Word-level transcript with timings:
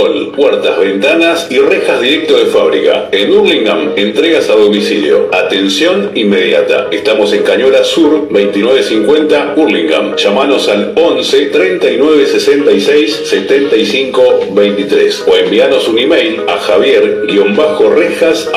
Puertas, 0.00 0.78
ventanas 0.78 1.46
y 1.50 1.58
rejas 1.58 2.00
directo 2.00 2.38
de 2.38 2.46
fábrica. 2.46 3.10
En 3.12 3.30
Hurlingham, 3.32 3.92
entregas 3.96 4.48
a 4.48 4.54
domicilio. 4.54 5.28
Atención 5.30 6.12
inmediata. 6.14 6.88
Estamos 6.90 7.34
en 7.34 7.42
Cañola 7.42 7.84
Sur, 7.84 8.28
2950 8.30 9.54
Hurlingham. 9.56 10.16
Llámanos 10.16 10.70
al 10.70 10.94
11 10.96 11.46
39 11.46 12.26
66 12.26 13.20
75 13.24 14.46
23 14.52 15.24
o 15.26 15.36
envíanos 15.36 15.86
un 15.86 15.98
email 15.98 16.40
a 16.48 16.56
javier-rejas 16.56 18.50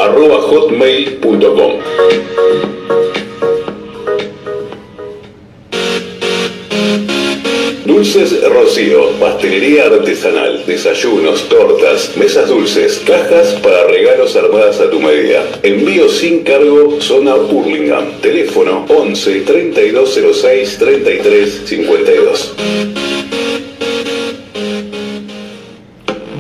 Dulces 7.94 8.44
Rocío, 8.50 9.12
pastelería 9.20 9.86
artesanal, 9.86 10.66
desayunos, 10.66 11.48
tortas, 11.48 12.18
mesas 12.18 12.50
dulces, 12.50 13.00
cajas 13.06 13.54
para 13.62 13.86
regalos 13.86 14.36
armadas 14.36 14.80
a 14.82 14.90
tu 14.90 15.00
medida. 15.00 15.48
Envío 15.62 16.10
sin 16.10 16.44
cargo, 16.44 17.00
zona 17.00 17.36
Burlingame. 17.36 18.14
Teléfono 18.20 18.84
11 18.90 19.42
3206 19.42 20.78
33 20.80 21.62
52. 21.66 22.56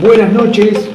Buenas 0.02 0.34
noches. 0.34 0.90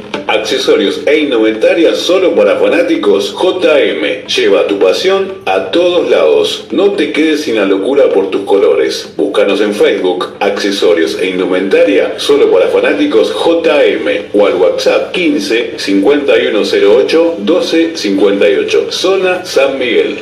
Accesorios 0.49 1.03
e 1.05 1.19
indumentaria 1.19 1.95
solo 1.95 2.35
para 2.35 2.57
fanáticos 2.57 3.35
JM. 3.35 4.27
Lleva 4.27 4.67
tu 4.67 4.79
pasión 4.79 5.35
a 5.45 5.71
todos 5.71 6.09
lados. 6.09 6.65
No 6.71 6.93
te 6.93 7.13
quedes 7.13 7.43
sin 7.43 7.57
la 7.57 7.67
locura 7.67 8.09
por 8.09 8.31
tus 8.31 8.47
colores. 8.47 9.13
Búscanos 9.15 9.61
en 9.61 9.75
Facebook, 9.75 10.37
Accesorios 10.41 11.19
e 11.21 11.29
Indumentaria 11.29 12.15
solo 12.17 12.51
para 12.51 12.69
fanáticos 12.69 13.31
JM 13.31 14.31
o 14.33 14.47
al 14.47 14.55
WhatsApp 14.55 15.13
15 15.13 15.75
5108 15.77 17.35
1258. 17.41 18.87
Zona 18.91 19.45
San 19.45 19.79
Miguel. 19.79 20.17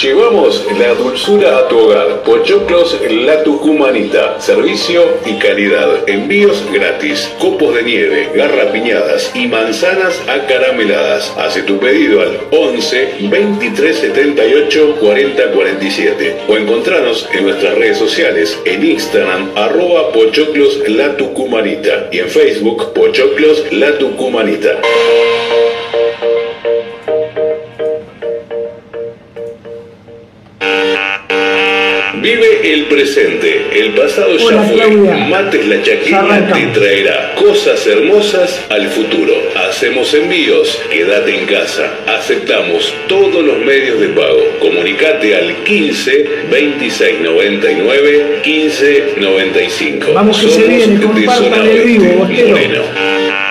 Llevamos 0.00 0.64
la 0.78 0.94
dulzura 0.94 1.58
a 1.58 1.68
tu 1.68 1.76
hogar. 1.76 2.22
Pochoclos 2.22 2.96
La 3.10 3.42
Tucumanita. 3.42 4.40
Servicio 4.40 5.02
y 5.26 5.34
calidad. 5.38 6.08
Envíos 6.08 6.64
gratis. 6.72 7.28
Copos 7.40 7.74
de 7.74 7.82
nieve, 7.82 8.30
garrapiñadas 8.32 9.32
y 9.34 9.48
manzanas 9.48 10.22
acarameladas. 10.28 11.32
Hace 11.36 11.62
tu 11.62 11.80
pedido 11.80 12.20
al 12.20 12.38
11 12.52 13.14
23 13.22 13.96
78 13.96 14.96
40 15.00 15.50
47 15.50 16.36
o 16.48 16.56
encontranos 16.56 17.28
en 17.32 17.46
nuestras 17.46 17.74
redes 17.74 17.98
sociales 17.98 18.56
en 18.66 18.84
Instagram 18.84 19.50
arroba 19.56 20.12
Pochoclos 20.12 20.78
La 20.86 21.16
Tucumanita 21.16 22.08
y 22.12 22.20
en 22.20 22.28
Facebook 22.28 22.92
Pochoclos 22.92 23.64
La 23.72 23.98
Tucumanita. 23.98 24.78
Vive 32.28 32.74
el 32.74 32.84
presente, 32.88 33.68
el 33.72 33.94
pasado 33.94 34.36
ya 34.36 34.62
fue. 34.62 34.74
Claudia. 34.76 35.16
Mates 35.30 35.66
la 35.66 35.82
chaqueña 35.82 36.52
te 36.52 36.66
traerá 36.78 37.34
cosas 37.34 37.86
hermosas 37.86 38.66
al 38.68 38.86
futuro. 38.88 39.32
Hacemos 39.56 40.12
envíos, 40.12 40.78
quédate 40.92 41.38
en 41.38 41.46
casa. 41.46 41.90
Aceptamos 42.06 42.92
todos 43.08 43.42
los 43.42 43.56
medios 43.64 43.98
de 43.98 44.08
pago. 44.08 44.42
Comunicate 44.60 45.34
al 45.36 45.64
15 45.64 46.28
26 46.50 47.20
99 47.22 48.40
15 48.44 49.14
95. 49.16 50.12
Vamos 50.12 50.38
que 50.38 50.48
se 50.48 50.52
Somos 50.52 50.68
viene, 50.68 51.00
compartan 51.00 51.44
Zona 51.44 51.70
el 51.70 51.80
vivo. 51.80 52.14
Moreno. 52.14 53.47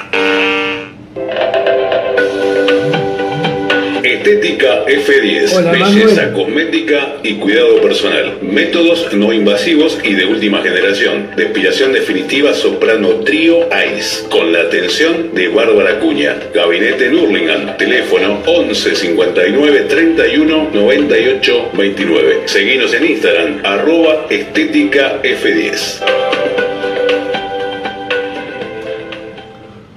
Estética 4.27 4.85
F10, 4.85 5.53
Hola, 5.55 5.71
belleza 5.71 6.23
Manuel. 6.23 6.33
cosmética 6.33 7.15
y 7.23 7.35
cuidado 7.35 7.81
personal. 7.81 8.39
Métodos 8.41 9.13
no 9.13 9.31
invasivos 9.31 9.97
y 10.03 10.15
de 10.15 10.25
última 10.25 10.61
generación. 10.61 11.29
Depilación 11.37 11.93
definitiva 11.93 12.53
soprano 12.53 13.21
trío 13.21 13.69
ICE, 13.69 14.27
con 14.27 14.51
la 14.51 14.63
atención 14.63 15.33
de 15.33 15.47
Bárbara 15.47 15.99
Cuña. 15.99 16.35
Gabinete 16.53 17.05
en 17.05 17.15
Hurlingham, 17.15 17.77
teléfono 17.77 18.43
11 18.45 18.95
59 18.95 19.79
31 19.87 20.71
98 20.73 21.69
29. 21.71 22.41
Seguinos 22.47 22.93
en 22.93 23.05
Instagram, 23.05 23.61
arroba 23.63 24.25
estética 24.29 25.21
F10. 25.23 26.46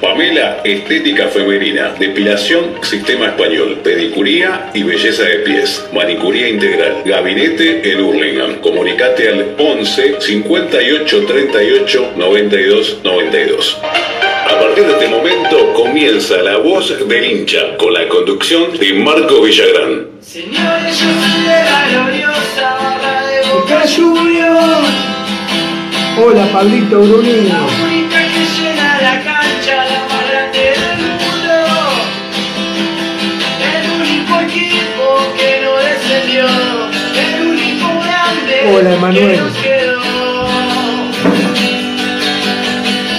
Pamela, 0.00 0.60
estética 0.64 1.26
femenina, 1.28 1.94
depilación, 1.98 2.78
sistema 2.82 3.26
español, 3.26 3.80
pedicuría 3.82 4.70
y 4.72 4.84
belleza 4.84 5.24
de 5.24 5.38
pies, 5.38 5.84
manicuría 5.92 6.48
integral, 6.48 7.02
gabinete 7.04 7.92
en 7.92 8.00
Hurlingham. 8.00 8.60
Comunicate 8.60 9.28
al 9.28 9.54
11 9.58 10.20
58 10.20 11.26
38 11.26 12.12
92 12.16 12.98
92. 13.02 13.78
A 13.82 14.60
partir 14.60 14.84
de 14.84 14.92
este 14.92 15.08
momento 15.08 15.74
comienza 15.74 16.36
la 16.38 16.58
voz 16.58 17.06
del 17.08 17.24
hincha 17.24 17.76
con 17.76 17.92
la 17.92 18.06
conducción 18.08 18.78
de 18.78 18.92
Marco 18.94 19.42
Villagrán. 19.42 20.06
Señores, 20.20 20.98
yo 20.98 21.06
soy 21.06 21.42
de 21.42 21.64
la 21.64 21.88
gloriosa 21.90 22.76
barra 22.78 23.26
de 23.26 23.48
Boca 23.48 23.82
Juniors. 23.94 24.88
Hola 26.20 26.46
Pablito 26.52 27.00
Bruni. 27.00 27.87
Hola, 38.70 38.94
Emanuel. 38.94 39.30
que 39.30 39.36
nos 39.38 39.56
quedó. 39.56 39.98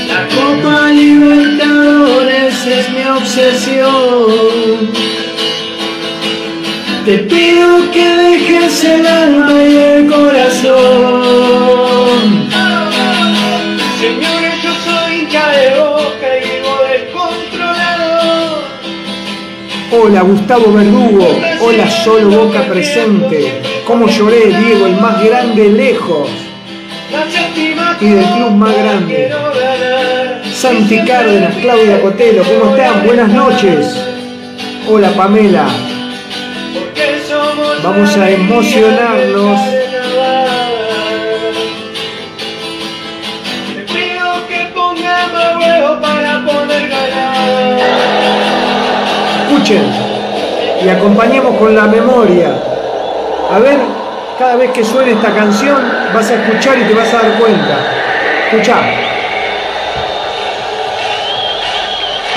La 0.08 0.22
Copa 0.36 0.90
Libertadores 0.92 2.68
es 2.68 2.90
mi 2.92 3.04
obsesión. 3.04 4.92
Te 7.06 7.18
pido 7.20 7.90
que 7.92 8.08
dejes 8.08 8.84
el 8.84 9.08
alma 9.08 9.64
y 9.64 9.76
el 9.76 10.08
corazón. 10.08 11.40
Señores, 14.00 14.54
yo 14.64 14.74
soy 14.86 15.22
hincha 15.22 15.50
de 15.50 15.80
boca 15.80 16.28
y 16.38 16.42
vivo 16.48 16.74
descontrolado. 16.92 18.64
Hola 19.92 20.22
Gustavo 20.22 20.74
Verdugo. 20.74 21.28
Hola 21.62 21.90
Solo 21.90 22.30
Boca 22.30 22.62
presente. 22.68 23.69
¿Cómo 23.90 24.06
lloré, 24.08 24.46
Diego, 24.50 24.86
el 24.86 24.98
más 24.98 25.24
grande 25.24 25.68
lejos? 25.68 26.30
Y 28.00 28.10
del 28.12 28.24
club 28.24 28.52
más 28.52 28.78
grande. 28.78 29.34
Santi 30.54 31.00
Cárdenas, 31.00 31.56
Claudia 31.56 32.00
Cotelo, 32.00 32.44
¿cómo 32.44 32.76
están? 32.76 33.04
Buenas 33.04 33.30
noches. 33.30 34.06
Hola 34.88 35.10
Pamela. 35.18 35.66
Vamos 37.84 38.16
a 38.16 38.30
emocionarnos. 38.30 39.60
Escuchen 49.48 49.84
y 50.86 50.90
acompañemos 50.90 51.58
con 51.58 51.76
la 51.76 51.88
memoria. 51.88 52.79
A 53.52 53.58
ver, 53.58 53.80
cada 54.38 54.56
vez 54.58 54.72
que 54.72 54.86
suene 54.86 55.14
esta 55.14 55.34
canción 55.34 55.78
vas 56.14 56.30
a 56.30 56.36
escuchar 56.36 56.78
y 56.78 56.84
te 56.84 56.94
vas 56.94 57.12
a 57.12 57.24
dar 57.24 57.40
cuenta. 57.40 57.78
Escucha. 58.46 58.76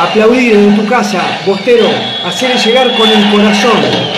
Aplaudir 0.01 0.55
en 0.55 0.75
tu 0.75 0.89
casa, 0.89 1.21
Bostero, 1.45 1.87
hacer 2.27 2.57
llegar 2.57 2.97
con 2.97 3.09
el 3.09 3.31
corazón. 3.31 4.13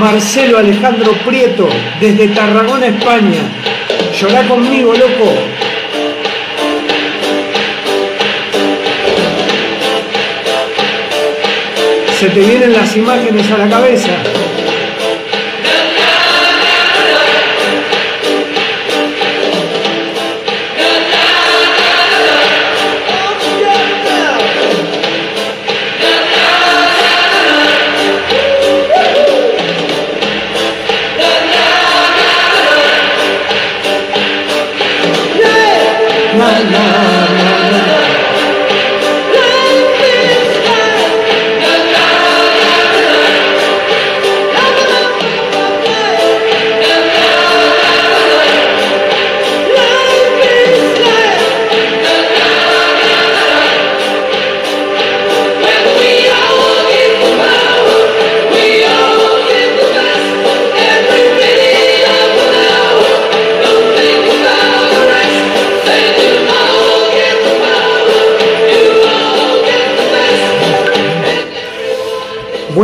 Marcelo 0.00 0.58
Alejandro 0.58 1.12
Prieto, 1.24 1.68
desde 2.00 2.28
Tarragona, 2.28 2.86
España. 2.86 3.42
Llorá 4.12 4.42
conmigo, 4.42 4.92
loco. 4.92 5.32
Se 12.24 12.30
te 12.30 12.40
vienen 12.40 12.72
las 12.72 12.96
imágenes 12.96 13.50
a 13.50 13.58
la 13.58 13.68
cabeza. 13.68 14.08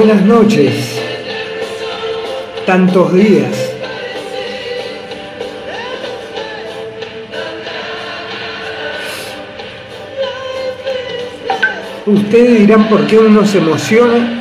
Buenas 0.02 0.24
noches. 0.24 0.98
Tantos 2.64 3.12
días. 3.12 3.74
Ustedes 12.06 12.60
dirán 12.60 12.88
por 12.88 13.06
qué 13.06 13.18
uno 13.18 13.44
se 13.44 13.58
emociona 13.58 14.40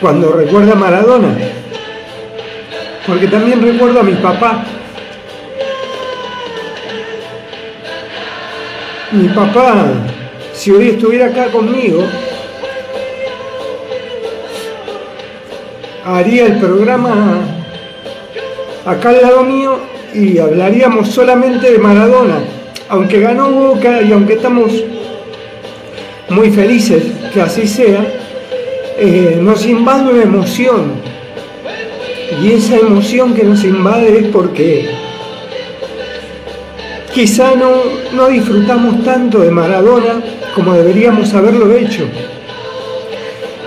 cuando 0.00 0.30
recuerda 0.30 0.74
a 0.74 0.76
Maradona. 0.76 1.36
Porque 3.04 3.26
también 3.26 3.60
recuerdo 3.62 3.98
a 3.98 4.04
mi 4.04 4.14
papá. 4.14 4.64
Mi 9.10 9.28
papá, 9.30 9.86
si 10.52 10.70
hoy 10.70 10.90
estuviera 10.90 11.26
acá 11.26 11.46
conmigo, 11.46 12.04
haría 16.04 16.46
el 16.46 16.58
programa 16.58 17.40
acá 18.84 19.10
al 19.10 19.22
lado 19.22 19.42
mío 19.44 19.78
y 20.14 20.38
hablaríamos 20.38 21.08
solamente 21.08 21.70
de 21.70 21.78
Maradona. 21.78 22.40
Aunque 22.88 23.20
ganó 23.20 23.50
Boca 23.50 24.02
y 24.02 24.12
aunque 24.12 24.34
estamos 24.34 24.72
muy 26.28 26.50
felices 26.50 27.04
que 27.32 27.40
así 27.40 27.66
sea, 27.66 28.04
eh, 28.98 29.38
nos 29.40 29.64
invade 29.66 30.10
una 30.10 30.22
emoción. 30.22 30.92
Y 32.42 32.52
esa 32.52 32.76
emoción 32.76 33.34
que 33.34 33.44
nos 33.44 33.64
invade 33.64 34.18
es 34.18 34.26
porque 34.28 34.90
quizá 37.12 37.54
no, 37.54 37.70
no 38.12 38.28
disfrutamos 38.28 39.04
tanto 39.04 39.40
de 39.40 39.50
Maradona 39.50 40.22
como 40.54 40.74
deberíamos 40.74 41.32
haberlo 41.34 41.74
hecho. 41.74 42.08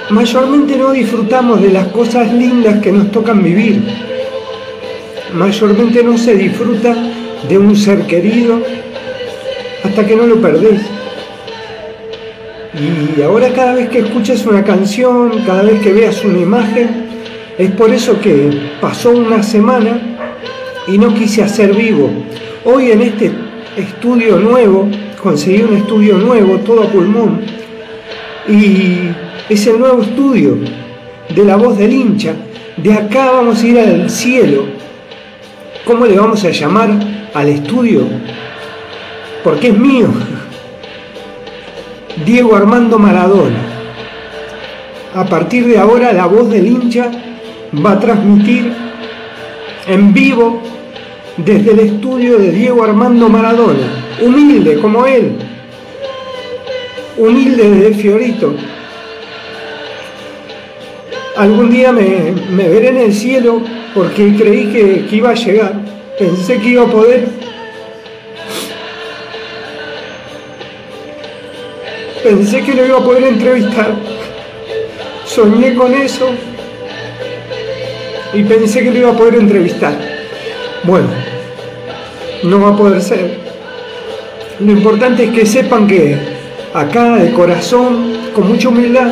Mayormente 0.10 0.78
no 0.78 0.92
disfrutamos 0.92 1.62
de 1.62 1.70
las 1.70 1.88
cosas 1.88 2.32
lindas 2.34 2.82
que 2.82 2.92
nos 2.92 3.12
tocan 3.12 3.42
vivir. 3.42 3.82
Mayormente 5.34 6.04
no 6.04 6.18
se 6.18 6.36
disfruta 6.36 6.96
de 7.48 7.58
un 7.58 7.76
ser 7.76 8.06
querido 8.06 8.62
hasta 9.84 10.06
que 10.06 10.16
no 10.16 10.28
lo 10.28 10.42
perdés. 10.42 10.82
Y 12.74 13.22
ahora 13.22 13.50
cada 13.54 13.76
vez 13.76 13.90
que 13.90 14.00
escuchas 14.00 14.46
una 14.46 14.64
canción, 14.64 15.44
cada 15.46 15.64
vez 15.64 15.82
que 15.82 15.94
veas 15.94 16.24
una 16.24 16.40
imagen, 16.40 17.08
es 17.58 17.72
por 17.72 17.92
eso 17.92 18.20
que 18.20 18.50
pasó 18.82 19.12
una 19.12 19.42
semana 19.42 20.18
y 20.88 20.98
no 20.98 21.14
quise 21.14 21.44
hacer 21.44 21.74
vivo. 21.74 22.10
Hoy 22.66 22.92
en 22.92 23.02
este 23.02 23.32
estudio 23.78 24.38
nuevo, 24.38 24.88
conseguí 25.22 25.62
un 25.62 25.78
estudio 25.78 26.18
nuevo, 26.18 26.58
todo 26.58 26.84
a 26.84 26.88
pulmón, 26.88 27.42
y 28.48 29.10
es 29.50 29.68
el 29.68 29.80
nuevo 29.80 30.02
estudio 30.02 30.58
de 31.34 31.46
la 31.46 31.56
voz 31.56 31.78
del 31.78 31.94
hincha. 31.94 32.34
De 32.78 32.94
acá 32.94 33.32
vamos 33.32 33.62
a 33.62 33.68
ir 33.68 33.80
al 33.80 34.10
cielo. 34.10 34.66
¿Cómo 35.86 36.06
le 36.06 36.18
vamos 36.18 36.44
a 36.44 36.50
llamar 36.50 36.92
al 37.34 37.50
estudio? 37.50 38.08
Porque 39.44 39.68
es 39.68 39.78
mío. 39.78 40.08
Diego 42.26 42.56
Armando 42.56 42.98
Maradona. 42.98 43.70
A 45.16 45.26
partir 45.26 45.68
de 45.68 45.78
ahora 45.78 46.14
la 46.14 46.26
voz 46.26 46.50
del 46.50 46.66
hincha 46.66 47.12
va 47.86 47.92
a 47.92 48.00
transmitir 48.00 48.74
en 49.88 50.14
vivo 50.14 50.62
desde 51.38 51.72
el 51.72 51.80
estudio 51.80 52.38
de 52.38 52.52
Diego 52.52 52.84
Armando 52.84 53.28
Maradona, 53.28 54.04
humilde 54.22 54.80
como 54.80 55.06
él, 55.06 55.36
humilde 57.18 57.70
desde 57.70 57.94
Fiorito. 57.96 58.56
Algún 61.36 61.72
día 61.72 61.92
me, 61.92 62.32
veré 62.68 62.90
en 62.90 62.98
el 62.98 63.14
cielo 63.14 63.62
porque 63.94 64.36
creí 64.36 64.72
que, 64.72 65.06
que 65.08 65.16
iba 65.16 65.32
a 65.32 65.34
llegar, 65.34 65.74
pensé 66.18 66.60
que 66.60 66.70
iba 66.70 66.84
a 66.84 66.88
poder 66.88 67.28
Pensé 72.24 72.62
que 72.62 72.74
lo 72.74 72.86
iba 72.86 73.00
a 73.00 73.04
poder 73.04 73.26
entrevistar. 73.26 73.96
Soñé 75.26 75.76
con 75.76 75.94
eso 75.94 76.30
y 78.34 78.44
pensé 78.44 78.82
que 78.82 78.92
lo 78.92 78.98
iba 78.98 79.10
a 79.12 79.18
poder 79.18 79.36
entrevistar. 79.36 79.94
Bueno, 80.84 81.10
no 82.44 82.62
va 82.62 82.70
a 82.70 82.78
poder 82.78 83.02
ser. 83.02 83.40
Lo 84.62 84.72
importante 84.72 85.26
es 85.26 85.32
que 85.32 85.46
sepan 85.46 85.86
que 85.86 86.16
acá 86.74 87.18
de 87.18 87.34
corazón, 87.34 88.14
con 88.34 88.48
mucha 88.48 88.70
humildad, 88.70 89.12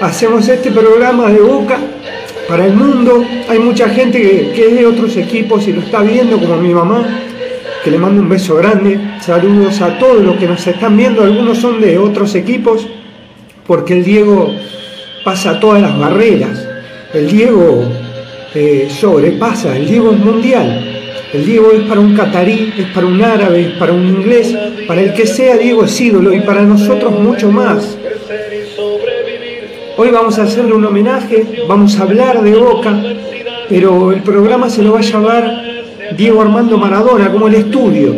hacemos 0.00 0.48
este 0.48 0.70
programa 0.70 1.30
de 1.30 1.40
boca 1.40 1.78
para 2.48 2.66
el 2.66 2.74
mundo. 2.74 3.24
Hay 3.48 3.58
mucha 3.58 3.88
gente 3.88 4.20
que, 4.20 4.66
es 4.68 4.74
de 4.74 4.86
otros 4.86 5.16
equipos 5.16 5.66
y 5.68 5.72
lo 5.72 5.82
está 5.82 6.00
viendo, 6.02 6.38
como 6.38 6.56
mi 6.56 6.74
mamá, 6.74 7.06
que 7.84 7.90
le 7.90 7.98
mando 7.98 8.22
un 8.22 8.28
beso 8.28 8.56
grande. 8.56 8.98
Saludos 9.20 9.80
a 9.80 9.98
todos 9.98 10.22
los 10.24 10.36
que 10.36 10.46
nos 10.46 10.66
están 10.66 10.96
viendo. 10.96 11.22
Algunos 11.22 11.58
son 11.58 11.80
de 11.80 11.98
otros 11.98 12.34
equipos, 12.34 12.86
porque 13.66 13.98
el 13.98 14.04
Diego 14.04 14.54
pasa 15.24 15.60
todas 15.60 15.82
las 15.82 15.98
barreras. 15.98 16.66
El 17.12 17.30
Diego 17.30 17.84
eh, 18.54 18.88
sobrepasa, 18.90 19.76
el 19.76 19.86
Diego 19.86 20.12
es 20.12 20.18
mundial. 20.18 20.86
El 21.32 21.46
Diego 21.46 21.70
es 21.72 21.82
para 21.82 22.00
un 22.00 22.16
catarí, 22.16 22.74
es 22.76 22.86
para 22.86 23.06
un 23.06 23.22
árabe, 23.22 23.60
es 23.60 23.78
para 23.78 23.92
un 23.92 24.04
inglés, 24.04 24.52
para 24.88 25.00
el 25.00 25.12
que 25.14 25.28
sea 25.28 25.56
Diego 25.56 25.84
es 25.84 26.00
ídolo 26.00 26.32
y 26.32 26.40
para 26.40 26.62
nosotros 26.62 27.12
mucho 27.12 27.52
más. 27.52 27.96
Hoy 30.02 30.10
vamos 30.10 30.38
a 30.38 30.44
hacerle 30.44 30.72
un 30.72 30.82
homenaje, 30.86 31.66
vamos 31.68 32.00
a 32.00 32.04
hablar 32.04 32.42
de 32.42 32.54
Boca, 32.56 33.02
pero 33.68 34.12
el 34.12 34.22
programa 34.22 34.70
se 34.70 34.82
lo 34.82 34.94
va 34.94 35.00
a 35.00 35.02
llamar 35.02 35.62
Diego 36.16 36.40
Armando 36.40 36.78
Maradona, 36.78 37.30
como 37.30 37.48
el 37.48 37.56
estudio, 37.56 38.14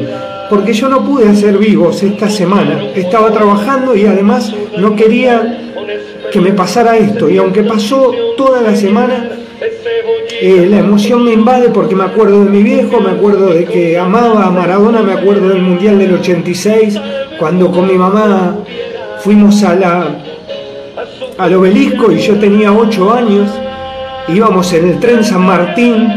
porque 0.48 0.74
yo 0.74 0.88
no 0.88 1.04
pude 1.04 1.28
hacer 1.28 1.58
vivos 1.58 2.00
esta 2.04 2.30
semana, 2.30 2.84
estaba 2.94 3.32
trabajando 3.32 3.96
y 3.96 4.06
además 4.06 4.54
no 4.78 4.94
quería 4.94 5.72
que 6.30 6.40
me 6.40 6.52
pasara 6.52 6.96
esto, 6.96 7.28
y 7.28 7.38
aunque 7.38 7.64
pasó 7.64 8.12
toda 8.36 8.60
la 8.62 8.76
semana, 8.76 9.30
eh, 10.40 10.68
la 10.70 10.78
emoción 10.78 11.24
me 11.24 11.32
invade 11.32 11.70
porque 11.70 11.96
me 11.96 12.04
acuerdo 12.04 12.44
de 12.44 12.50
mi 12.50 12.62
viejo, 12.62 13.00
me 13.00 13.10
acuerdo 13.10 13.52
de 13.52 13.64
que 13.64 13.98
amaba 13.98 14.46
a 14.46 14.50
Maradona, 14.52 15.02
me 15.02 15.14
acuerdo 15.14 15.48
del 15.48 15.62
Mundial 15.62 15.98
del 15.98 16.14
86, 16.14 17.00
cuando 17.40 17.72
con 17.72 17.88
mi 17.88 17.94
mamá 17.94 18.58
fuimos 19.18 19.64
a 19.64 19.74
la, 19.74 20.16
al 21.38 21.54
obelisco 21.54 22.12
y 22.12 22.18
yo 22.18 22.38
tenía 22.38 22.72
8 22.72 23.12
años, 23.12 23.50
íbamos 24.28 24.72
en 24.72 24.90
el 24.90 25.00
tren 25.00 25.24
San 25.24 25.44
Martín 25.44 26.08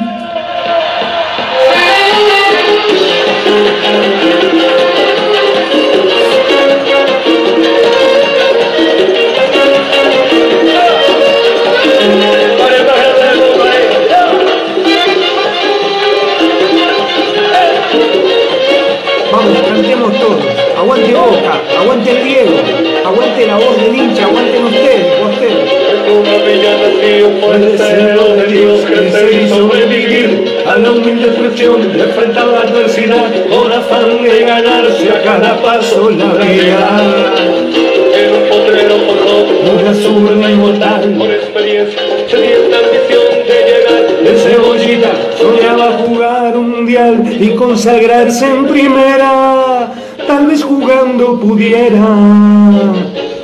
en 48.25 48.65
primera. 48.65 49.93
Tal 50.25 50.47
vez 50.47 50.63
jugando 50.63 51.39
pudiera 51.39 52.07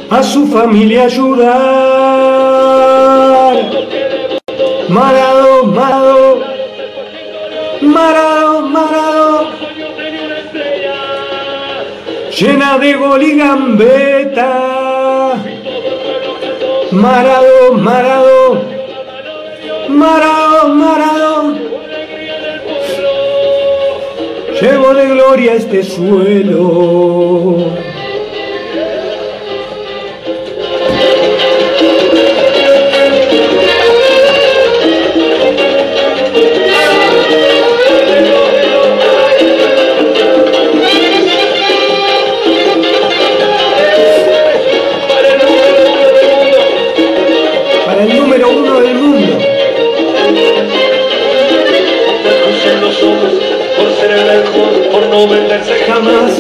a 0.10 0.24
su 0.24 0.48
familia 0.48 1.04
ayudar. 1.04 1.52
Marado, 4.90 5.66
Marado, 5.68 6.40
Marado, 7.82 8.62
Marado, 8.62 9.48
llena 12.38 12.80
de 12.80 12.94
gol 12.96 13.22
y 13.22 13.38
gambeta. 13.38 15.36
Marado, 16.92 17.74
Marado, 17.74 18.64
Marado, 19.90 20.70
Marado. 20.70 21.21
De 25.01 25.08
gloria 25.08 25.53
este 25.55 25.84
suelo. 25.84 27.81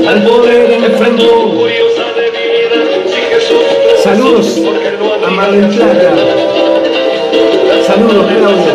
al 0.07 0.23
poder 0.23 0.67
del 0.67 0.83
esplendor. 0.83 1.69
Saludos 4.03 4.61
a 5.25 5.29
Mar 5.29 5.51
del 5.51 5.67
Plata. 5.67 6.13
Saludos, 7.85 8.25
Claudia. 8.37 8.73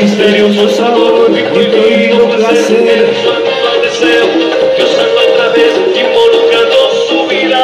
Misterioso 0.00 0.68
sabor, 0.70 1.30
divino 1.32 2.30
placer. 2.30 3.06
Dios 4.76 4.98
a 4.98 5.36
través, 5.36 5.72
involucrando 5.94 6.78
su 7.08 7.18
vida. 7.28 7.62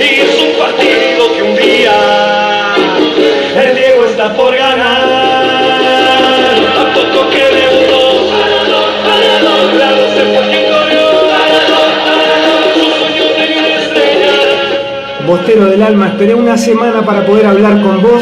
Y 0.00 0.02
es 0.20 0.34
un 0.42 0.52
partido 0.58 1.22
que 1.36 1.42
un 1.42 1.56
día 1.56 1.96
el 3.62 3.76
Diego 3.76 4.04
está 4.06 4.34
por 4.34 4.56
ganar. 4.56 4.99
Bostero 15.30 15.66
del 15.66 15.80
alma, 15.80 16.08
esperé 16.08 16.34
una 16.34 16.58
semana 16.58 17.06
para 17.06 17.24
poder 17.24 17.46
hablar 17.46 17.80
con 17.84 18.02
vos 18.02 18.20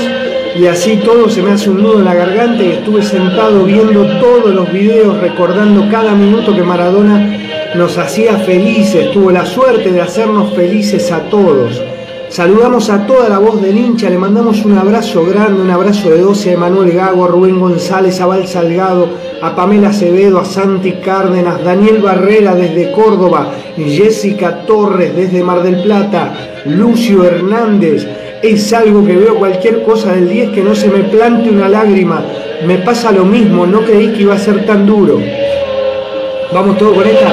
y 0.54 0.66
así 0.66 0.96
todo 0.96 1.30
se 1.30 1.40
me 1.40 1.52
hace 1.52 1.70
un 1.70 1.82
nudo 1.82 2.00
en 2.00 2.04
la 2.04 2.12
garganta 2.12 2.62
y 2.62 2.72
estuve 2.72 3.02
sentado 3.02 3.64
viendo 3.64 4.04
todos 4.20 4.54
los 4.54 4.70
videos, 4.70 5.18
recordando 5.18 5.88
cada 5.90 6.14
minuto 6.14 6.54
que 6.54 6.62
Maradona 6.62 7.34
nos 7.76 7.96
hacía 7.96 8.36
felices, 8.36 9.10
tuvo 9.10 9.30
la 9.30 9.46
suerte 9.46 9.90
de 9.90 10.02
hacernos 10.02 10.52
felices 10.52 11.10
a 11.10 11.20
todos. 11.30 11.82
Saludamos 12.28 12.90
a 12.90 13.06
toda 13.06 13.30
la 13.30 13.38
voz 13.38 13.62
del 13.62 13.78
hincha, 13.78 14.10
le 14.10 14.18
mandamos 14.18 14.62
un 14.66 14.76
abrazo 14.76 15.24
grande, 15.24 15.62
un 15.62 15.70
abrazo 15.70 16.10
de 16.10 16.20
12 16.20 16.50
a 16.50 16.52
Emanuel 16.52 16.92
Gago, 16.92 17.24
a 17.24 17.28
Rubén 17.28 17.58
González, 17.58 18.20
a 18.20 18.26
Val 18.26 18.46
Salgado, 18.46 19.08
a 19.40 19.56
Pamela 19.56 19.88
Acevedo, 19.88 20.38
a 20.38 20.44
Santi 20.44 20.92
Cárdenas, 20.92 21.64
Daniel 21.64 22.02
Barrera 22.02 22.54
desde 22.54 22.92
Córdoba, 22.92 23.50
Jessica 23.78 24.66
Torres 24.66 25.16
desde 25.16 25.42
Mar 25.42 25.62
del 25.62 25.82
Plata, 25.82 26.47
Lucio 26.66 27.24
Hernández. 27.24 28.06
Es 28.42 28.72
algo 28.72 29.04
que 29.04 29.16
veo 29.16 29.36
cualquier 29.36 29.82
cosa 29.82 30.12
del 30.12 30.28
10 30.28 30.50
que 30.50 30.62
no 30.62 30.74
se 30.74 30.88
me 30.88 31.04
plante 31.04 31.50
una 31.50 31.68
lágrima. 31.68 32.24
Me 32.66 32.78
pasa 32.78 33.12
lo 33.12 33.24
mismo, 33.24 33.66
no 33.66 33.80
creí 33.84 34.12
que 34.12 34.22
iba 34.22 34.34
a 34.34 34.38
ser 34.38 34.64
tan 34.64 34.86
duro. 34.86 35.20
Vamos 36.52 36.78
todos 36.78 36.94
con 36.94 37.06
esta. 37.06 37.32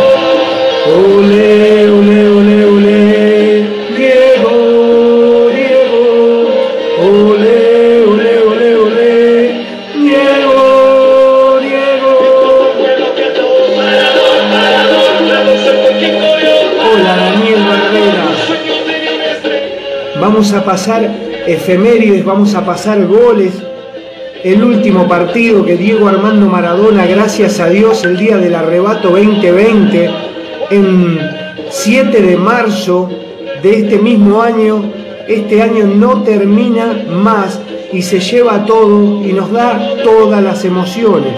Ole, 0.87 1.89
ole, 1.89 2.29
ole, 2.29 2.65
ole. 2.65 3.14
Pasar 20.75 21.09
efemérides, 21.47 22.25
vamos 22.25 22.53
a 22.53 22.65
pasar 22.65 23.07
goles. 23.07 23.53
El 24.43 24.61
último 24.61 25.07
partido 25.07 25.63
que 25.63 25.77
Diego 25.77 26.09
Armando 26.09 26.47
Maradona, 26.47 27.05
gracias 27.05 27.61
a 27.61 27.69
Dios, 27.69 28.03
el 28.03 28.17
día 28.17 28.35
del 28.35 28.53
arrebato 28.55 29.11
2020, 29.11 30.09
en 30.71 31.17
7 31.69 32.21
de 32.21 32.35
marzo 32.35 33.09
de 33.63 33.79
este 33.79 33.99
mismo 33.99 34.41
año, 34.41 34.83
este 35.29 35.61
año 35.61 35.85
no 35.85 36.23
termina 36.23 37.05
más 37.09 37.57
y 37.93 38.01
se 38.01 38.19
lleva 38.19 38.65
todo 38.65 39.23
y 39.25 39.31
nos 39.31 39.53
da 39.53 39.79
todas 40.03 40.43
las 40.43 40.65
emociones. 40.65 41.35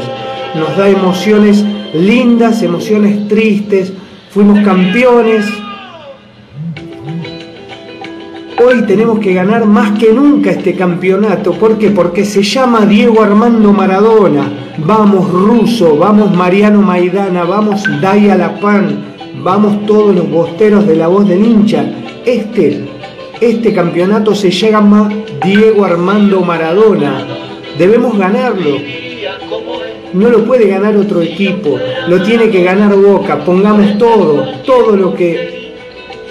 Nos 0.55 0.75
da 0.75 0.89
emociones 0.89 1.63
lindas, 1.93 2.63
emociones 2.63 3.27
tristes, 3.27 3.93
fuimos 4.31 4.61
campeones, 4.65 5.45
Hoy 8.69 8.81
tenemos 8.81 9.19
que 9.19 9.33
ganar 9.33 9.65
más 9.65 9.97
que 9.97 10.11
nunca 10.11 10.51
este 10.51 10.75
campeonato. 10.75 11.53
¿Por 11.53 11.77
qué? 11.77 11.89
Porque 11.89 12.25
se 12.25 12.43
llama 12.43 12.85
Diego 12.85 13.21
Armando 13.21 13.71
Maradona. 13.71 14.73
Vamos 14.79 15.31
Russo, 15.31 15.95
vamos 15.95 16.35
Mariano 16.35 16.81
Maidana, 16.81 17.45
vamos 17.45 17.85
Daya 18.01 18.35
Lapan, 18.35 19.05
vamos 19.41 19.85
todos 19.85 20.13
los 20.13 20.29
bosteros 20.29 20.85
de 20.85 20.97
la 20.97 21.07
voz 21.07 21.29
del 21.29 21.45
hincha. 21.45 21.85
Este, 22.25 22.83
este 23.39 23.73
campeonato 23.73 24.35
se 24.35 24.51
llama 24.51 25.13
Diego 25.45 25.85
Armando 25.85 26.41
Maradona. 26.41 27.25
Debemos 27.77 28.17
ganarlo. 28.17 28.79
No 30.11 30.29
lo 30.29 30.43
puede 30.43 30.67
ganar 30.67 30.97
otro 30.97 31.21
equipo, 31.21 31.79
lo 32.09 32.21
tiene 32.21 32.49
que 32.49 32.63
ganar 32.65 32.93
Boca. 32.97 33.45
Pongamos 33.45 33.97
todo, 33.97 34.43
todo 34.65 34.97
lo 34.97 35.13
que 35.13 35.56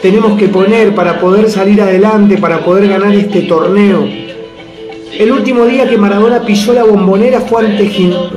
tenemos 0.02 0.38
que 0.38 0.48
poner 0.48 0.94
para 0.94 1.18
poder 1.20 1.50
salir 1.50 1.80
adelante, 1.80 2.38
para 2.38 2.64
poder 2.64 2.88
ganar 2.88 3.14
este 3.14 3.42
torneo. 3.42 4.06
El 5.18 5.32
último 5.32 5.64
día 5.64 5.88
que 5.88 5.96
Maradona 5.96 6.44
pisó 6.44 6.74
la 6.74 6.84
bombonera 6.84 7.40
fue 7.40 7.64
ante 7.64 7.90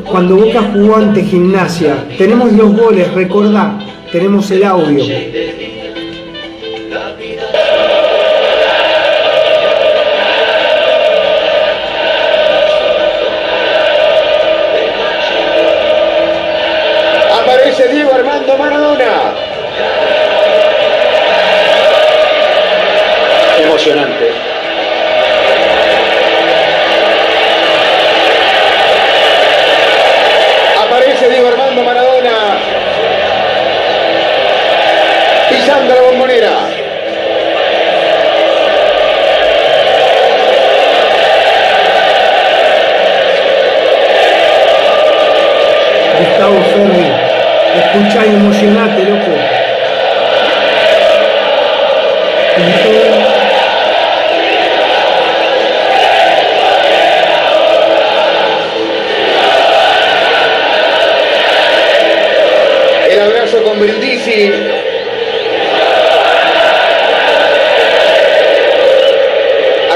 cuando 0.09 0.37
Boca 0.37 0.71
jugó 0.73 0.95
ante 0.95 1.23
Gimnasia. 1.23 2.07
Tenemos 2.17 2.53
los 2.53 2.75
goles, 2.75 3.13
recordá, 3.13 3.77
tenemos 4.11 4.49
el 4.51 4.63
audio. 4.63 5.03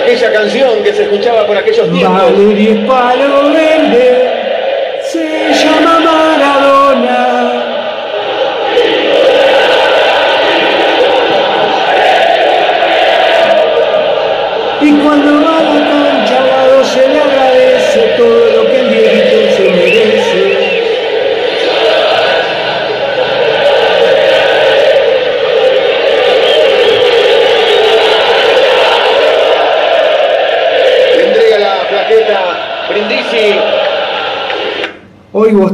Aquella 0.04 0.34
canción 0.34 0.84
que 0.84 0.94
se 0.94 1.04
escuchaba 1.04 1.48
por 1.48 1.56
aquellos 1.58 1.90
tiempos. 1.92 2.22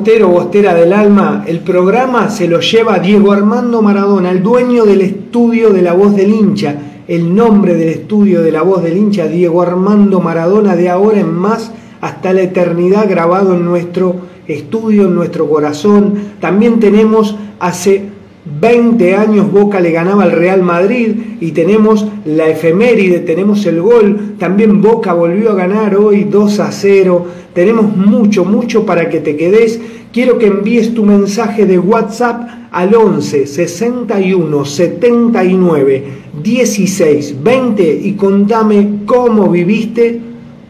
Hoy 0.10 0.16
Bostero, 0.16 0.34
Bostera 0.34 0.74
del 0.74 0.92
Alma, 0.92 1.44
el 1.46 1.60
programa 1.60 2.32
se 2.32 2.48
lo 2.48 2.62
lleva 2.62 2.98
Diego 2.98 3.32
Armando 3.32 3.84
Maradona, 3.84 4.32
el 4.32 4.42
dueño 4.42 4.84
del 4.84 5.02
estudio 5.02 5.70
de 5.70 5.84
la 5.84 5.94
voz 5.94 6.16
del 6.16 6.34
hincha. 6.34 7.04
El 7.08 7.36
nombre 7.36 7.76
del 7.76 7.90
estudio 7.90 8.42
de 8.42 8.52
la 8.52 8.64
voz 8.64 8.82
del 8.82 8.98
hincha, 8.98 9.28
Diego 9.28 9.62
Armando 9.62 10.20
Maradona, 10.20 10.76
de 10.76 10.90
ahora 10.90 11.20
en 11.20 11.32
más 11.32 11.72
hasta 12.02 12.34
la 12.34 12.42
eternidad 12.42 13.08
grabado 13.08 13.54
en 13.54 13.64
nuestro 13.66 14.16
estudio, 14.48 15.06
en 15.06 15.14
nuestro 15.14 15.48
corazón. 15.48 16.16
También 16.40 16.80
tenemos 16.80 17.36
hace 17.60 18.10
20 18.60 19.16
años 19.16 19.52
Boca 19.52 19.80
le 19.80 19.92
ganaba 19.92 20.24
al 20.24 20.32
Real 20.32 20.64
Madrid 20.64 21.16
y 21.40 21.52
tenemos 21.52 22.08
la 22.26 22.50
efeméride, 22.50 23.20
tenemos 23.20 23.66
el 23.66 23.82
gol, 23.82 24.36
también 24.38 24.82
Boca 24.82 25.14
volvió 25.14 25.52
a 25.52 25.56
ganar 25.56 25.96
hoy 25.96 26.24
2 26.24 26.60
a 26.60 26.72
0, 26.72 27.26
tenemos 27.54 27.96
mucho, 27.96 28.46
mucho 28.46 28.86
para 28.86 29.10
que 29.10 29.20
te 29.20 29.36
quedes. 29.36 29.80
Quiero 30.12 30.40
que 30.40 30.48
envíes 30.48 30.94
tu 30.94 31.06
mensaje 31.06 31.66
de 31.66 31.78
WhatsApp 31.78 32.50
al 32.72 32.96
11 32.96 33.46
61 33.46 34.66
79 34.66 36.04
16 36.42 37.44
20 37.44 38.02
y 38.04 38.14
contame 38.14 39.02
cómo 39.06 39.50
viviste, 39.50 40.20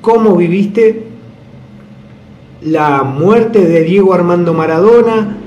cómo 0.02 0.36
viviste 0.36 1.04
la 2.62 3.04
muerte 3.04 3.66
de 3.66 3.84
Diego 3.84 4.14
Armando 4.14 4.54
Maradona, 4.54 5.38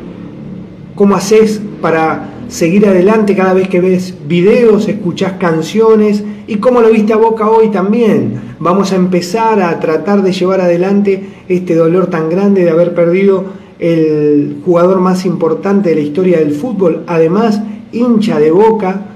cómo 0.95 1.17
haces 1.17 1.61
para 1.81 2.29
seguir 2.49 2.87
adelante 2.87 3.35
cada 3.35 3.55
vez 3.55 3.69
que 3.69 3.81
ves 3.81 4.15
videos, 4.27 4.89
escuchás 4.89 5.35
canciones 5.35 6.23
y 6.47 6.57
cómo 6.57 6.81
lo 6.81 6.91
viste 6.91 7.13
a 7.13 7.17
Boca 7.17 7.49
hoy 7.49 7.71
también. 7.71 8.55
Vamos 8.59 8.93
a 8.93 8.97
empezar 8.97 9.63
a 9.63 9.81
tratar 9.81 10.23
de 10.23 10.33
llevar 10.33 10.61
adelante 10.61 11.29
este 11.49 11.75
dolor 11.75 12.09
tan 12.09 12.29
grande 12.29 12.65
de 12.65 12.71
haber 12.71 12.95
perdido 12.95 13.45
el 13.79 14.59
jugador 14.65 15.01
más 15.01 15.25
importante 15.25 15.91
de 15.91 15.97
la 15.97 16.03
historia 16.03 16.39
del 16.39 16.53
fútbol, 16.53 17.05
además 17.07 17.61
hincha 17.93 18.39
de 18.39 18.51
Boca 18.51 19.07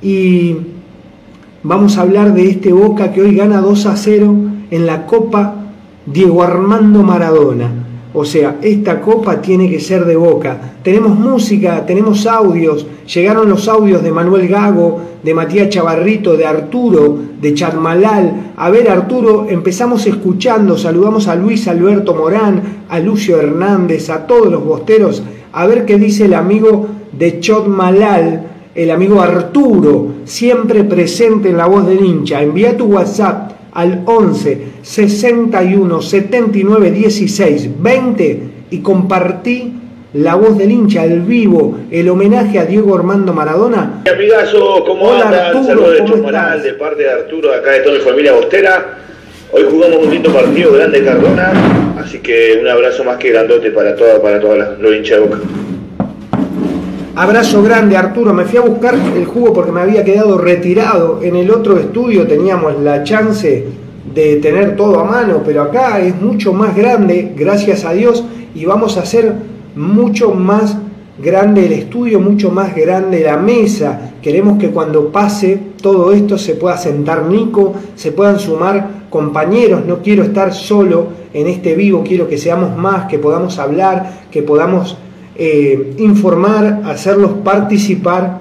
y 0.00 0.56
vamos 1.62 1.98
a 1.98 2.02
hablar 2.02 2.32
de 2.32 2.48
este 2.48 2.72
Boca 2.72 3.12
que 3.12 3.22
hoy 3.22 3.34
gana 3.34 3.60
2 3.60 3.86
a 3.86 3.96
0 3.96 4.34
en 4.70 4.86
la 4.86 5.06
Copa 5.06 5.56
Diego 6.06 6.42
Armando 6.42 7.02
Maradona. 7.02 7.70
O 8.16 8.24
sea, 8.24 8.58
esta 8.62 9.00
copa 9.00 9.42
tiene 9.42 9.68
que 9.68 9.80
ser 9.80 10.04
de 10.04 10.14
boca. 10.14 10.76
Tenemos 10.84 11.18
música, 11.18 11.84
tenemos 11.84 12.26
audios. 12.26 12.86
Llegaron 13.12 13.48
los 13.48 13.66
audios 13.66 14.04
de 14.04 14.12
Manuel 14.12 14.46
Gago, 14.46 15.00
de 15.20 15.34
Matías 15.34 15.68
Chavarrito, 15.68 16.36
de 16.36 16.46
Arturo, 16.46 17.18
de 17.40 17.54
Charmalal. 17.54 18.52
A 18.56 18.70
ver, 18.70 18.88
Arturo, 18.88 19.46
empezamos 19.48 20.06
escuchando. 20.06 20.78
Saludamos 20.78 21.26
a 21.26 21.34
Luis 21.34 21.66
Alberto 21.66 22.14
Morán, 22.14 22.62
a 22.88 23.00
Lucio 23.00 23.36
Hernández, 23.36 24.08
a 24.10 24.28
todos 24.28 24.46
los 24.46 24.64
bosteros. 24.64 25.24
A 25.52 25.66
ver 25.66 25.84
qué 25.84 25.96
dice 25.98 26.26
el 26.26 26.34
amigo 26.34 26.86
de 27.10 27.40
Chotmalal, 27.40 28.46
el 28.76 28.90
amigo 28.92 29.20
Arturo, 29.22 30.06
siempre 30.24 30.84
presente 30.84 31.50
en 31.50 31.56
la 31.56 31.66
voz 31.66 31.84
del 31.88 32.04
hincha. 32.04 32.42
Envía 32.42 32.76
tu 32.76 32.84
WhatsApp 32.84 33.53
al 33.74 34.02
11 34.06 34.58
61 34.82 36.00
79 36.02 36.90
16 36.90 37.70
20 37.82 38.40
y 38.70 38.78
compartí 38.78 39.72
la 40.14 40.36
voz 40.36 40.56
del 40.56 40.70
hincha, 40.70 41.04
el 41.04 41.22
vivo, 41.22 41.76
el 41.90 42.08
homenaje 42.08 42.60
a 42.60 42.64
Diego 42.66 42.94
Armando 42.94 43.32
Maradona. 43.32 44.00
Mi 44.04 44.10
amigazo, 44.10 44.84
¿cómo 44.86 45.06
Hola, 45.08 45.24
andas? 45.24 45.40
Arturo, 45.48 45.64
Saludos 45.64 45.92
de 45.92 45.98
¿cómo 45.98 46.08
Chosmonal, 46.10 46.46
estás? 46.58 46.62
de 46.62 46.72
parte 46.74 47.02
de 47.02 47.10
Arturo, 47.10 47.52
acá 47.52 47.72
de 47.72 47.80
toda 47.80 47.98
mi 47.98 48.04
familia 48.04 48.32
Bostera. 48.32 48.98
Hoy 49.50 49.64
jugamos 49.68 50.04
un 50.06 50.10
lindo 50.12 50.32
partido 50.32 50.72
grande 50.72 51.04
Cardona, 51.04 51.52
así 51.98 52.18
que 52.20 52.58
un 52.60 52.68
abrazo 52.68 53.02
más 53.02 53.16
que 53.18 53.30
grandote 53.30 53.72
para 53.72 53.96
toda, 53.96 54.22
para 54.22 54.40
todos 54.40 54.78
los 54.80 54.94
hinchas 54.94 55.18
de 55.18 55.24
Boca. 55.26 55.38
Abrazo 57.16 57.62
grande 57.62 57.96
Arturo, 57.96 58.34
me 58.34 58.44
fui 58.44 58.58
a 58.58 58.62
buscar 58.62 58.96
el 58.96 59.24
jugo 59.24 59.52
porque 59.52 59.70
me 59.70 59.80
había 59.80 60.02
quedado 60.02 60.36
retirado. 60.36 61.20
En 61.22 61.36
el 61.36 61.48
otro 61.52 61.78
estudio 61.78 62.26
teníamos 62.26 62.80
la 62.80 63.04
chance 63.04 63.64
de 64.12 64.36
tener 64.36 64.74
todo 64.74 64.98
a 64.98 65.04
mano, 65.04 65.40
pero 65.46 65.62
acá 65.62 66.00
es 66.00 66.20
mucho 66.20 66.52
más 66.52 66.74
grande, 66.74 67.32
gracias 67.36 67.84
a 67.84 67.92
Dios, 67.92 68.24
y 68.52 68.64
vamos 68.64 68.96
a 68.96 69.02
hacer 69.02 69.32
mucho 69.76 70.32
más 70.32 70.76
grande 71.22 71.66
el 71.66 71.72
estudio, 71.74 72.18
mucho 72.18 72.50
más 72.50 72.74
grande 72.74 73.22
la 73.22 73.36
mesa. 73.36 74.14
Queremos 74.20 74.58
que 74.58 74.70
cuando 74.70 75.12
pase 75.12 75.60
todo 75.80 76.12
esto 76.12 76.36
se 76.36 76.56
pueda 76.56 76.76
sentar 76.76 77.26
Nico, 77.26 77.74
se 77.94 78.10
puedan 78.10 78.40
sumar 78.40 79.04
compañeros, 79.08 79.86
no 79.86 79.98
quiero 80.02 80.24
estar 80.24 80.52
solo 80.52 81.06
en 81.32 81.46
este 81.46 81.76
vivo, 81.76 82.02
quiero 82.04 82.26
que 82.26 82.38
seamos 82.38 82.76
más, 82.76 83.06
que 83.06 83.20
podamos 83.20 83.60
hablar, 83.60 84.24
que 84.32 84.42
podamos 84.42 84.98
eh, 85.36 85.94
informar, 85.98 86.82
hacerlos 86.84 87.32
participar 87.44 88.40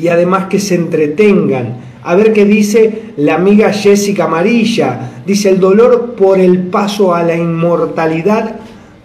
y 0.00 0.08
además 0.08 0.46
que 0.46 0.60
se 0.60 0.74
entretengan. 0.74 1.76
A 2.04 2.14
ver 2.14 2.32
qué 2.32 2.44
dice 2.44 3.12
la 3.16 3.36
amiga 3.36 3.72
Jessica 3.72 4.24
Amarilla. 4.24 5.22
Dice, 5.26 5.50
el 5.50 5.60
dolor 5.60 6.14
por 6.16 6.38
el 6.38 6.64
paso 6.64 7.14
a 7.14 7.22
la 7.22 7.36
inmortalidad 7.36 8.56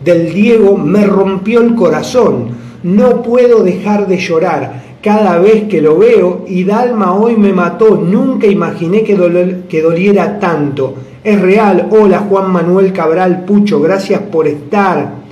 del 0.03 0.33
Diego 0.33 0.77
me 0.77 1.05
rompió 1.05 1.61
el 1.61 1.75
corazón. 1.75 2.49
No 2.83 3.21
puedo 3.21 3.63
dejar 3.63 4.07
de 4.07 4.17
llorar 4.17 4.83
cada 5.01 5.37
vez 5.39 5.63
que 5.63 5.81
lo 5.81 5.97
veo 5.97 6.45
y 6.47 6.63
Dalma 6.63 7.13
hoy 7.13 7.35
me 7.35 7.53
mató. 7.53 7.95
Nunca 7.95 8.47
imaginé 8.47 9.03
que, 9.03 9.15
doliera 9.15 10.39
tanto. 10.39 10.95
Es 11.23 11.39
real. 11.39 11.89
Hola 11.91 12.25
Juan 12.29 12.51
Manuel 12.51 12.93
Cabral 12.93 13.45
Pucho, 13.45 13.79
gracias 13.79 14.21
por 14.21 14.47
estar. 14.47 15.26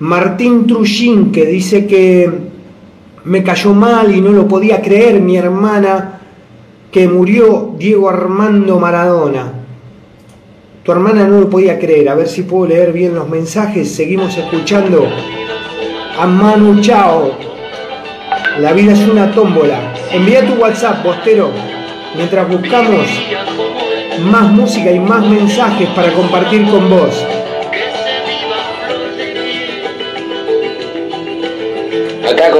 Martín 0.00 0.66
Trujín 0.66 1.32
que 1.32 1.44
dice 1.44 1.86
que 1.86 2.30
me 3.24 3.42
cayó 3.42 3.74
mal 3.74 4.14
y 4.14 4.20
no 4.20 4.30
lo 4.30 4.46
podía 4.46 4.80
creer 4.80 5.20
mi 5.20 5.36
hermana 5.36 6.20
que 6.92 7.08
murió 7.08 7.74
Diego 7.76 8.08
Armando 8.08 8.78
Maradona. 8.78 9.52
Tu 10.84 10.92
hermana 10.92 11.26
no 11.26 11.40
lo 11.40 11.50
podía 11.50 11.78
creer, 11.78 12.08
a 12.08 12.14
ver 12.14 12.28
si 12.28 12.42
puedo 12.42 12.66
leer 12.66 12.92
bien 12.92 13.14
los 13.14 13.28
mensajes. 13.28 13.92
Seguimos 13.92 14.38
escuchando 14.38 15.06
a 16.18 16.26
Manu 16.26 16.80
Chao. 16.80 17.32
La 18.60 18.72
vida 18.72 18.92
es 18.92 19.00
una 19.00 19.32
tómbola. 19.32 19.94
Envía 20.12 20.46
tu 20.46 20.54
WhatsApp, 20.54 21.02
postero, 21.02 21.50
mientras 22.16 22.48
buscamos 22.48 23.06
más 24.30 24.50
música 24.52 24.90
y 24.92 25.00
más 25.00 25.26
mensajes 25.28 25.88
para 25.90 26.12
compartir 26.14 26.70
con 26.70 26.88
vos. 26.88 27.26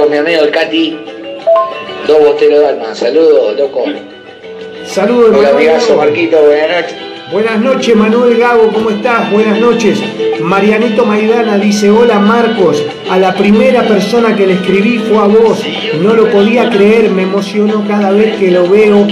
Mi 0.09 0.17
amigo 0.17 0.41
el 0.41 0.51
Cati, 0.51 0.97
dos 2.07 2.19
boteros 2.19 2.59
de 2.59 2.67
alma. 2.67 2.95
Saludos, 2.95 3.55
loco. 3.57 3.85
Saludos, 4.85 5.35
Hola, 5.37 5.49
amigazo. 5.49 5.95
Marquito, 5.97 6.37
buenas 6.41 6.69
noches. 6.69 6.95
Buenas 7.31 7.59
noches, 7.59 7.95
Manuel 7.95 8.39
Gago, 8.39 8.73
¿cómo 8.73 8.89
estás? 8.89 9.31
Buenas 9.31 9.59
noches. 9.59 10.01
Marianito 10.41 11.05
Maidana 11.05 11.59
dice, 11.59 11.91
hola 11.91 12.17
Marcos, 12.17 12.83
a 13.07 13.19
la 13.19 13.35
primera 13.35 13.83
persona 13.83 14.35
que 14.35 14.47
le 14.47 14.53
escribí 14.53 14.97
fue 14.97 15.17
a 15.17 15.27
vos, 15.27 15.63
no 16.01 16.15
lo 16.15 16.31
podía 16.31 16.71
creer, 16.71 17.11
me 17.11 17.23
emocionó 17.23 17.85
cada 17.87 18.09
vez 18.09 18.35
que 18.37 18.49
lo 18.49 18.67
veo. 18.67 19.05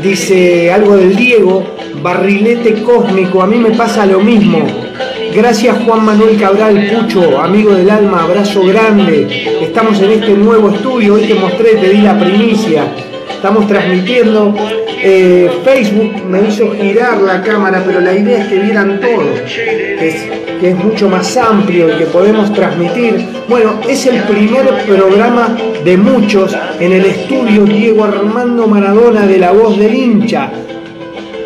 Dice 0.00 0.70
algo 0.70 0.96
del 0.96 1.16
Diego, 1.16 1.64
barrilete 2.00 2.80
cósmico, 2.84 3.42
a 3.42 3.48
mí 3.48 3.56
me 3.56 3.70
pasa 3.70 4.06
lo 4.06 4.20
mismo. 4.20 4.87
Gracias 5.34 5.76
Juan 5.84 6.04
Manuel 6.04 6.38
Cabral 6.38 6.88
Pucho, 6.90 7.40
amigo 7.40 7.74
del 7.74 7.90
alma, 7.90 8.24
abrazo 8.24 8.62
grande. 8.64 9.26
Estamos 9.62 10.00
en 10.00 10.12
este 10.12 10.32
nuevo 10.32 10.70
estudio, 10.70 11.14
hoy 11.14 11.26
te 11.26 11.34
mostré, 11.34 11.74
te 11.76 11.90
di 11.90 12.02
la 12.02 12.18
primicia. 12.18 12.84
Estamos 13.30 13.66
transmitiendo. 13.66 14.54
eh, 15.00 15.48
Facebook 15.64 16.24
me 16.28 16.48
hizo 16.48 16.72
girar 16.72 17.20
la 17.20 17.40
cámara, 17.42 17.82
pero 17.86 18.00
la 18.00 18.12
idea 18.12 18.38
es 18.42 18.48
que 18.48 18.58
vieran 18.58 19.00
todo, 19.00 19.22
que 19.54 20.08
es, 20.08 20.26
es 20.60 20.76
mucho 20.76 21.08
más 21.08 21.36
amplio 21.36 21.94
y 21.94 21.98
que 21.98 22.06
podemos 22.06 22.52
transmitir. 22.52 23.24
Bueno, 23.48 23.78
es 23.88 24.06
el 24.06 24.22
primer 24.22 24.66
programa 24.86 25.56
de 25.84 25.96
muchos 25.96 26.56
en 26.80 26.92
el 26.92 27.04
estudio 27.04 27.64
Diego 27.64 28.04
Armando 28.04 28.66
Maradona 28.66 29.24
de 29.26 29.38
La 29.38 29.52
Voz 29.52 29.78
del 29.78 29.94
Hincha. 29.94 30.50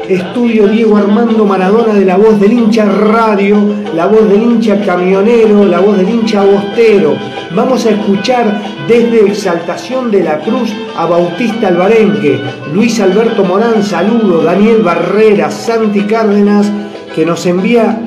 Estudio 0.08 0.66
Diego 0.66 0.96
Armando 0.96 1.44
Maradona 1.44 1.94
de 1.94 2.04
La 2.04 2.16
Voz 2.16 2.40
del 2.40 2.52
Hincha 2.52 2.84
Radio, 2.84 3.56
La 3.94 4.06
Voz 4.06 4.28
del 4.28 4.42
Hincha 4.42 4.80
Camionero, 4.84 5.64
La 5.64 5.78
Voz 5.78 5.96
del 5.96 6.10
Hincha 6.10 6.44
Bostero. 6.44 7.14
Vamos 7.54 7.86
a 7.86 7.90
escuchar 7.90 8.60
desde 8.88 9.28
Exaltación 9.28 10.10
de 10.10 10.24
la 10.24 10.40
Cruz 10.40 10.72
a 10.96 11.06
Bautista 11.06 11.68
Albarenque, 11.68 12.40
Luis 12.74 12.98
Alberto 13.00 13.44
Morán, 13.44 13.82
saludo, 13.82 14.42
Daniel 14.42 14.82
Barrera, 14.82 15.50
Santi 15.50 16.00
Cárdenas, 16.00 16.70
que 17.14 17.24
nos 17.24 17.46
envía 17.46 18.00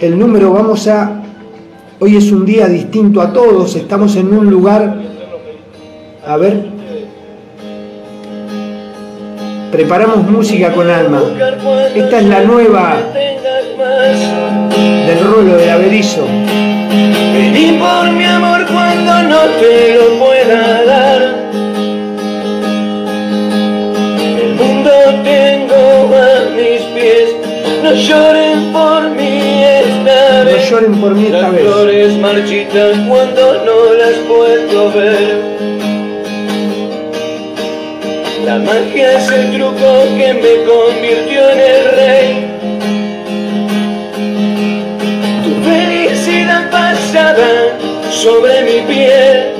el 0.00 0.18
número. 0.18 0.52
Vamos 0.52 0.88
a. 0.88 1.22
Hoy 2.00 2.16
es 2.16 2.32
un 2.32 2.44
día 2.46 2.66
distinto 2.68 3.20
a 3.20 3.32
todos, 3.32 3.76
estamos 3.76 4.16
en 4.16 4.32
un 4.32 4.48
lugar. 4.48 4.98
A 6.26 6.36
ver. 6.36 6.81
Preparamos 9.72 10.18
música 10.28 10.70
con 10.72 10.88
alma. 10.90 11.22
Esta 11.94 12.18
es 12.18 12.26
la 12.26 12.40
nueva 12.42 12.96
del 15.06 15.20
rolo 15.20 15.56
del 15.56 15.70
averizo. 15.70 16.26
Pedí 17.32 17.78
por 17.78 18.10
mi 18.12 18.24
amor 18.24 18.66
cuando 18.66 19.22
no 19.22 19.40
te 19.60 19.94
lo 19.96 20.18
pueda 20.24 20.84
dar. 20.84 21.22
El 24.42 24.54
mundo 24.56 24.90
tengo 25.24 26.10
a 26.16 26.50
mis 26.54 26.82
pies. 26.94 27.36
No 27.82 27.94
lloren 27.94 28.72
por 28.72 29.10
mí 29.10 29.64
esta 29.64 30.38
No 30.38 30.44
vez. 30.44 30.70
lloren 30.70 30.94
por 31.00 31.14
mí 31.14 31.24
esta 31.26 31.40
Las 31.40 31.52
vez. 31.52 31.62
flores 31.62 32.18
marchitan 32.18 33.08
cuando 33.08 33.64
no 33.64 33.94
las 33.94 34.14
puedo 34.28 34.92
ver. 34.92 35.51
La 38.44 38.58
magia 38.58 39.18
es 39.18 39.30
el 39.30 39.52
truco 39.52 40.04
que 40.16 40.34
me 40.34 40.64
convirtió 40.64 41.48
en 41.50 41.60
el 41.60 41.84
rey. 41.96 42.28
Tu 45.44 45.52
felicidad 45.70 46.68
pasada 46.70 47.78
sobre 48.10 48.62
mi 48.62 48.80
piel. 48.92 49.52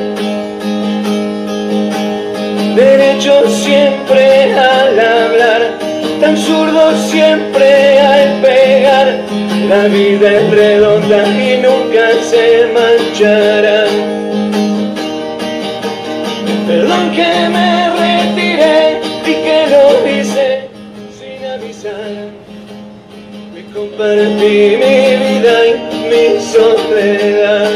Derecho 2.75 3.49
siempre 3.49 4.53
al 4.53 4.99
hablar, 4.99 5.79
tan 6.21 6.37
zurdo 6.37 6.97
siempre 7.09 8.01
al 8.01 8.41
pegar. 8.41 9.21
La 9.69 9.85
vida 9.85 10.33
es 10.33 10.51
redonda 10.51 11.29
y 11.29 11.63
nunca 11.63 12.09
se 12.29 12.67
manchará. 12.75 13.85
Perdón 16.67 17.11
que 17.13 17.49
me 17.49 17.92
compartí 24.03 24.77
mi 24.83 25.17
vida 25.17 25.67
y 25.67 25.75
mi 26.11 26.41
soledad. 26.41 27.71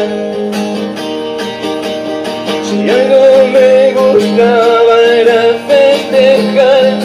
Si 2.64 2.90
algo 2.90 3.46
me 3.52 3.92
gustaba 3.92 4.96
era 5.20 5.42
festejar, 5.68 6.98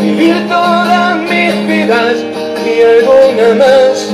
vivir 0.00 0.36
todas 0.48 1.16
mis 1.16 1.66
vidas 1.66 2.16
y 2.64 2.82
alguna 2.94 3.64
más. 3.64 4.08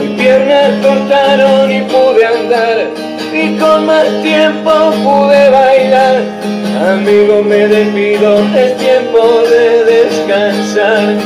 Mis 0.00 0.10
piernas 0.18 0.70
cortaron 0.82 1.70
y 1.70 1.80
pude 1.82 2.26
andar 2.26 2.86
y 3.34 3.58
con 3.58 3.86
más 3.86 4.06
tiempo 4.22 4.70
pude 5.04 5.50
bailar. 5.50 6.37
Amigo, 6.78 7.42
me 7.42 7.66
despido, 7.66 8.38
es 8.38 8.76
tiempo 8.76 9.18
de 9.50 9.84
descansar. 9.84 11.16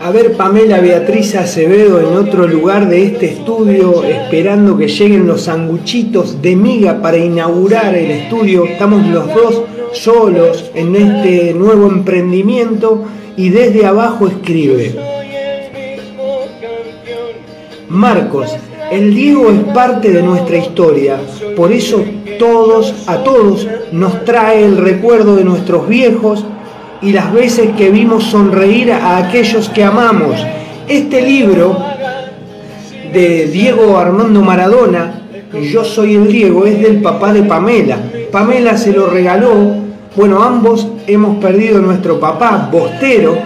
A 0.00 0.10
ver, 0.12 0.34
Pamela 0.34 0.80
Beatriz 0.80 1.34
Acevedo 1.34 1.98
en 1.98 2.16
otro 2.16 2.46
lugar 2.46 2.88
de 2.88 3.02
este 3.02 3.26
estudio, 3.26 4.04
esperando 4.04 4.78
que 4.78 4.86
lleguen 4.86 5.26
los 5.26 5.42
sanguchitos 5.42 6.40
de 6.40 6.54
miga 6.54 7.02
para 7.02 7.16
inaugurar 7.16 7.96
el 7.96 8.12
estudio. 8.12 8.66
Estamos 8.66 9.04
los 9.08 9.26
dos 9.34 9.62
solos 9.94 10.70
en 10.76 10.94
este 10.94 11.52
nuevo 11.52 11.88
emprendimiento 11.88 13.02
y 13.36 13.48
desde 13.48 13.84
abajo 13.84 14.28
escribe. 14.28 14.94
Marcos, 17.88 18.54
el 18.90 19.14
Diego 19.14 19.50
es 19.50 19.72
parte 19.72 20.10
de 20.10 20.22
nuestra 20.22 20.56
historia, 20.56 21.18
por 21.56 21.72
eso 21.72 22.04
todos, 22.38 22.94
a 23.06 23.18
todos, 23.22 23.68
nos 23.92 24.24
trae 24.24 24.64
el 24.64 24.78
recuerdo 24.78 25.36
de 25.36 25.44
nuestros 25.44 25.86
viejos 25.86 26.44
y 27.02 27.12
las 27.12 27.32
veces 27.32 27.70
que 27.76 27.90
vimos 27.90 28.24
sonreír 28.24 28.92
a 28.92 29.18
aquellos 29.18 29.68
que 29.68 29.84
amamos. 29.84 30.36
Este 30.88 31.22
libro 31.22 31.76
de 33.12 33.46
Diego 33.46 33.96
Armando 33.98 34.40
Maradona, 34.40 35.16
Yo 35.52 35.84
soy 35.84 36.14
el 36.14 36.28
Diego, 36.28 36.64
es 36.64 36.80
del 36.80 37.02
papá 37.02 37.32
de 37.32 37.42
Pamela. 37.42 37.98
Pamela 38.30 38.76
se 38.76 38.92
lo 38.92 39.08
regaló, 39.08 39.74
bueno, 40.16 40.42
ambos 40.42 40.86
hemos 41.06 41.38
perdido 41.38 41.78
a 41.78 41.82
nuestro 41.82 42.20
papá, 42.20 42.68
Bostero, 42.70 43.36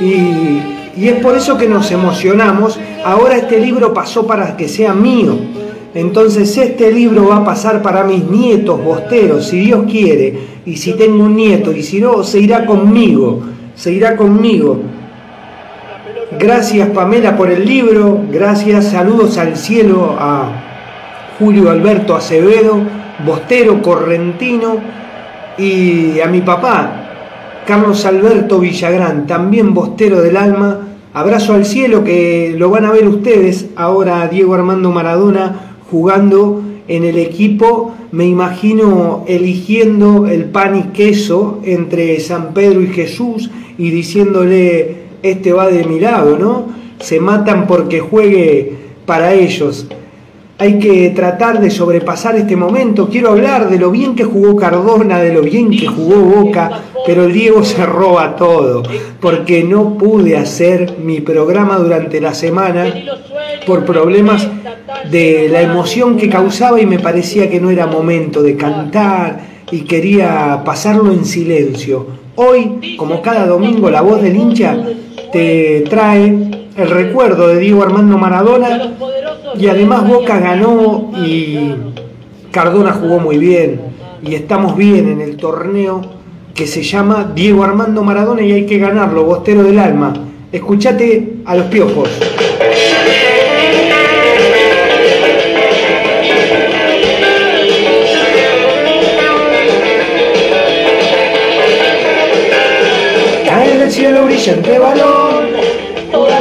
y, 0.00 0.69
y 0.96 1.08
es 1.08 1.22
por 1.22 1.36
eso 1.36 1.56
que 1.56 1.68
nos 1.68 1.90
emocionamos. 1.90 2.78
Ahora 3.04 3.36
este 3.36 3.58
libro 3.60 3.94
pasó 3.94 4.26
para 4.26 4.56
que 4.56 4.68
sea 4.68 4.92
mío. 4.92 5.36
Entonces 5.94 6.56
este 6.56 6.92
libro 6.92 7.28
va 7.28 7.38
a 7.38 7.44
pasar 7.44 7.82
para 7.82 8.04
mis 8.04 8.24
nietos 8.24 8.82
bosteros, 8.82 9.48
si 9.48 9.58
Dios 9.60 9.84
quiere, 9.90 10.38
y 10.64 10.76
si 10.76 10.92
tengo 10.92 11.24
un 11.24 11.34
nieto, 11.34 11.72
y 11.72 11.82
si 11.82 12.00
no, 12.00 12.22
se 12.22 12.38
irá 12.38 12.64
conmigo, 12.64 13.40
se 13.74 13.92
irá 13.92 14.16
conmigo. 14.16 14.78
Gracias 16.38 16.88
Pamela 16.90 17.36
por 17.36 17.50
el 17.50 17.66
libro, 17.66 18.20
gracias, 18.30 18.92
saludos 18.92 19.36
al 19.36 19.56
cielo 19.56 20.14
a 20.16 20.48
Julio 21.40 21.70
Alberto 21.70 22.14
Acevedo, 22.14 22.78
bostero 23.26 23.82
correntino, 23.82 24.76
y 25.58 26.20
a 26.20 26.26
mi 26.28 26.40
papá, 26.40 27.09
Carlos 27.70 28.04
Alberto 28.04 28.58
Villagrán, 28.58 29.28
también 29.28 29.74
bostero 29.74 30.20
del 30.22 30.36
alma. 30.36 30.88
Abrazo 31.14 31.54
al 31.54 31.64
cielo 31.64 32.02
que 32.02 32.52
lo 32.58 32.68
van 32.68 32.84
a 32.84 32.90
ver 32.90 33.06
ustedes 33.06 33.66
ahora 33.76 34.26
Diego 34.26 34.54
Armando 34.54 34.90
Maradona 34.90 35.76
jugando 35.88 36.62
en 36.88 37.04
el 37.04 37.16
equipo, 37.16 37.94
me 38.10 38.26
imagino 38.26 39.24
eligiendo 39.28 40.26
el 40.26 40.46
pan 40.46 40.78
y 40.78 40.82
queso 40.92 41.60
entre 41.62 42.18
San 42.18 42.54
Pedro 42.54 42.82
y 42.82 42.88
Jesús 42.88 43.52
y 43.78 43.90
diciéndole, 43.90 45.02
este 45.22 45.52
va 45.52 45.68
de 45.68 45.84
mi 45.84 46.00
lado, 46.00 46.36
¿no? 46.36 46.66
Se 46.98 47.20
matan 47.20 47.68
porque 47.68 48.00
juegue 48.00 48.72
para 49.06 49.32
ellos. 49.32 49.86
Hay 50.60 50.78
que 50.78 51.08
tratar 51.16 51.58
de 51.58 51.70
sobrepasar 51.70 52.36
este 52.36 52.54
momento. 52.54 53.08
Quiero 53.08 53.30
hablar 53.30 53.70
de 53.70 53.78
lo 53.78 53.90
bien 53.90 54.14
que 54.14 54.24
jugó 54.24 54.56
Cardona, 54.56 55.18
de 55.18 55.32
lo 55.32 55.40
bien 55.40 55.70
que 55.70 55.86
jugó 55.86 56.16
Boca, 56.16 56.82
pero 57.06 57.24
el 57.24 57.32
Diego 57.32 57.64
se 57.64 57.86
roba 57.86 58.36
todo, 58.36 58.82
porque 59.20 59.64
no 59.64 59.96
pude 59.96 60.36
hacer 60.36 60.98
mi 61.02 61.22
programa 61.22 61.78
durante 61.78 62.20
la 62.20 62.34
semana 62.34 62.92
por 63.66 63.86
problemas 63.86 64.46
de 65.10 65.48
la 65.48 65.62
emoción 65.62 66.18
que 66.18 66.28
causaba 66.28 66.78
y 66.78 66.84
me 66.84 66.98
parecía 66.98 67.48
que 67.48 67.58
no 67.58 67.70
era 67.70 67.86
momento 67.86 68.42
de 68.42 68.54
cantar 68.58 69.40
y 69.70 69.80
quería 69.84 70.60
pasarlo 70.62 71.10
en 71.10 71.24
silencio. 71.24 72.06
Hoy, 72.36 72.96
como 72.98 73.22
cada 73.22 73.46
domingo, 73.46 73.88
la 73.88 74.02
voz 74.02 74.20
del 74.20 74.36
hincha 74.36 74.76
te 75.32 75.84
trae 75.88 76.59
el 76.80 76.88
recuerdo 76.88 77.48
de 77.48 77.58
Diego 77.58 77.82
Armando 77.82 78.16
Maradona 78.16 78.94
y 79.58 79.68
además 79.68 80.08
Boca 80.08 80.38
ganó 80.38 81.10
y 81.24 81.72
Cardona 82.50 82.92
jugó 82.92 83.20
muy 83.20 83.36
bien 83.36 83.80
y 84.22 84.34
estamos 84.34 84.76
bien 84.76 85.08
en 85.08 85.20
el 85.20 85.36
torneo 85.36 86.00
que 86.54 86.66
se 86.66 86.82
llama 86.82 87.32
Diego 87.34 87.62
Armando 87.64 88.02
Maradona 88.02 88.42
y 88.42 88.52
hay 88.52 88.66
que 88.66 88.78
ganarlo, 88.78 89.24
Bostero 89.24 89.62
del 89.62 89.78
Alma. 89.78 90.14
Escuchate 90.52 91.34
a 91.44 91.54
los 91.54 91.66
piojos. 91.66 92.08
Cae 103.46 103.78
del 103.78 103.90
cielo 103.90 104.24
brillante 104.24 104.78
balón, 104.78 104.98
toda 105.00 105.29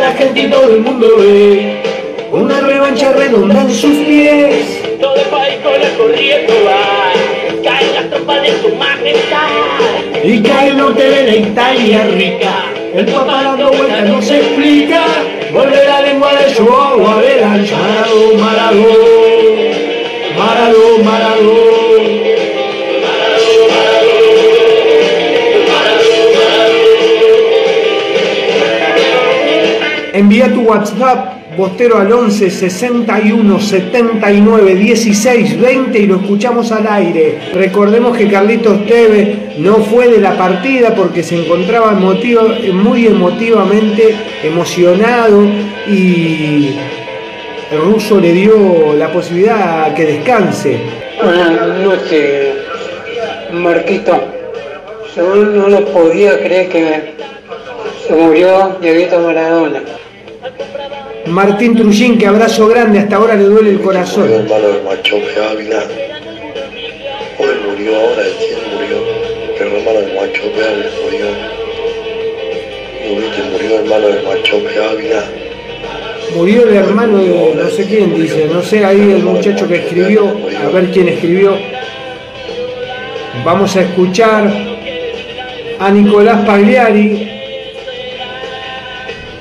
la 0.09 0.15
gente 0.15 0.47
todo 0.47 0.73
el 0.73 0.81
mundo 0.81 1.07
ve 1.19 1.83
una 2.31 2.59
revancha 2.61 3.11
redonda 3.13 3.61
en 3.61 3.69
sus 3.69 3.95
pies. 4.07 4.81
Todo 4.99 5.15
el 5.15 5.27
país 5.27 5.57
con 5.63 5.75
el 5.79 5.91
corriendo 5.97 6.53
va, 6.65 7.13
caen 7.63 7.93
las 7.93 8.09
tropas 8.09 8.41
de 8.41 8.49
su 8.59 8.75
majestad. 8.75 10.23
Y 10.23 10.41
cae 10.41 10.69
el 10.69 10.77
norte 10.77 11.03
de 11.03 11.23
la 11.27 11.35
Italia 11.35 12.07
rica. 12.07 12.55
El 12.95 13.05
papá 13.05 13.43
dando 13.43 13.71
vueltas 13.71 14.09
no 14.09 14.21
se 14.21 14.37
explica. 14.37 15.03
Vuelve 15.53 15.85
la 15.85 16.01
lengua 16.01 16.33
de 16.33 16.55
su 16.55 16.63
agua 16.63 17.21
la 17.39 17.49
Maradó, 17.49 18.33
Maradó, 18.39 18.87
Maradó, 20.37 21.03
Maradó. 21.03 21.88
Envía 30.19 30.53
tu 30.53 30.61
WhatsApp, 30.63 31.55
Bostero 31.55 31.97
al 31.97 32.11
11 32.11 32.49
61 32.49 33.59
79 33.59 34.75
16 34.75 35.59
20 35.61 35.97
y 35.99 36.07
lo 36.07 36.17
escuchamos 36.17 36.71
al 36.73 36.85
aire. 36.87 37.39
Recordemos 37.53 38.17
que 38.17 38.27
Carlitos 38.27 38.85
Tevez 38.85 39.57
no 39.59 39.75
fue 39.77 40.09
de 40.09 40.19
la 40.19 40.37
partida 40.37 40.93
porque 40.93 41.23
se 41.23 41.35
encontraba 41.37 41.93
emotivo- 41.93 42.53
muy 42.73 43.07
emotivamente 43.07 44.13
emocionado 44.43 45.43
y 45.87 46.75
el 47.71 47.79
ruso 47.81 48.19
le 48.19 48.33
dio 48.33 48.93
la 48.97 49.09
posibilidad 49.11 49.85
a 49.85 49.95
que 49.95 50.03
descanse. 50.05 50.77
Buenas 51.23 51.77
noches, 51.79 52.55
Marquito. 53.53 54.19
Yo 55.15 55.35
no 55.45 55.69
lo 55.69 55.85
podía 55.85 56.37
creer 56.39 56.67
que 56.69 57.13
se 58.05 58.13
murió 58.15 58.77
Dieguito 58.81 59.19
Maradona. 59.19 59.81
Martín 61.29 61.75
Trujín, 61.75 62.17
que 62.17 62.25
abrazo 62.25 62.67
grande, 62.67 62.99
hasta 62.99 63.15
ahora 63.15 63.35
le 63.35 63.43
duele 63.43 63.69
el 63.71 63.81
corazón. 63.81 64.23
Murió 64.23 64.39
hermano 64.39 64.67
de 64.67 64.81
Machope 64.81 65.41
Ávila. 65.51 65.83
Hoy 67.37 67.47
murió, 67.67 67.95
ahora 67.95 68.23
recién 68.23 68.59
murió. 68.73 68.97
Pero 69.57 69.77
hermano 69.77 69.99
de 69.99 70.13
Machope 70.13 70.63
Ávila 70.63 70.89
murió. 71.03 71.25
Murió, 73.09 73.29
murió 73.51 73.69
de 74.09 74.23
Machope 74.23 74.83
Ávila. 74.83 75.23
Murió 76.35 76.63
el 76.63 76.75
hermano 76.75 77.17
de 77.17 77.55
no 77.55 77.69
sé 77.69 77.85
quién, 77.85 78.15
dice, 78.15 78.49
no 78.51 78.61
sé, 78.61 78.85
ahí 78.85 78.99
el 78.99 79.23
muchacho 79.23 79.67
que 79.67 79.77
escribió, 79.77 80.37
a 80.63 80.69
ver 80.69 80.91
quién 80.91 81.09
escribió. 81.09 81.57
Vamos 83.43 83.75
a 83.75 83.81
escuchar 83.81 84.51
a 85.79 85.91
Nicolás 85.91 86.45
Pagliari, 86.45 87.31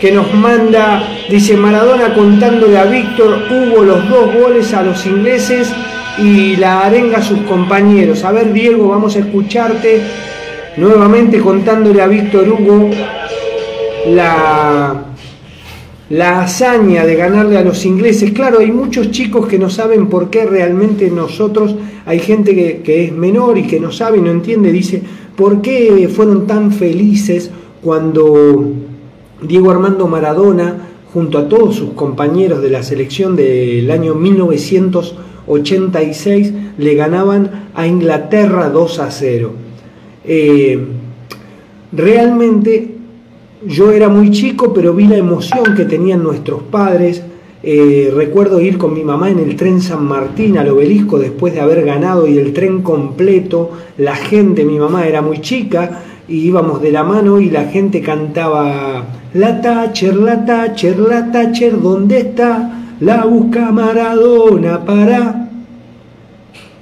que 0.00 0.12
nos 0.12 0.32
manda, 0.32 1.02
dice 1.30 1.56
Maradona 1.56 2.14
contándole 2.14 2.78
a 2.78 2.84
Víctor 2.84 3.42
Hugo 3.50 3.82
los 3.82 4.08
dos 4.08 4.32
goles 4.34 4.72
a 4.74 4.82
los 4.82 5.04
ingleses 5.06 5.70
y 6.18 6.56
la 6.56 6.80
arenga 6.80 7.18
a 7.18 7.22
sus 7.22 7.40
compañeros. 7.40 8.24
A 8.24 8.32
ver, 8.32 8.52
Diego, 8.52 8.88
vamos 8.88 9.14
a 9.16 9.20
escucharte 9.20 10.00
nuevamente 10.76 11.40
contándole 11.40 12.02
a 12.02 12.06
Víctor 12.06 12.48
Hugo 12.48 12.90
la, 14.08 15.04
la 16.10 16.40
hazaña 16.40 17.04
de 17.04 17.14
ganarle 17.14 17.58
a 17.58 17.62
los 17.62 17.84
ingleses. 17.84 18.32
Claro, 18.32 18.60
hay 18.60 18.72
muchos 18.72 19.10
chicos 19.10 19.46
que 19.46 19.58
no 19.58 19.70
saben 19.70 20.08
por 20.08 20.30
qué 20.30 20.46
realmente 20.46 21.10
nosotros, 21.10 21.74
hay 22.06 22.18
gente 22.20 22.54
que, 22.54 22.80
que 22.82 23.04
es 23.04 23.12
menor 23.12 23.58
y 23.58 23.66
que 23.66 23.78
no 23.78 23.92
sabe 23.92 24.18
y 24.18 24.22
no 24.22 24.30
entiende, 24.30 24.72
dice, 24.72 25.02
¿por 25.36 25.60
qué 25.60 26.10
fueron 26.14 26.46
tan 26.46 26.72
felices 26.72 27.50
cuando 27.82 28.72
Diego 29.42 29.70
Armando 29.70 30.08
Maradona, 30.08 30.87
junto 31.12 31.38
a 31.38 31.48
todos 31.48 31.76
sus 31.76 31.90
compañeros 31.90 32.62
de 32.62 32.70
la 32.70 32.82
selección 32.82 33.36
del 33.36 33.90
año 33.90 34.14
1986, 34.14 36.52
le 36.76 36.94
ganaban 36.94 37.70
a 37.74 37.86
Inglaterra 37.86 38.68
2 38.68 38.98
a 39.00 39.10
0? 39.10 39.52
Eh, 40.24 40.78
realmente 41.92 42.98
yo 43.66 43.90
era 43.90 44.08
muy 44.08 44.30
chico, 44.30 44.72
pero 44.72 44.94
vi 44.94 45.06
la 45.06 45.16
emoción 45.16 45.74
que 45.76 45.84
tenían 45.84 46.22
nuestros 46.22 46.62
padres. 46.62 47.22
Eh, 47.62 48.12
recuerdo 48.14 48.60
ir 48.60 48.78
con 48.78 48.94
mi 48.94 49.02
mamá 49.02 49.30
en 49.30 49.40
el 49.40 49.56
tren 49.56 49.80
San 49.80 50.04
Martín 50.04 50.58
al 50.58 50.68
obelisco 50.68 51.18
después 51.18 51.54
de 51.54 51.60
haber 51.60 51.84
ganado 51.84 52.28
y 52.28 52.38
el 52.38 52.52
tren 52.52 52.82
completo, 52.82 53.72
la 53.96 54.14
gente, 54.14 54.64
mi 54.64 54.78
mamá 54.78 55.08
era 55.08 55.22
muy 55.22 55.40
chica 55.40 56.04
y 56.28 56.46
íbamos 56.46 56.80
de 56.80 56.92
la 56.92 57.02
mano 57.02 57.40
y 57.40 57.50
la 57.50 57.64
gente 57.64 58.00
cantaba 58.00 59.06
La 59.34 59.60
Thatcher, 59.60 60.16
la 60.16 60.44
Thatcher, 60.44 60.98
la 60.98 61.30
Thatcher, 61.30 61.80
¿dónde 61.80 62.18
está? 62.18 62.96
La 63.00 63.24
busca 63.24 63.70
Maradona 63.70 64.84
para 64.84 65.48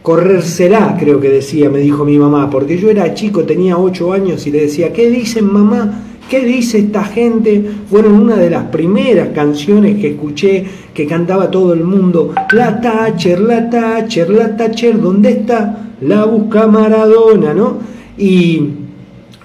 corrérsela, 0.03 0.97
creo 1.01 1.19
que 1.19 1.29
decía, 1.29 1.69
me 1.69 1.81
dijo 1.81 2.05
mi 2.05 2.17
mamá, 2.17 2.49
porque 2.49 2.79
yo 2.79 2.89
era 2.89 3.13
chico, 3.13 3.43
tenía 3.43 3.77
8 3.77 4.13
años 4.13 4.47
y 4.47 4.53
le 4.53 4.61
decía, 4.61 4.93
¿qué 4.93 5.11
dicen 5.11 5.53
mamá? 5.53 6.05
¿Qué 6.31 6.45
dice 6.45 6.79
esta 6.79 7.03
gente? 7.03 7.65
Fueron 7.91 8.13
una 8.13 8.37
de 8.37 8.51
las 8.51 8.65
primeras 8.67 9.31
canciones 9.31 10.01
que 10.01 10.11
escuché 10.13 10.65
que 10.95 11.07
cantaba 11.07 11.51
todo 11.51 11.73
el 11.73 11.83
mundo. 11.83 12.33
La 12.53 12.81
Thatcher, 12.81 13.41
la 13.41 13.69
Thatcher, 13.69 14.31
la 14.31 14.57
Thatcher, 14.57 15.01
¿dónde 15.01 15.31
está? 15.31 15.89
La 16.01 16.25
busca 16.25 16.69
Maradona, 16.69 17.53
¿no? 17.53 17.79
Y 18.17 18.63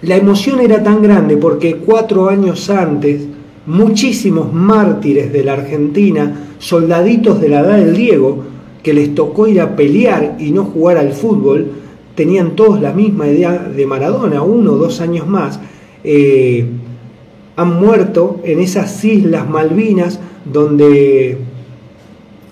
la 0.02 0.16
emoción 0.16 0.60
era 0.60 0.82
tan 0.82 1.02
grande 1.02 1.38
porque 1.38 1.76
cuatro 1.76 2.30
años 2.30 2.70
antes, 2.70 3.22
muchísimos 3.68 4.52
mártires 4.52 5.32
de 5.32 5.44
la 5.44 5.54
Argentina, 5.54 6.48
soldaditos 6.58 7.40
de 7.40 7.50
la 7.50 7.60
edad 7.60 7.78
del 7.78 7.96
Diego, 7.96 8.44
que 8.82 8.94
les 8.94 9.14
tocó 9.14 9.48
ir 9.48 9.62
a 9.62 9.76
pelear 9.76 10.38
y 10.40 10.52
no 10.52 10.66
jugar 10.66 10.98
al 10.98 11.14
fútbol, 11.14 11.68
tenían 12.16 12.56
todos 12.56 12.82
la 12.82 12.94
misma 12.94 13.28
idea 13.28 13.58
de 13.60 13.86
Maradona, 13.86 14.42
uno 14.42 14.74
o 14.74 14.78
dos 14.78 15.02
años 15.02 15.28
más, 15.28 15.60
eh, 16.04 16.66
han 17.56 17.80
muerto 17.80 18.40
en 18.44 18.60
esas 18.60 19.04
islas 19.06 19.48
Malvinas 19.48 20.20
donde 20.46 21.38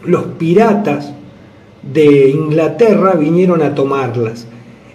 los 0.06 0.24
piratas 0.38 1.14
de 1.82 2.30
Inglaterra 2.30 3.14
vinieron 3.14 3.64
a 3.64 3.74
tomarlas. 3.74 4.46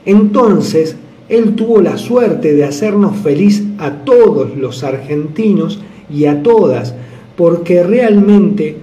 Entonces, 0.07 0.97
él 1.29 1.55
tuvo 1.55 1.81
la 1.81 1.97
suerte 1.97 2.55
de 2.55 2.65
hacernos 2.65 3.17
feliz 3.17 3.65
a 3.79 4.05
todos 4.05 4.57
los 4.57 4.85
argentinos 4.85 5.81
y 6.11 6.27
a 6.27 6.43
todas, 6.43 6.95
porque 7.37 7.83
realmente 7.83 8.77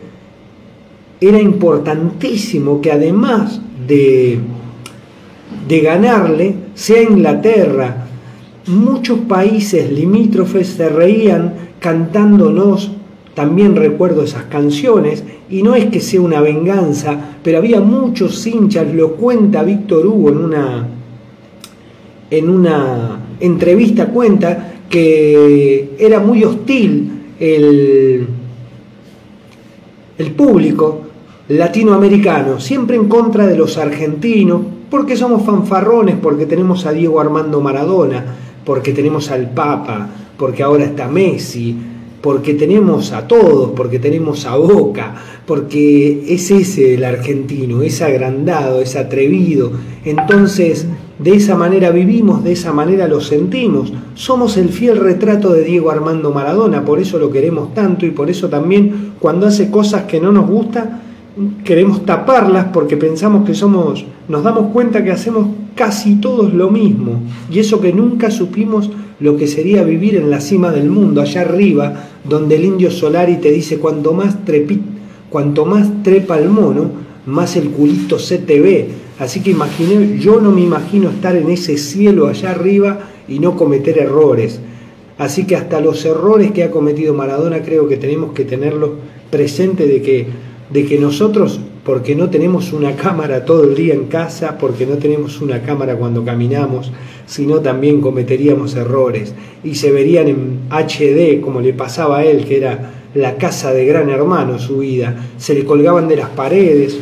era 1.20 1.40
importantísimo 1.40 2.82
que 2.82 2.92
además 2.92 3.62
de, 3.88 4.40
de 5.68 5.80
ganarle, 5.82 6.56
sea 6.74 7.04
Inglaterra, 7.04 8.08
muchos 8.68 9.20
países 9.20 9.92
limítrofes 9.92 10.68
se 10.68 10.90
reían 10.90 11.54
cantándonos, 11.80 12.92
también 13.36 13.76
recuerdo 13.76 14.24
esas 14.24 14.44
canciones, 14.46 15.24
y 15.50 15.62
no 15.64 15.76
es 15.76 15.86
que 15.86 16.00
sea 16.00 16.22
una 16.22 16.42
venganza, 16.42 17.18
pero 17.44 17.60
había 17.60 17.82
muchos 17.82 18.46
hinchas, 18.48 18.94
lo 18.94 19.16
cuenta 19.16 19.64
Víctor 19.64 20.08
Hugo 20.08 20.30
en 20.30 20.38
una, 20.38 20.88
en 22.32 22.50
una 22.50 23.20
entrevista, 23.40 24.08
cuenta 24.08 24.74
que 24.90 25.92
era 26.00 26.20
muy 26.20 26.44
hostil 26.44 27.12
el, 27.40 28.28
el 30.18 30.32
público 30.32 31.02
latinoamericano, 31.50 32.60
siempre 32.60 32.96
en 32.96 33.10
contra 33.10 33.46
de 33.46 33.58
los 33.58 33.78
argentinos, 33.78 34.62
porque 34.90 35.16
somos 35.16 35.44
fanfarrones, 35.44 36.16
porque 36.22 36.46
tenemos 36.46 36.86
a 36.86 36.94
Diego 36.94 37.20
Armando 37.20 37.62
Maradona, 37.62 38.24
porque 38.66 38.94
tenemos 38.94 39.30
al 39.32 39.50
Papa, 39.52 40.10
porque 40.38 40.64
ahora 40.64 40.86
está 40.86 41.08
Messi, 41.08 41.76
porque 42.22 42.54
tenemos 42.54 43.12
a 43.12 43.28
todos, 43.28 43.72
porque 43.72 44.00
tenemos 44.00 44.46
a 44.46 44.56
Boca, 44.56 45.16
porque 45.46 46.24
es 46.28 46.52
ese 46.52 46.94
el 46.94 47.04
argentino, 47.04 47.82
es 47.82 48.02
agrandado, 48.02 48.82
es 48.82 48.96
atrevido. 48.96 49.72
Entonces, 50.06 50.86
de 51.24 51.36
esa 51.36 51.56
manera 51.56 51.92
vivimos, 51.92 52.44
de 52.44 52.54
esa 52.54 52.74
manera 52.74 53.08
lo 53.08 53.22
sentimos. 53.22 53.94
Somos 54.16 54.58
el 54.58 54.70
fiel 54.70 54.98
retrato 54.98 55.54
de 55.54 55.64
Diego 55.64 55.92
Armando 55.92 56.32
Maradona, 56.32 56.84
por 56.84 57.00
eso 57.00 57.20
lo 57.20 57.30
queremos 57.30 57.74
tanto 57.74 58.06
y 58.06 58.12
por 58.12 58.30
eso 58.30 58.50
también 58.50 59.14
cuando 59.20 59.46
hace 59.46 59.70
cosas 59.70 60.04
que 60.04 60.20
no 60.20 60.32
nos 60.32 60.48
gusta, 60.48 61.02
queremos 61.64 62.06
taparlas 62.06 62.68
porque 62.74 62.98
pensamos 62.98 63.46
que 63.46 63.54
somos, 63.54 64.04
nos 64.28 64.44
damos 64.44 64.72
cuenta 64.72 65.04
que 65.04 65.12
hacemos 65.12 65.48
casi 65.76 66.16
todos 66.16 66.54
lo 66.54 66.72
mismo. 66.72 67.22
Y 67.52 67.60
eso 67.60 67.80
que 67.80 67.94
nunca 67.94 68.32
supimos 68.32 68.90
lo 69.20 69.38
que 69.38 69.46
sería 69.46 69.84
vivir 69.84 70.16
en 70.16 70.32
la 70.32 70.42
cima 70.42 70.72
del 70.72 70.90
mundo, 70.90 71.22
allá 71.22 71.42
arriba, 71.42 71.94
donde 72.28 72.56
el 72.56 72.66
indio 72.66 72.90
Solari 72.90 73.38
te 73.38 73.52
dice 73.52 73.78
cuanto 73.78 74.14
más, 74.14 74.44
trepi, 74.44 74.82
cuanto 75.30 75.66
más 75.66 75.88
trepa 76.02 76.40
el 76.40 76.50
mono, 76.50 76.90
más 77.28 77.56
el 77.56 77.70
culito 77.70 78.18
se 78.18 78.40
te 78.40 78.60
ve. 78.60 79.01
Así 79.22 79.42
que 79.42 79.52
imaginé, 79.52 80.18
yo 80.18 80.42
no 80.42 80.52
me 80.52 80.62
imagino 80.62 81.12
estar 81.12 81.36
en 81.36 81.52
ese 81.52 81.78
cielo 81.78 82.28
allá 82.28 82.50
arriba 82.50 83.02
y 83.28 83.38
no 83.38 83.56
cometer 83.56 84.00
errores. 84.00 84.60
Así 85.20 85.46
que 85.46 85.56
hasta 85.56 85.80
los 85.80 86.04
errores 86.06 86.52
que 86.52 86.64
ha 86.64 86.72
cometido 86.72 87.14
Maradona 87.14 87.62
creo 87.62 87.88
que 87.88 87.98
tenemos 87.98 88.34
que 88.34 88.46
tenerlos 88.46 88.90
presente 89.30 89.86
de 89.86 90.02
que 90.02 90.28
de 90.72 90.86
que 90.86 90.98
nosotros, 90.98 91.60
porque 91.84 92.16
no 92.16 92.32
tenemos 92.32 92.74
una 92.74 92.96
cámara 92.96 93.46
todo 93.46 93.66
el 93.66 93.76
día 93.76 93.94
en 93.94 94.06
casa, 94.06 94.58
porque 94.58 94.88
no 94.88 94.96
tenemos 94.96 95.40
una 95.42 95.62
cámara 95.62 95.98
cuando 95.98 96.24
caminamos, 96.24 96.92
sino 97.28 97.60
también 97.60 98.02
cometeríamos 98.02 98.76
errores 98.76 99.36
y 99.64 99.76
se 99.76 99.92
verían 99.92 100.30
en 100.30 100.60
HD 100.72 101.42
como 101.42 101.62
le 101.62 101.74
pasaba 101.74 102.20
a 102.20 102.26
él, 102.26 102.46
que 102.46 102.58
era 102.58 102.94
la 103.14 103.36
casa 103.36 103.72
de 103.72 103.86
gran 103.86 104.10
hermano 104.10 104.58
su 104.58 104.80
vida, 104.80 105.16
se 105.38 105.54
le 105.54 105.64
colgaban 105.64 106.08
de 106.08 106.16
las 106.16 106.30
paredes. 106.30 106.98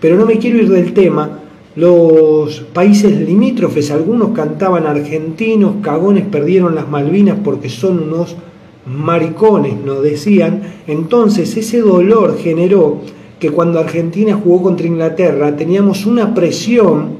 Pero 0.00 0.16
no 0.16 0.26
me 0.26 0.38
quiero 0.38 0.58
ir 0.58 0.68
del 0.68 0.92
tema, 0.92 1.40
los 1.78 2.58
países 2.72 3.20
limítrofes, 3.20 3.92
algunos 3.92 4.30
cantaban 4.30 4.84
argentinos, 4.84 5.76
cagones 5.80 6.24
perdieron 6.26 6.74
las 6.74 6.88
Malvinas 6.88 7.38
porque 7.44 7.68
son 7.68 8.02
unos 8.02 8.34
maricones, 8.84 9.76
nos 9.84 10.02
decían, 10.02 10.60
entonces 10.88 11.56
ese 11.56 11.78
dolor 11.80 12.36
generó 12.36 12.98
que 13.38 13.50
cuando 13.50 13.78
Argentina 13.78 14.34
jugó 14.42 14.64
contra 14.64 14.88
Inglaterra 14.88 15.54
teníamos 15.54 16.04
una 16.04 16.34
presión 16.34 17.10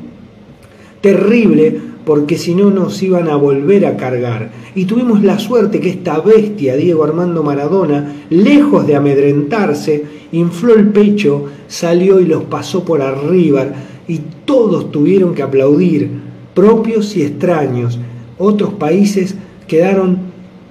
terrible 1.00 1.80
porque 2.04 2.36
si 2.36 2.56
no 2.56 2.70
nos 2.70 3.00
iban 3.00 3.28
a 3.28 3.36
volver 3.36 3.86
a 3.86 3.96
cargar. 3.96 4.50
Y 4.74 4.86
tuvimos 4.86 5.22
la 5.22 5.38
suerte 5.38 5.78
que 5.78 5.90
esta 5.90 6.18
bestia, 6.18 6.74
Diego 6.74 7.04
Armando 7.04 7.44
Maradona, 7.44 8.12
lejos 8.28 8.88
de 8.88 8.96
amedrentarse, 8.96 10.04
infló 10.32 10.74
el 10.74 10.88
pecho, 10.88 11.44
salió 11.68 12.18
y 12.18 12.24
los 12.24 12.42
pasó 12.44 12.84
por 12.84 13.02
arriba 13.02 13.68
y 14.08 14.22
todos 14.44 14.90
tuvieron 14.90 15.34
que 15.34 15.42
aplaudir, 15.42 16.10
propios 16.54 17.16
y 17.16 17.22
extraños. 17.22 18.00
Otros 18.38 18.72
países 18.72 19.36
quedaron 19.68 20.28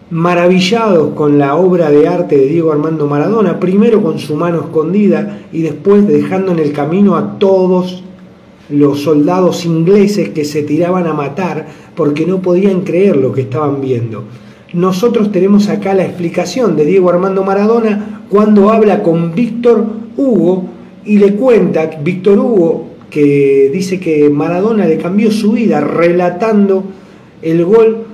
maravillados 0.09 1.13
con 1.13 1.37
la 1.37 1.55
obra 1.55 1.91
de 1.91 2.07
arte 2.07 2.37
de 2.37 2.47
Diego 2.47 2.71
Armando 2.71 3.07
Maradona, 3.07 3.59
primero 3.59 4.01
con 4.01 4.19
su 4.19 4.35
mano 4.35 4.61
escondida 4.61 5.41
y 5.53 5.61
después 5.61 6.07
dejando 6.07 6.51
en 6.51 6.59
el 6.59 6.71
camino 6.71 7.15
a 7.15 7.37
todos 7.37 8.03
los 8.69 9.01
soldados 9.01 9.65
ingleses 9.65 10.29
que 10.29 10.43
se 10.43 10.63
tiraban 10.63 11.07
a 11.07 11.13
matar 11.13 11.67
porque 11.95 12.25
no 12.25 12.41
podían 12.41 12.81
creer 12.81 13.17
lo 13.17 13.31
que 13.31 13.41
estaban 13.41 13.81
viendo. 13.81 14.23
Nosotros 14.73 15.31
tenemos 15.31 15.69
acá 15.69 15.93
la 15.93 16.03
explicación 16.03 16.75
de 16.75 16.85
Diego 16.85 17.09
Armando 17.09 17.43
Maradona 17.43 18.23
cuando 18.29 18.69
habla 18.69 19.03
con 19.03 19.33
Víctor 19.33 19.85
Hugo 20.17 20.65
y 21.05 21.19
le 21.19 21.35
cuenta, 21.35 21.89
Víctor 22.03 22.37
Hugo, 22.39 22.96
que 23.09 23.69
dice 23.71 23.99
que 23.99 24.29
Maradona 24.29 24.85
le 24.85 24.97
cambió 24.97 25.31
su 25.31 25.53
vida 25.53 25.81
relatando 25.81 26.83
el 27.41 27.63
gol 27.63 28.05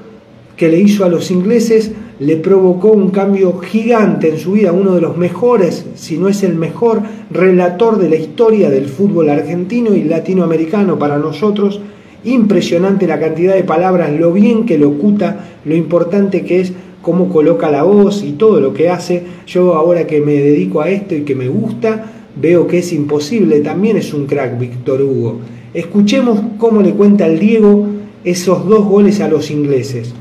que 0.55 0.69
le 0.69 0.79
hizo 0.79 1.03
a 1.03 1.09
los 1.09 1.31
ingleses, 1.31 1.91
le 2.19 2.37
provocó 2.37 2.91
un 2.91 3.09
cambio 3.09 3.57
gigante 3.59 4.29
en 4.29 4.37
su 4.37 4.53
vida, 4.53 4.71
uno 4.71 4.95
de 4.95 5.01
los 5.01 5.17
mejores, 5.17 5.85
si 5.95 6.17
no 6.17 6.29
es 6.29 6.43
el 6.43 6.55
mejor 6.55 7.01
relator 7.31 7.97
de 7.97 8.09
la 8.09 8.15
historia 8.15 8.69
del 8.69 8.85
fútbol 8.85 9.29
argentino 9.29 9.95
y 9.95 10.03
latinoamericano 10.03 10.99
para 10.99 11.17
nosotros. 11.17 11.81
Impresionante 12.23 13.07
la 13.07 13.19
cantidad 13.19 13.55
de 13.55 13.63
palabras, 13.63 14.11
lo 14.17 14.31
bien 14.31 14.65
que 14.65 14.77
locuta, 14.77 15.57
lo 15.65 15.75
importante 15.75 16.45
que 16.45 16.61
es 16.61 16.71
cómo 17.01 17.27
coloca 17.29 17.69
la 17.69 17.83
voz 17.83 18.23
y 18.23 18.33
todo 18.33 18.61
lo 18.61 18.73
que 18.73 18.89
hace. 18.89 19.23
Yo 19.47 19.75
ahora 19.75 20.07
que 20.07 20.21
me 20.21 20.33
dedico 20.33 20.81
a 20.81 20.89
esto 20.89 21.15
y 21.15 21.23
que 21.23 21.35
me 21.35 21.49
gusta, 21.49 22.22
veo 22.35 22.67
que 22.67 22.79
es 22.79 22.93
imposible. 22.93 23.59
También 23.59 23.97
es 23.97 24.13
un 24.13 24.25
crack 24.25 24.59
Víctor 24.59 25.01
Hugo. 25.01 25.39
Escuchemos 25.73 26.39
cómo 26.57 26.81
le 26.81 26.91
cuenta 26.91 27.27
el 27.27 27.39
Diego 27.39 27.87
esos 28.23 28.67
dos 28.67 28.85
goles 28.85 29.19
a 29.21 29.27
los 29.27 29.51
ingleses. 29.51 30.13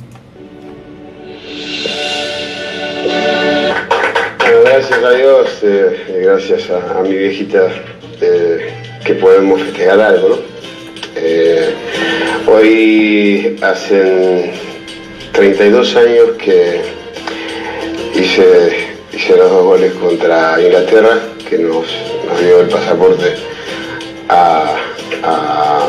gracias 4.72 5.04
a 5.04 5.10
Dios, 5.10 5.48
eh, 5.62 6.22
gracias 6.24 6.70
a, 6.70 7.02
mi 7.02 7.14
viejita, 7.14 7.68
eh, 8.20 8.72
que 9.04 9.14
podemos 9.14 9.60
festejar 9.60 10.00
algo, 10.00 10.28
¿no? 10.30 10.36
Eh, 11.14 11.74
hoy 12.46 13.58
hacen 13.60 14.52
32 15.32 15.96
años 15.96 16.30
que 16.38 16.80
hice, 18.14 18.94
hice 19.12 19.36
los 19.36 19.50
dos 19.50 19.64
goles 19.64 19.92
contra 19.92 20.60
Inglaterra, 20.60 21.18
que 21.52 21.58
nos, 21.58 21.84
nos 22.26 22.40
dio 22.40 22.60
el 22.62 22.68
pasaporte 22.68 23.34
a, 24.26 24.74
a, 25.22 25.86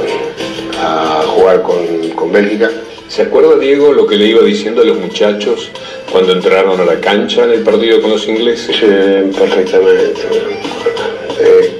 a 0.82 1.24
jugar 1.26 1.62
con, 1.62 2.10
con 2.18 2.34
Bélgica. 2.34 2.70
¿Se 3.08 3.22
acuerda, 3.22 3.58
Diego, 3.58 3.94
lo 3.94 4.06
que 4.06 4.18
le 4.18 4.26
iba 4.26 4.42
diciendo 4.44 4.82
a 4.82 4.86
los 4.86 5.00
muchachos 5.00 5.70
cuando 6.12 6.34
entraron 6.34 6.82
a 6.82 6.84
la 6.84 7.00
cancha 7.00 7.46
en 7.46 7.52
el 7.52 7.62
partido 7.62 8.02
con 8.02 8.12
los 8.12 8.28
ingleses? 8.28 8.76
Sí, 8.76 9.40
perfectamente. 9.40 10.22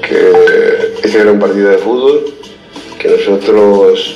Que 0.02 1.06
ese 1.06 1.20
era 1.20 1.34
un 1.34 1.40
partido 1.40 1.70
de 1.70 1.78
fútbol 1.78 2.24
que 2.98 3.10
nosotros 3.10 4.16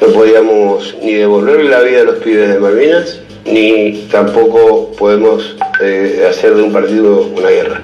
no 0.00 0.08
podíamos 0.08 0.96
ni 1.00 1.14
devolverle 1.14 1.70
la 1.70 1.82
vida 1.82 2.00
a 2.00 2.04
los 2.04 2.16
pibes 2.16 2.48
de 2.48 2.58
Malvinas, 2.58 3.20
ni 3.44 4.08
tampoco 4.10 4.90
podemos 4.98 5.54
eh, 5.80 6.26
hacer 6.28 6.56
de 6.56 6.62
un 6.64 6.72
partido 6.72 7.30
una 7.36 7.48
guerra. 7.48 7.80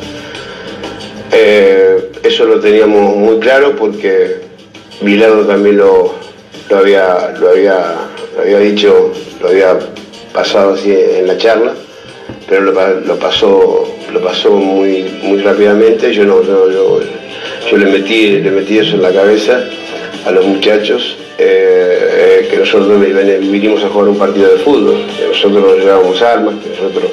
Eh, 1.33 2.13
eso 2.23 2.45
lo 2.45 2.61
teníamos 2.61 3.17
muy 3.17 3.39
claro 3.39 3.77
porque 3.77 4.37
Bilardo 5.01 5.47
también 5.47 5.77
lo, 5.79 6.15
había, 6.75 7.35
lo 7.39 7.51
había, 7.51 7.95
lo 8.35 8.43
había 8.43 8.59
dicho, 8.59 9.13
lo 9.41 9.49
había 9.49 9.79
pasado 10.33 10.75
así 10.75 10.93
en 10.93 11.27
la 11.27 11.37
charla, 11.37 11.73
pero 12.49 12.63
lo, 12.63 13.19
pasó, 13.19 13.87
lo 14.13 14.21
pasó 14.21 14.53
muy, 14.53 15.05
muy 15.23 15.39
rápidamente. 15.39 16.13
Yo 16.13 16.25
no, 16.25 16.43
yo, 16.43 16.71
yo, 16.71 17.77
le 17.77 17.87
metí, 17.87 18.39
le 18.41 18.51
metí 18.51 18.79
eso 18.79 18.97
en 18.97 19.03
la 19.03 19.13
cabeza 19.13 19.63
a 20.25 20.31
los 20.31 20.45
muchachos. 20.47 21.19
Eh, 21.39 22.49
que 22.51 22.57
nosotros 22.57 22.99
vinimos 23.01 23.85
a 23.85 23.89
jugar 23.89 24.09
un 24.09 24.19
partido 24.19 24.51
de 24.51 24.59
fútbol, 24.59 25.05
que 25.19 25.27
nosotros 25.27 25.63
no 25.63 25.77
llevábamos 25.77 26.23
armas, 26.23 26.55
que 26.63 26.71
nosotros, 26.71 27.11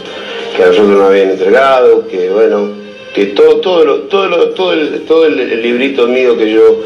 que 0.55 0.63
a 0.63 0.67
nosotros 0.67 0.97
nos 0.97 1.09
habían 1.09 1.31
entregado, 1.31 2.07
que 2.07 2.29
bueno, 2.29 2.82
que 3.13 3.27
todo, 3.27 3.57
todo, 3.57 3.85
lo, 3.85 3.95
todo, 4.01 4.49
todo, 4.49 5.25
el, 5.25 5.61
librito 5.61 6.07
mío 6.07 6.37
que 6.37 6.51
yo 6.51 6.83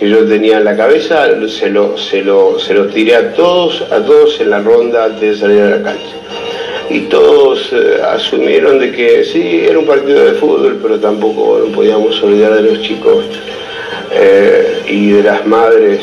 que 0.00 0.08
yo 0.08 0.26
tenía 0.26 0.56
en 0.56 0.64
la 0.64 0.74
cabeza, 0.74 1.26
se 1.46 1.68
lo, 1.68 1.98
se 1.98 2.22
lo, 2.22 2.58
se 2.58 2.72
lo 2.72 2.86
tiré 2.86 3.16
a 3.16 3.34
todos, 3.34 3.82
a 3.92 4.02
todos 4.02 4.40
en 4.40 4.48
la 4.48 4.60
ronda 4.60 5.04
antes 5.04 5.20
de 5.20 5.36
salir 5.36 5.60
a 5.60 5.76
la 5.76 5.82
cancha. 5.82 6.16
Y 6.88 7.00
todos 7.00 7.70
eh, 7.70 8.00
asumieron 8.02 8.78
de 8.78 8.92
que 8.92 9.24
sí, 9.24 9.60
era 9.62 9.78
un 9.78 9.84
partido 9.84 10.24
de 10.24 10.32
fútbol, 10.32 10.78
pero 10.82 10.98
tampoco 10.98 11.62
no 11.66 11.70
podíamos 11.74 12.20
olvidar 12.22 12.54
de 12.54 12.62
los 12.62 12.80
chicos 12.80 13.26
eh, 14.10 14.84
y 14.88 15.10
de 15.10 15.22
las 15.22 15.46
madres 15.46 16.00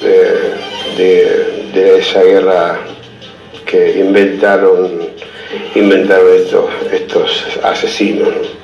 de, 0.00 1.02
de, 1.02 1.70
de, 1.74 1.98
esa 1.98 2.22
guerra 2.22 2.80
que 3.66 3.98
inventaron, 3.98 5.00
inventaron 5.74 6.34
estos, 6.34 6.64
estos 6.90 7.44
asesinos. 7.62 8.57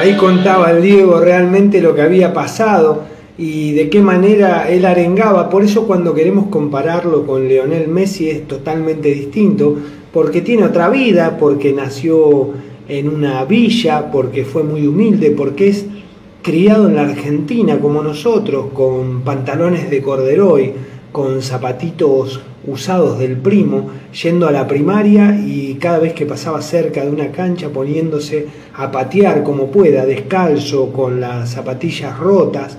Ahí 0.00 0.14
contaba 0.14 0.70
el 0.70 0.80
Diego 0.80 1.20
realmente 1.20 1.82
lo 1.82 1.94
que 1.94 2.00
había 2.00 2.32
pasado 2.32 3.02
y 3.36 3.72
de 3.72 3.90
qué 3.90 4.00
manera 4.00 4.66
él 4.70 4.86
arengaba. 4.86 5.50
Por 5.50 5.62
eso 5.62 5.86
cuando 5.86 6.14
queremos 6.14 6.46
compararlo 6.46 7.26
con 7.26 7.46
Leonel 7.46 7.86
Messi 7.88 8.30
es 8.30 8.48
totalmente 8.48 9.12
distinto, 9.12 9.76
porque 10.10 10.40
tiene 10.40 10.64
otra 10.64 10.88
vida, 10.88 11.36
porque 11.38 11.74
nació 11.74 12.48
en 12.88 13.10
una 13.10 13.44
villa, 13.44 14.10
porque 14.10 14.46
fue 14.46 14.62
muy 14.62 14.86
humilde, 14.86 15.32
porque 15.32 15.68
es 15.68 15.84
criado 16.40 16.88
en 16.88 16.96
la 16.96 17.02
Argentina 17.02 17.78
como 17.78 18.02
nosotros, 18.02 18.68
con 18.72 19.20
pantalones 19.20 19.90
de 19.90 20.00
corderoy, 20.00 20.72
con 21.12 21.42
zapatitos 21.42 22.40
usados 22.70 23.18
del 23.18 23.36
primo, 23.36 23.90
yendo 24.22 24.46
a 24.46 24.52
la 24.52 24.66
primaria 24.66 25.38
y 25.38 25.74
cada 25.74 25.98
vez 25.98 26.12
que 26.12 26.26
pasaba 26.26 26.62
cerca 26.62 27.04
de 27.04 27.10
una 27.10 27.30
cancha 27.32 27.68
poniéndose 27.68 28.46
a 28.74 28.90
patear 28.90 29.42
como 29.42 29.70
pueda, 29.70 30.06
descalzo, 30.06 30.92
con 30.92 31.20
las 31.20 31.50
zapatillas 31.50 32.18
rotas. 32.18 32.76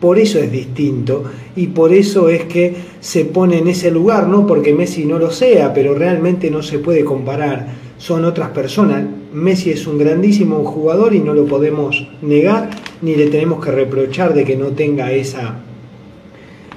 Por 0.00 0.18
eso 0.18 0.38
es 0.38 0.52
distinto 0.52 1.24
y 1.56 1.68
por 1.68 1.92
eso 1.92 2.28
es 2.28 2.44
que 2.44 2.74
se 3.00 3.24
pone 3.24 3.58
en 3.58 3.68
ese 3.68 3.90
lugar, 3.90 4.28
no 4.28 4.46
porque 4.46 4.74
Messi 4.74 5.06
no 5.06 5.18
lo 5.18 5.30
sea, 5.30 5.72
pero 5.72 5.94
realmente 5.94 6.50
no 6.50 6.62
se 6.62 6.78
puede 6.78 7.04
comparar, 7.04 7.68
son 7.98 8.24
otras 8.24 8.50
personas. 8.50 9.04
Messi 9.32 9.70
es 9.70 9.86
un 9.86 9.98
grandísimo 9.98 10.64
jugador 10.64 11.14
y 11.14 11.20
no 11.20 11.34
lo 11.34 11.46
podemos 11.46 12.06
negar 12.22 12.70
ni 13.02 13.14
le 13.14 13.26
tenemos 13.26 13.64
que 13.64 13.70
reprochar 13.70 14.34
de 14.34 14.44
que 14.44 14.56
no 14.56 14.68
tenga 14.68 15.12
esa, 15.12 15.56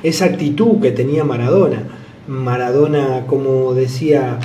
esa 0.03 0.25
actitud 0.25 0.79
que 0.81 0.91
tenía 0.91 1.23
Maradona. 1.23 1.98
Maradona, 2.29 3.25
como 3.25 3.73
decía 3.73 4.37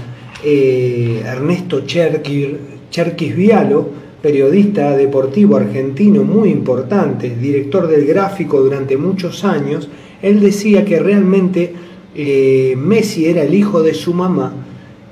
eh, 0.42 1.22
Ernesto 1.24 1.84
Cherkis, 1.84 3.36
Vialo, 3.36 3.90
periodista 4.22 4.96
deportivo 4.96 5.56
argentino 5.56 6.24
muy 6.24 6.48
importante, 6.48 7.36
director 7.36 7.86
del 7.86 8.06
gráfico 8.06 8.62
durante 8.62 8.96
muchos 8.96 9.44
años, 9.44 9.90
él 10.22 10.40
decía 10.40 10.86
que 10.86 10.98
realmente 10.98 11.74
eh, 12.14 12.74
Messi 12.78 13.26
era 13.26 13.42
el 13.42 13.54
hijo 13.54 13.82
de 13.82 13.92
su 13.92 14.14
mamá 14.14 14.54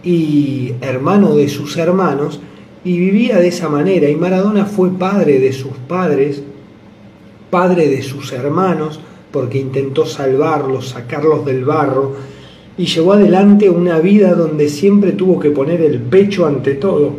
y 0.02 0.72
hermano 0.80 1.36
de 1.36 1.50
sus 1.50 1.76
hermanos 1.76 2.40
y 2.84 2.96
vivía 2.96 3.36
de 3.36 3.48
esa 3.48 3.68
manera 3.68 4.08
y 4.08 4.16
Maradona 4.16 4.64
fue 4.64 4.90
padre 4.92 5.40
de 5.40 5.52
sus 5.52 5.76
padres, 5.86 6.42
padre 7.50 7.90
de 7.90 8.00
sus 8.00 8.32
hermanos, 8.32 8.98
porque 9.30 9.58
intentó 9.58 10.06
salvarlos, 10.06 10.88
sacarlos 10.88 11.44
del 11.44 11.66
barro 11.66 12.31
y 12.82 12.86
llevó 12.86 13.12
adelante 13.12 13.70
una 13.70 14.00
vida 14.00 14.34
donde 14.34 14.68
siempre 14.68 15.12
tuvo 15.12 15.38
que 15.38 15.52
poner 15.52 15.80
el 15.82 16.00
pecho 16.00 16.46
ante 16.46 16.74
todo. 16.74 17.12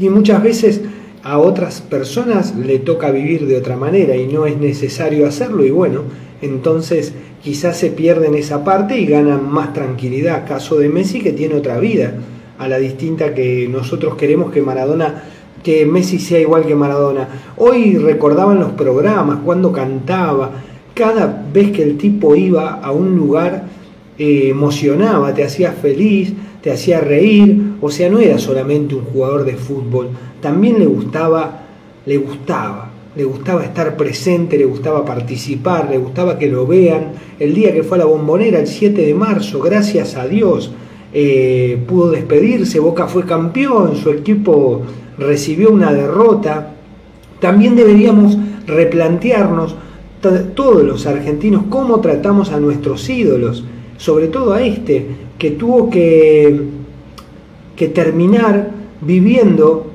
Y 0.00 0.08
muchas 0.08 0.42
veces 0.42 0.80
a 1.22 1.38
otras 1.38 1.80
personas 1.80 2.56
le 2.56 2.80
toca 2.80 3.12
vivir 3.12 3.46
de 3.46 3.56
otra 3.56 3.76
manera 3.76 4.16
y 4.16 4.26
no 4.26 4.46
es 4.46 4.58
necesario 4.58 5.28
hacerlo 5.28 5.64
y 5.64 5.70
bueno, 5.70 6.02
entonces 6.42 7.12
quizás 7.44 7.76
se 7.76 7.90
pierden 7.90 8.34
esa 8.34 8.64
parte 8.64 8.98
y 8.98 9.06
ganan 9.06 9.48
más 9.48 9.72
tranquilidad. 9.72 10.48
Caso 10.48 10.78
de 10.78 10.88
Messi 10.88 11.20
que 11.20 11.32
tiene 11.32 11.54
otra 11.54 11.78
vida, 11.78 12.14
a 12.58 12.66
la 12.66 12.78
distinta 12.78 13.32
que 13.32 13.68
nosotros 13.70 14.16
queremos 14.16 14.50
que 14.50 14.62
Maradona 14.62 15.22
que 15.62 15.86
Messi 15.86 16.18
sea 16.18 16.40
igual 16.40 16.66
que 16.66 16.74
Maradona. 16.74 17.28
Hoy 17.56 17.98
recordaban 17.98 18.58
los 18.58 18.72
programas, 18.72 19.38
cuando 19.44 19.70
cantaba, 19.70 20.50
cada 20.92 21.44
vez 21.52 21.70
que 21.70 21.84
el 21.84 21.96
tipo 21.96 22.34
iba 22.34 22.80
a 22.80 22.90
un 22.90 23.14
lugar 23.14 23.78
emocionaba, 24.20 25.32
te 25.32 25.42
hacía 25.42 25.72
feliz, 25.72 26.34
te 26.62 26.70
hacía 26.70 27.00
reír, 27.00 27.76
o 27.80 27.90
sea, 27.90 28.10
no 28.10 28.18
era 28.18 28.38
solamente 28.38 28.94
un 28.94 29.04
jugador 29.04 29.46
de 29.46 29.54
fútbol, 29.54 30.08
también 30.42 30.78
le 30.78 30.84
gustaba, 30.84 31.62
le 32.04 32.18
gustaba, 32.18 32.90
le 33.16 33.24
gustaba 33.24 33.64
estar 33.64 33.96
presente, 33.96 34.58
le 34.58 34.66
gustaba 34.66 35.04
participar, 35.04 35.88
le 35.90 35.98
gustaba 35.98 36.38
que 36.38 36.48
lo 36.48 36.66
vean. 36.66 37.12
El 37.38 37.54
día 37.54 37.72
que 37.72 37.82
fue 37.82 37.96
a 37.96 38.00
la 38.00 38.04
bombonera, 38.04 38.60
el 38.60 38.66
7 38.66 39.00
de 39.04 39.14
marzo, 39.14 39.60
gracias 39.60 40.16
a 40.16 40.28
Dios, 40.28 40.70
eh, 41.12 41.82
pudo 41.88 42.10
despedirse, 42.10 42.78
Boca 42.78 43.06
fue 43.06 43.24
campeón, 43.24 43.96
su 43.96 44.10
equipo 44.10 44.82
recibió 45.18 45.70
una 45.70 45.92
derrota. 45.92 46.74
También 47.40 47.74
deberíamos 47.74 48.36
replantearnos 48.66 49.74
todos 50.54 50.84
los 50.84 51.06
argentinos 51.06 51.64
cómo 51.70 52.00
tratamos 52.00 52.52
a 52.52 52.60
nuestros 52.60 53.08
ídolos, 53.08 53.64
sobre 54.00 54.28
todo 54.28 54.54
a 54.54 54.62
este, 54.62 55.06
que 55.38 55.50
tuvo 55.50 55.90
que, 55.90 56.58
que 57.76 57.88
terminar 57.88 58.70
viviendo, 59.02 59.90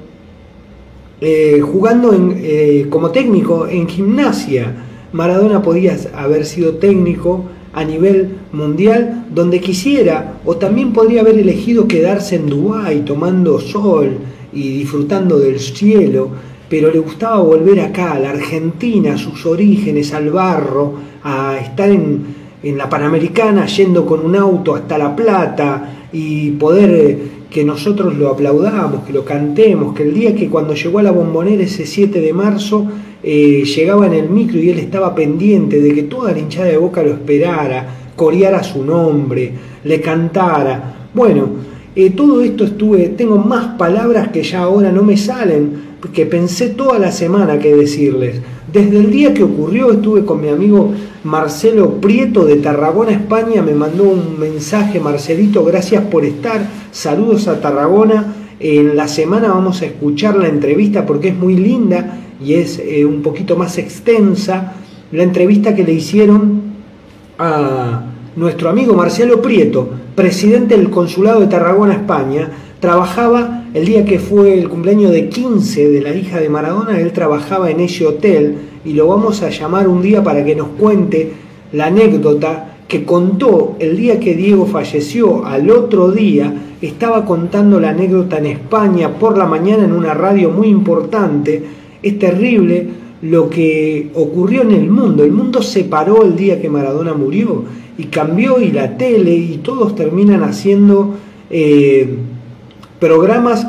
eh, 1.21 1.59
jugando 1.59 2.13
en, 2.13 2.35
eh, 2.37 2.85
como 2.91 3.09
técnico 3.09 3.67
en 3.67 3.89
gimnasia. 3.89 4.73
Maradona 5.11 5.63
podía 5.63 5.97
haber 6.15 6.45
sido 6.45 6.75
técnico, 6.75 7.45
a 7.73 7.83
nivel 7.83 8.37
mundial 8.53 9.25
donde 9.33 9.59
quisiera 9.59 10.35
o 10.45 10.55
también 10.55 10.93
podría 10.93 11.19
haber 11.21 11.37
elegido 11.37 11.89
quedarse 11.89 12.37
en 12.37 12.47
Dubái 12.47 13.01
tomando 13.01 13.59
sol 13.59 14.17
y 14.53 14.77
disfrutando 14.77 15.39
del 15.39 15.59
cielo, 15.59 16.29
pero 16.69 16.89
le 16.89 16.99
gustaba 16.99 17.41
volver 17.41 17.81
acá, 17.81 18.13
a 18.13 18.19
la 18.19 18.29
Argentina, 18.29 19.15
a 19.15 19.17
sus 19.17 19.45
orígenes, 19.45 20.13
al 20.13 20.29
barro, 20.29 20.93
a 21.21 21.57
estar 21.57 21.89
en, 21.89 22.44
en 22.65 22.79
la 22.79 22.89
Panamericana 22.89 23.67
yendo 23.67 24.07
con 24.07 24.25
un 24.25 24.35
auto 24.35 24.73
hasta 24.73 24.97
La 24.97 25.15
Plata 25.15 26.07
y 26.11 26.49
poder 26.51 26.89
eh, 26.89 27.17
que 27.47 27.63
nosotros 27.63 28.15
lo 28.15 28.29
aplaudamos, 28.29 29.05
que 29.05 29.13
lo 29.13 29.23
cantemos, 29.23 29.93
que 29.93 30.01
el 30.01 30.15
día 30.15 30.35
que 30.35 30.49
cuando 30.49 30.73
llegó 30.73 30.97
a 30.97 31.03
la 31.03 31.11
bombonera 31.11 31.63
ese 31.63 31.85
7 31.85 32.19
de 32.19 32.33
marzo 32.33 32.87
eh, 33.21 33.63
llegaba 33.63 34.07
en 34.07 34.13
el 34.13 34.29
micro 34.29 34.57
y 34.59 34.71
él 34.71 34.79
estaba 34.79 35.13
pendiente 35.13 35.79
de 35.79 35.93
que 35.93 36.03
toda 36.03 36.31
la 36.31 36.39
hinchada 36.39 36.65
de 36.65 36.77
boca 36.77 37.03
lo 37.03 37.11
esperara, 37.11 37.87
coreara 38.15 38.63
su 38.63 38.83
nombre, 38.83 39.51
le 39.83 40.01
cantara. 40.01 41.09
Bueno, 41.13 41.49
eh, 41.95 42.09
todo 42.09 42.41
esto 42.41 42.63
estuve, 42.63 43.09
tengo 43.09 43.37
más 43.37 43.77
palabras 43.77 44.29
que 44.29 44.41
ya 44.41 44.63
ahora 44.63 44.91
no 44.91 45.03
me 45.03 45.17
salen, 45.17 45.95
que 46.11 46.25
pensé 46.25 46.69
toda 46.69 46.97
la 46.97 47.11
semana 47.11 47.59
que 47.59 47.75
decirles. 47.75 48.41
Desde 48.75 48.99
el 48.99 49.09
día 49.09 49.33
que 49.33 49.41
ocurrió 49.41 49.89
estuve 49.89 50.25
con 50.25 50.41
mi 50.41 50.49
amigo 50.49 50.91
Marcelo 51.23 52.01
Prieto 52.01 52.43
de 52.43 52.57
Tarragona, 52.57 53.13
España, 53.13 53.61
me 53.61 53.73
mandó 53.73 54.03
un 54.03 54.37
mensaje, 54.37 54.99
Marcelito, 54.99 55.63
gracias 55.63 56.03
por 56.03 56.25
estar, 56.25 56.67
saludos 56.91 57.47
a 57.47 57.61
Tarragona. 57.61 58.35
En 58.59 58.97
la 58.97 59.07
semana 59.07 59.47
vamos 59.47 59.81
a 59.81 59.85
escuchar 59.85 60.35
la 60.35 60.49
entrevista 60.49 61.05
porque 61.05 61.29
es 61.29 61.37
muy 61.37 61.55
linda 61.55 62.19
y 62.43 62.55
es 62.55 62.77
eh, 62.79 63.05
un 63.05 63.21
poquito 63.21 63.55
más 63.55 63.77
extensa. 63.77 64.73
La 65.13 65.23
entrevista 65.23 65.73
que 65.73 65.85
le 65.85 65.93
hicieron 65.93 66.63
a 67.39 68.07
nuestro 68.35 68.69
amigo 68.69 68.93
Marcelo 68.93 69.41
Prieto, 69.41 69.89
presidente 70.15 70.75
del 70.75 70.89
Consulado 70.89 71.39
de 71.39 71.47
Tarragona, 71.47 71.93
España, 71.93 72.49
trabajaba 72.85 73.63
el 73.73 73.83
día 73.83 74.05
que 74.05 74.19
fue 74.19 74.59
el 74.59 74.69
cumpleaños 74.69 75.11
de 75.11 75.27
15 75.27 75.89
de 75.89 76.01
la 76.01 76.13
hija 76.13 76.39
de 76.39 76.49
Maradona, 76.49 77.01
él 77.01 77.13
trabajaba 77.13 77.71
en 77.71 77.79
ese 77.79 78.05
hotel 78.05 78.57
y 78.85 78.93
lo 78.93 79.07
vamos 79.07 79.41
a 79.41 79.49
llamar 79.49 79.87
un 79.87 80.03
día 80.03 80.23
para 80.23 80.45
que 80.45 80.55
nos 80.55 80.67
cuente 80.67 81.31
la 81.71 81.87
anécdota 81.87 82.75
que 82.87 83.03
contó 83.03 83.75
el 83.79 83.97
día 83.97 84.19
que 84.19 84.35
Diego 84.35 84.67
falleció, 84.67 85.47
al 85.47 85.71
otro 85.71 86.11
día 86.11 86.53
estaba 86.79 87.25
contando 87.25 87.79
la 87.79 87.89
anécdota 87.89 88.37
en 88.37 88.45
España 88.45 89.17
por 89.17 89.35
la 89.35 89.47
mañana 89.47 89.85
en 89.85 89.91
una 89.91 90.13
radio 90.13 90.51
muy 90.51 90.67
importante. 90.67 91.63
Es 92.03 92.19
terrible 92.19 92.87
lo 93.23 93.49
que 93.49 94.11
ocurrió 94.13 94.61
en 94.61 94.73
el 94.73 94.91
mundo. 94.91 95.23
El 95.23 95.31
mundo 95.31 95.63
se 95.63 95.85
paró 95.85 96.23
el 96.23 96.35
día 96.35 96.61
que 96.61 96.69
Maradona 96.69 97.15
murió 97.15 97.63
y 97.97 98.03
cambió 98.03 98.61
y 98.61 98.71
la 98.71 98.95
tele 98.95 99.33
y 99.33 99.57
todos 99.63 99.95
terminan 99.95 100.43
haciendo 100.43 101.15
eh, 101.49 102.15
programas 102.99 103.67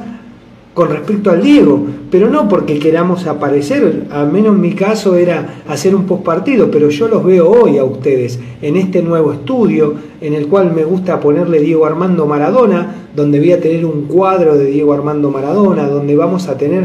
con 0.76 0.90
respecto 0.90 1.30
al 1.30 1.42
Diego, 1.42 1.86
pero 2.10 2.28
no 2.28 2.50
porque 2.50 2.78
queramos 2.78 3.26
aparecer, 3.26 4.08
al 4.10 4.30
menos 4.30 4.54
en 4.54 4.60
mi 4.60 4.74
caso 4.74 5.16
era 5.16 5.62
hacer 5.66 5.96
un 5.96 6.04
postpartido, 6.04 6.70
pero 6.70 6.90
yo 6.90 7.08
los 7.08 7.24
veo 7.24 7.48
hoy 7.50 7.78
a 7.78 7.84
ustedes 7.84 8.38
en 8.60 8.76
este 8.76 9.00
nuevo 9.00 9.32
estudio 9.32 9.94
en 10.20 10.34
el 10.34 10.48
cual 10.48 10.74
me 10.74 10.84
gusta 10.84 11.18
ponerle 11.18 11.60
Diego 11.60 11.86
Armando 11.86 12.26
Maradona, 12.26 13.08
donde 13.16 13.38
voy 13.38 13.52
a 13.52 13.60
tener 13.60 13.86
un 13.86 14.02
cuadro 14.02 14.58
de 14.58 14.66
Diego 14.66 14.92
Armando 14.92 15.30
Maradona, 15.30 15.88
donde 15.88 16.14
vamos 16.14 16.46
a 16.46 16.58
tener 16.58 16.84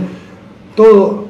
todo, 0.74 1.26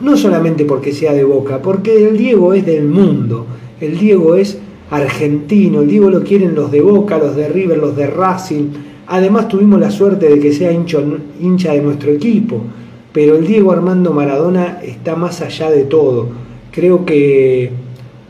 no 0.00 0.16
solamente 0.16 0.64
porque 0.64 0.92
sea 0.92 1.12
de 1.12 1.24
boca, 1.24 1.60
porque 1.60 2.08
el 2.08 2.16
Diego 2.16 2.54
es 2.54 2.64
del 2.64 2.86
mundo, 2.88 3.44
el 3.78 3.98
Diego 3.98 4.36
es 4.36 4.58
argentino, 4.90 5.80
el 5.82 5.88
Diego 5.88 6.08
lo 6.08 6.22
quieren 6.22 6.54
los 6.54 6.70
de 6.70 6.80
Boca, 6.80 7.18
los 7.18 7.36
de 7.36 7.48
River, 7.48 7.76
los 7.76 7.94
de 7.94 8.06
Racing, 8.06 8.70
Además 9.06 9.48
tuvimos 9.48 9.80
la 9.80 9.90
suerte 9.90 10.28
de 10.28 10.40
que 10.40 10.52
sea 10.52 10.72
hincha 10.72 11.72
de 11.72 11.80
nuestro 11.80 12.10
equipo, 12.10 12.60
pero 13.12 13.36
el 13.36 13.46
Diego 13.46 13.72
Armando 13.72 14.12
Maradona 14.12 14.80
está 14.82 15.14
más 15.16 15.40
allá 15.40 15.70
de 15.70 15.84
todo. 15.84 16.28
Creo 16.72 17.04
que, 17.04 17.70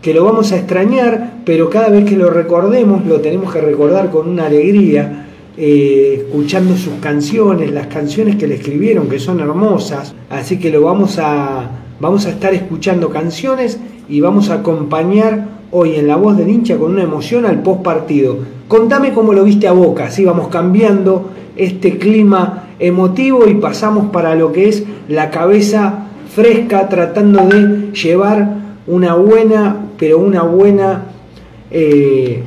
que 0.03 0.15
lo 0.15 0.25
vamos 0.25 0.53
a 0.53 0.57
extrañar, 0.57 1.41
pero 1.45 1.71
cada 1.71 1.89
vez 1.89 2.05
que 2.05 2.17
lo 2.17 2.31
recordemos 2.31 3.07
lo 3.07 3.21
tenemos 3.21 3.53
que 3.53 3.61
recordar 3.61 4.11
con 4.11 4.29
una 4.29 4.47
alegría, 4.47 5.27
eh, 5.57 6.25
escuchando 6.27 6.77
sus 6.77 6.95
canciones, 7.01 7.73
las 7.73 7.87
canciones 7.87 8.37
que 8.37 8.47
le 8.47 8.57
escribieron, 8.57 9.09
que 9.09 9.19
son 9.19 9.41
hermosas. 9.41 10.15
Así 10.29 10.59
que 10.59 10.71
lo 10.71 10.83
vamos 10.83 11.19
a, 11.19 11.71
vamos 11.99 12.27
a 12.27 12.31
estar 12.31 12.53
escuchando 12.53 13.09
canciones 13.09 13.81
y 14.09 14.21
vamos 14.21 14.51
a 14.51 14.57
acompañar 14.57 15.49
hoy 15.71 15.97
en 15.97 16.07
la 16.07 16.17
voz 16.17 16.37
del 16.37 16.51
hincha 16.51 16.77
con 16.77 16.93
una 16.93 17.03
emoción 17.03 17.47
al 17.47 17.63
post 17.63 17.83
partido. 17.83 18.37
Contame 18.69 19.13
cómo 19.13 19.33
lo 19.33 19.45
viste 19.45 19.69
a 19.69 19.73
Boca, 19.73 20.07
así 20.07 20.25
vamos 20.25 20.49
cambiando 20.49 21.31
este 21.55 21.99
clima 21.99 22.65
emotivo 22.81 23.47
y 23.47 23.55
pasamos 23.55 24.07
para 24.07 24.35
lo 24.35 24.53
que 24.53 24.69
es 24.69 24.83
la 25.09 25.31
cabeza 25.31 26.09
fresca 26.35 26.89
tratando 26.89 27.47
de 27.47 27.93
llevar 27.93 28.57
una 28.89 29.15
buena, 29.15 29.77
pero 29.97 30.19
una 30.19 30.43
buena 30.43 31.05
eh, 31.71 32.43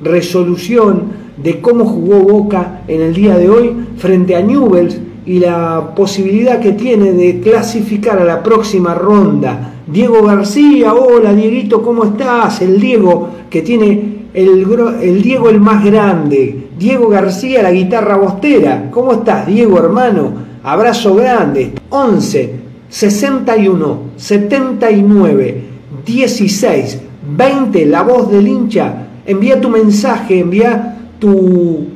resolución 0.00 1.24
de 1.36 1.60
cómo 1.60 1.84
jugó 1.84 2.20
Boca 2.20 2.80
en 2.88 3.02
el 3.02 3.12
día 3.12 3.36
de 3.36 3.50
hoy 3.50 3.76
frente 3.98 4.36
a 4.36 4.40
Newells 4.40 4.98
y 5.26 5.40
la 5.40 5.94
posibilidad 5.94 6.58
que 6.58 6.72
tiene 6.72 7.12
de 7.12 7.40
clasificar 7.40 8.18
a 8.18 8.24
la 8.24 8.42
próxima 8.42 8.94
ronda. 8.94 9.74
Diego 9.86 10.22
García, 10.22 10.94
hola 10.94 11.34
Dieguito, 11.34 11.82
¿cómo 11.82 12.04
estás? 12.04 12.62
El 12.62 12.80
Diego 12.80 13.28
que 13.50 13.60
tiene 13.60 14.13
el, 14.34 15.22
Diego 15.22 15.48
el 15.48 15.60
más 15.60 15.84
grande, 15.84 16.68
Diego 16.76 17.08
García, 17.08 17.62
la 17.62 17.70
guitarra 17.70 18.16
bostera. 18.16 18.90
¿Cómo 18.90 19.12
estás, 19.12 19.46
Diego, 19.46 19.78
hermano? 19.78 20.32
Abrazo 20.62 21.14
grande. 21.14 21.72
11 21.90 22.54
61 22.88 23.98
79 24.16 25.62
16 26.04 27.00
20, 27.36 27.86
la 27.86 28.02
voz 28.02 28.30
del 28.30 28.48
hincha. 28.48 29.06
Envía 29.24 29.60
tu 29.60 29.70
mensaje, 29.70 30.40
envía 30.40 30.98
tu 31.18 31.86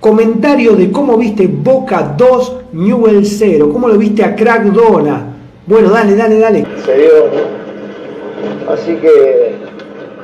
comentario 0.00 0.74
de 0.74 0.90
cómo 0.90 1.16
viste 1.16 1.46
Boca 1.46 2.14
2, 2.16 2.56
Newell 2.72 3.24
0, 3.24 3.70
cómo 3.72 3.88
lo 3.88 3.96
viste 3.96 4.24
a 4.24 4.34
Crack 4.34 4.64
Dona. 4.64 5.34
Bueno, 5.66 5.90
dale, 5.90 6.16
dale, 6.16 6.38
dale. 6.38 6.66
Así 8.68 8.94
que 8.96 9.63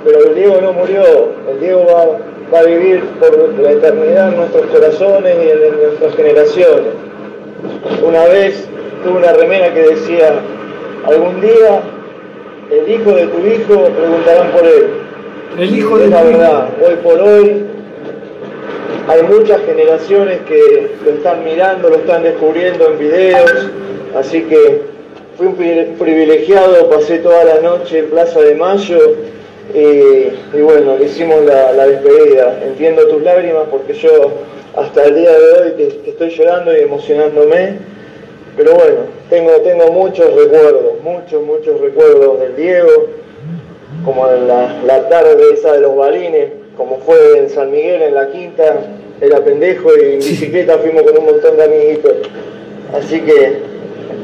pero 0.04 0.24
el 0.28 0.34
Diego 0.34 0.60
no 0.60 0.72
murió, 0.72 1.04
el 1.50 1.60
Diego 1.60 1.86
va, 1.86 2.58
a 2.58 2.62
vivir 2.64 3.04
por 3.20 3.54
la 3.60 3.72
eternidad 3.72 4.30
en 4.30 4.36
nuestros 4.36 4.66
corazones 4.66 5.36
y 5.36 5.50
en, 5.50 5.82
nuestras 5.82 6.16
generaciones. 6.16 6.92
Una 8.02 8.24
vez 8.24 8.66
tuve 9.04 9.18
una 9.18 9.32
remera 9.32 9.72
que 9.72 9.82
decía, 9.82 10.40
algún 11.06 11.40
día 11.40 11.82
el 12.70 12.90
hijo 12.90 13.12
de 13.12 13.26
tu 13.26 13.38
hijo 13.46 13.84
preguntarán 13.84 14.50
por 14.50 14.64
él. 14.64 14.86
El 15.58 15.76
hijo 15.76 15.98
de 15.98 16.08
la 16.08 16.22
verdad, 16.22 16.68
hoy 16.84 16.94
por 17.02 17.20
hoy 17.20 17.64
hay 19.08 19.22
muchas 19.24 19.60
generaciones 19.66 20.40
que 20.48 20.90
lo 21.04 21.10
están 21.10 21.44
mirando, 21.44 21.88
lo 21.88 21.96
están 21.96 22.22
descubriendo 22.22 22.90
en 22.90 22.98
videos, 22.98 23.70
así 24.16 24.42
que 24.42 24.82
fui 25.36 25.46
un 25.46 25.54
privilegiado, 25.98 26.88
pasé 26.90 27.18
toda 27.18 27.44
la 27.44 27.60
noche 27.60 28.00
en 28.00 28.10
Plaza 28.10 28.40
de 28.40 28.54
Mayo 28.54 28.98
y, 29.74 30.60
bueno, 30.60 30.96
hicimos 31.02 31.44
la, 31.44 31.86
despedida. 31.86 32.58
Entiendo 32.64 33.06
tus 33.08 33.22
lágrimas 33.22 33.64
porque 33.70 33.94
yo 33.94 34.32
hasta 34.76 35.04
el 35.04 35.14
día 35.16 35.30
de 35.30 35.52
hoy 35.52 35.72
que, 35.76 36.10
estoy 36.10 36.30
llorando 36.30 36.76
y 36.76 36.80
emocionándome. 36.80 37.78
Pero 38.56 38.74
bueno, 38.74 38.98
tengo, 39.30 39.52
tengo 39.62 39.92
muchos 39.92 40.34
recuerdos, 40.34 41.02
muchos, 41.02 41.42
muchos 41.42 41.80
recuerdos 41.80 42.40
del 42.40 42.56
Diego, 42.56 43.06
como 44.04 44.28
en 44.28 44.48
la, 44.48 45.08
tarde 45.08 45.42
esa 45.54 45.72
de 45.72 45.80
los 45.80 45.96
balines, 45.96 46.50
como 46.76 46.98
fue 46.98 47.38
en 47.38 47.48
San 47.48 47.70
Miguel, 47.70 48.02
en 48.02 48.14
la 48.14 48.30
quinta, 48.30 48.80
era 49.20 49.38
pendejo 49.40 49.90
y 49.96 50.14
en 50.14 50.18
bicicleta 50.18 50.78
fuimos 50.78 51.02
con 51.02 51.18
un 51.18 51.26
montón 51.26 51.56
de 51.56 51.64
amiguitos. 51.64 52.12
Así 52.92 53.20
que 53.20 53.58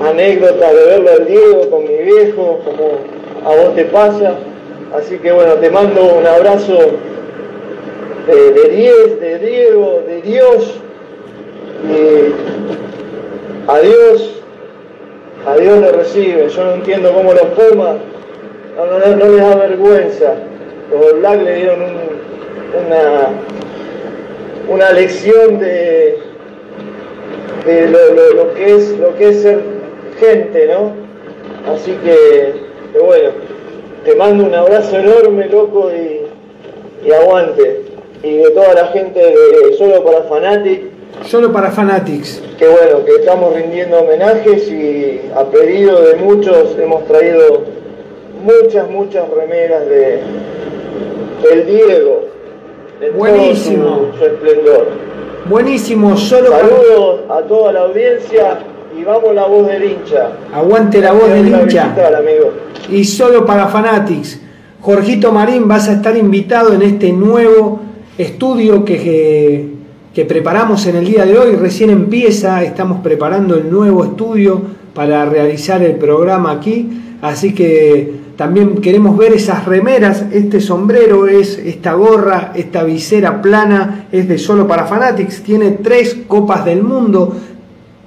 anécdota 0.00 0.72
de 0.72 0.84
verlo 0.84 1.10
al 1.10 1.26
Diego 1.26 1.70
con 1.70 1.84
mi 1.84 1.96
viejo, 1.96 2.60
como 2.64 3.50
a 3.50 3.54
vos 3.54 3.74
te 3.74 3.84
pasa. 3.84 4.36
Así 4.94 5.18
que 5.18 5.32
bueno, 5.32 5.54
te 5.54 5.70
mando 5.70 6.04
un 6.14 6.26
abrazo 6.26 6.78
de, 8.26 8.52
de 8.52 8.68
Diez, 8.68 9.20
de 9.20 9.38
Diego, 9.38 10.02
de 10.06 10.22
Dios. 10.22 10.80
Y 11.88 13.70
a 13.70 13.78
Dios, 13.80 14.42
a 15.46 15.56
Dios 15.56 15.80
le 15.80 15.92
recibe. 15.92 16.48
Yo 16.48 16.64
no 16.64 16.74
entiendo 16.74 17.12
cómo 17.12 17.32
los 17.32 17.46
Pumas 17.46 17.96
no, 18.76 18.98
les 19.16 19.36
da 19.38 19.56
vergüenza. 19.56 20.34
Los 20.90 21.18
Black 21.18 21.42
le 21.42 21.54
dieron 21.56 21.78
una, 22.86 23.28
una 24.68 24.92
lección 24.92 25.58
de, 25.58 26.18
de 27.64 27.88
lo, 27.88 28.54
que 28.54 28.76
es, 28.76 28.96
lo 28.98 29.16
que 29.16 29.30
es 29.30 29.42
ser 29.42 29.60
gente, 30.20 30.68
¿no? 30.68 30.92
Así 31.72 31.92
que, 32.04 32.54
que 32.92 32.98
bueno 33.00 33.55
te 34.06 34.14
mando 34.14 34.44
un 34.44 34.54
abrazo 34.54 34.96
enorme, 34.96 35.46
loco, 35.48 35.90
y, 35.92 37.06
y 37.06 37.12
aguante. 37.12 37.82
Y 38.22 38.36
de 38.38 38.50
toda 38.50 38.72
la 38.74 38.86
gente 38.88 39.20
de 39.20 39.74
Solo 39.76 40.02
para 40.02 40.22
Fanatic, 40.22 40.82
Solo 41.26 41.52
para 41.52 41.70
Fanatics. 41.70 42.42
que 42.58 42.66
bueno, 42.66 43.04
que 43.04 43.12
estamos 43.16 43.54
rindiendo 43.54 43.98
homenajes 44.00 44.68
y 44.70 45.20
a 45.34 45.44
pedido 45.44 46.00
de 46.02 46.16
muchos 46.16 46.76
hemos 46.78 47.04
traído 47.06 47.62
muchas, 48.42 48.88
muchas 48.90 49.24
remeras 49.30 49.86
de 49.88 50.20
el 51.52 51.66
Diego. 51.66 52.22
Todo 53.00 53.12
Buenísimo. 53.18 54.08
su- 54.12 54.18
su 54.18 54.24
esplendor. 54.24 54.86
Buenísimo, 55.46 56.16
solo 56.16 56.50
para... 56.50 56.66
Saludos 56.68 57.20
a 57.28 57.42
toda 57.42 57.72
la 57.72 57.80
audiencia 57.82 58.58
y 58.98 59.04
vamos 59.04 59.34
la 59.34 59.46
voz 59.46 59.66
del 59.66 59.84
hincha. 59.84 60.32
Aguante 60.54 61.00
la 61.00 61.12
voz 61.12 61.28
del 61.28 61.48
hincha. 61.48 61.64
visitar, 61.64 62.14
amigo. 62.14 62.52
y 62.90 63.04
solo 63.04 63.44
para 63.44 63.68
Fanatics. 63.68 64.40
Jorgito 64.80 65.32
Marín, 65.32 65.66
vas 65.66 65.88
a 65.88 65.94
estar 65.94 66.16
invitado 66.16 66.72
en 66.72 66.82
este 66.82 67.12
nuevo 67.12 67.80
estudio 68.16 68.84
que, 68.84 68.96
que, 68.98 69.68
que 70.14 70.24
preparamos 70.24 70.86
en 70.86 70.96
el 70.96 71.06
día 71.06 71.26
de 71.26 71.36
hoy. 71.36 71.56
Recién 71.56 71.90
empieza, 71.90 72.62
estamos 72.62 73.00
preparando 73.00 73.56
el 73.56 73.70
nuevo 73.70 74.04
estudio 74.04 74.62
para 74.94 75.26
realizar 75.26 75.82
el 75.82 75.96
programa 75.96 76.52
aquí. 76.52 77.02
Así 77.20 77.52
que 77.52 78.26
también 78.36 78.76
queremos 78.76 79.16
ver 79.16 79.32
esas 79.32 79.64
remeras. 79.64 80.26
Este 80.30 80.60
sombrero 80.60 81.26
es 81.26 81.58
esta 81.58 81.94
gorra, 81.94 82.52
esta 82.54 82.84
visera 82.84 83.42
plana, 83.42 84.06
es 84.12 84.28
de 84.28 84.38
solo 84.38 84.68
para 84.68 84.86
Fanatics. 84.86 85.42
Tiene 85.42 85.72
tres 85.72 86.16
copas 86.28 86.64
del 86.64 86.82
mundo. 86.82 87.34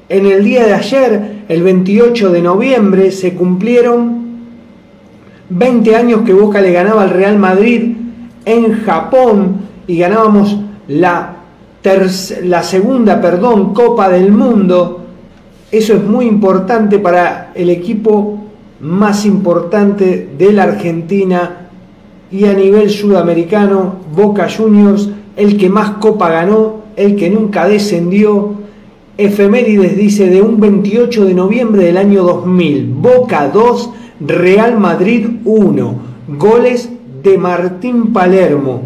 En 0.10 0.26
el 0.26 0.44
día 0.44 0.66
de 0.66 0.74
ayer, 0.74 1.44
el 1.48 1.62
28 1.62 2.32
de 2.32 2.42
noviembre, 2.42 3.12
se 3.12 3.36
cumplieron 3.36 4.20
20 5.50 5.96
años 5.96 6.22
que 6.26 6.34
Boca 6.34 6.62
le 6.62 6.72
ganaba 6.72 7.04
al 7.04 7.12
Real 7.12 7.38
Madrid 7.38 7.96
en 8.46 8.84
Japón 8.84 9.62
y 9.88 9.98
ganábamos 9.98 10.58
la, 10.88 11.36
la 12.44 12.64
segunda 12.64 13.22
perdón, 13.22 13.74
Copa 13.74 14.10
del 14.10 14.32
Mundo. 14.32 15.06
Eso 15.72 15.94
es 15.94 16.04
muy 16.04 16.26
importante 16.26 16.98
para 16.98 17.52
el 17.54 17.70
equipo 17.70 18.40
más 18.80 19.26
importante 19.26 20.30
de 20.38 20.52
la 20.52 20.64
Argentina 20.64 21.68
y 22.32 22.46
a 22.46 22.54
nivel 22.54 22.90
sudamericano, 22.90 23.98
Boca 24.16 24.48
Juniors, 24.50 25.10
el 25.36 25.58
que 25.58 25.70
más 25.70 25.92
copa 25.92 26.30
ganó, 26.30 26.82
el 26.96 27.16
que 27.16 27.30
nunca 27.30 27.68
descendió. 27.68 28.59
Efemérides 29.20 29.98
dice 29.98 30.30
de 30.30 30.42
un 30.42 30.62
28 30.62 31.26
de 31.26 31.34
noviembre 31.34 31.84
del 31.84 31.98
año 31.98 32.24
2000, 32.24 32.86
Boca 32.86 33.50
2, 33.50 33.90
Real 34.22 34.80
Madrid 34.80 35.28
1, 35.44 35.96
goles 36.38 36.90
de 37.22 37.38
Martín 37.38 38.14
Palermo. 38.14 38.84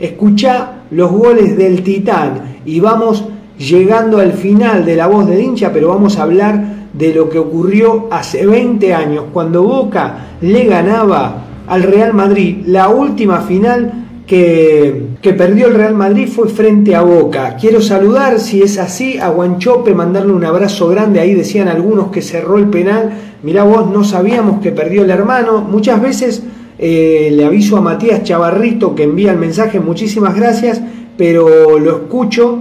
Escucha 0.00 0.82
los 0.90 1.12
goles 1.12 1.56
del 1.56 1.84
Titán 1.84 2.56
y 2.64 2.80
vamos 2.80 3.26
llegando 3.58 4.18
al 4.18 4.32
final 4.32 4.84
de 4.84 4.96
la 4.96 5.06
voz 5.06 5.28
del 5.28 5.40
hincha, 5.40 5.72
pero 5.72 5.90
vamos 5.90 6.18
a 6.18 6.24
hablar 6.24 6.88
de 6.92 7.14
lo 7.14 7.28
que 7.28 7.38
ocurrió 7.38 8.08
hace 8.10 8.44
20 8.44 8.92
años, 8.92 9.26
cuando 9.32 9.62
Boca 9.62 10.30
le 10.40 10.64
ganaba 10.64 11.44
al 11.68 11.84
Real 11.84 12.12
Madrid. 12.12 12.64
La 12.66 12.88
última 12.88 13.42
final 13.42 13.92
que, 14.26 15.05
que 15.26 15.32
perdió 15.32 15.66
el 15.66 15.74
Real 15.74 15.96
Madrid 15.96 16.28
fue 16.28 16.48
frente 16.48 16.94
a 16.94 17.02
Boca. 17.02 17.56
Quiero 17.60 17.80
saludar, 17.80 18.38
si 18.38 18.62
es 18.62 18.78
así, 18.78 19.18
a 19.18 19.28
Guanchope, 19.28 19.92
mandarle 19.92 20.32
un 20.32 20.44
abrazo 20.44 20.86
grande. 20.86 21.18
Ahí 21.18 21.34
decían 21.34 21.66
algunos 21.66 22.12
que 22.12 22.22
cerró 22.22 22.58
el 22.58 22.68
penal. 22.68 23.10
Mirá 23.42 23.64
vos, 23.64 23.90
no 23.90 24.04
sabíamos 24.04 24.60
que 24.60 24.70
perdió 24.70 25.02
el 25.02 25.10
hermano. 25.10 25.62
Muchas 25.62 26.00
veces 26.00 26.44
eh, 26.78 27.30
le 27.32 27.44
aviso 27.44 27.76
a 27.76 27.80
Matías 27.80 28.22
Chavarrito 28.22 28.94
que 28.94 29.02
envía 29.02 29.32
el 29.32 29.38
mensaje, 29.38 29.80
muchísimas 29.80 30.36
gracias, 30.36 30.80
pero 31.16 31.76
lo 31.80 31.90
escucho. 31.90 32.60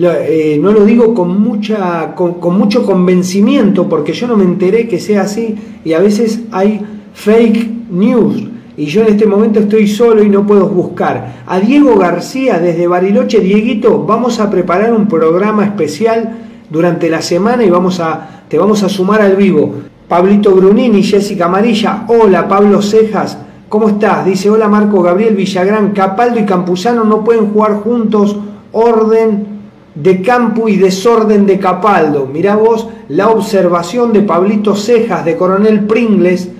Eh, 0.00 0.56
no 0.62 0.70
lo 0.70 0.84
digo 0.84 1.14
con, 1.14 1.40
mucha, 1.40 2.14
con 2.14 2.56
mucho 2.56 2.86
convencimiento 2.86 3.88
porque 3.88 4.12
yo 4.12 4.28
no 4.28 4.36
me 4.36 4.44
enteré 4.44 4.86
que 4.86 5.00
sea 5.00 5.22
así 5.22 5.56
y 5.84 5.94
a 5.94 5.98
veces 5.98 6.42
hay 6.52 6.80
fake 7.12 7.90
news 7.90 8.44
y 8.78 8.86
yo 8.86 9.02
en 9.02 9.08
este 9.08 9.26
momento 9.26 9.58
estoy 9.58 9.88
solo 9.88 10.22
y 10.22 10.28
no 10.28 10.46
puedo 10.46 10.68
buscar. 10.68 11.42
A 11.48 11.58
Diego 11.58 11.96
García 11.96 12.60
desde 12.60 12.86
Bariloche, 12.86 13.40
Dieguito, 13.40 14.04
vamos 14.04 14.38
a 14.38 14.48
preparar 14.48 14.92
un 14.92 15.08
programa 15.08 15.64
especial 15.64 16.36
durante 16.70 17.10
la 17.10 17.20
semana 17.20 17.64
y 17.64 17.70
vamos 17.70 17.98
a, 17.98 18.44
te 18.48 18.56
vamos 18.56 18.84
a 18.84 18.88
sumar 18.88 19.20
al 19.20 19.34
vivo. 19.34 19.74
Pablito 20.06 20.54
Brunini, 20.54 21.02
Jessica 21.02 21.46
Amarilla, 21.46 22.04
hola 22.06 22.46
Pablo 22.46 22.80
Cejas, 22.80 23.36
¿cómo 23.68 23.88
estás? 23.88 24.24
Dice, 24.24 24.48
hola 24.48 24.68
Marco 24.68 25.02
Gabriel 25.02 25.34
Villagrán, 25.34 25.90
Capaldo 25.90 26.38
y 26.38 26.44
Campuzano 26.44 27.02
no 27.02 27.24
pueden 27.24 27.52
jugar 27.52 27.80
juntos, 27.82 28.36
orden 28.70 29.58
de 29.96 30.22
campo 30.22 30.68
y 30.68 30.76
desorden 30.76 31.46
de 31.46 31.58
Capaldo. 31.58 32.28
Mirá 32.32 32.54
vos 32.54 32.88
la 33.08 33.28
observación 33.28 34.12
de 34.12 34.22
Pablito 34.22 34.76
Cejas, 34.76 35.24
de 35.24 35.36
Coronel 35.36 35.80
Pringles. 35.88 36.52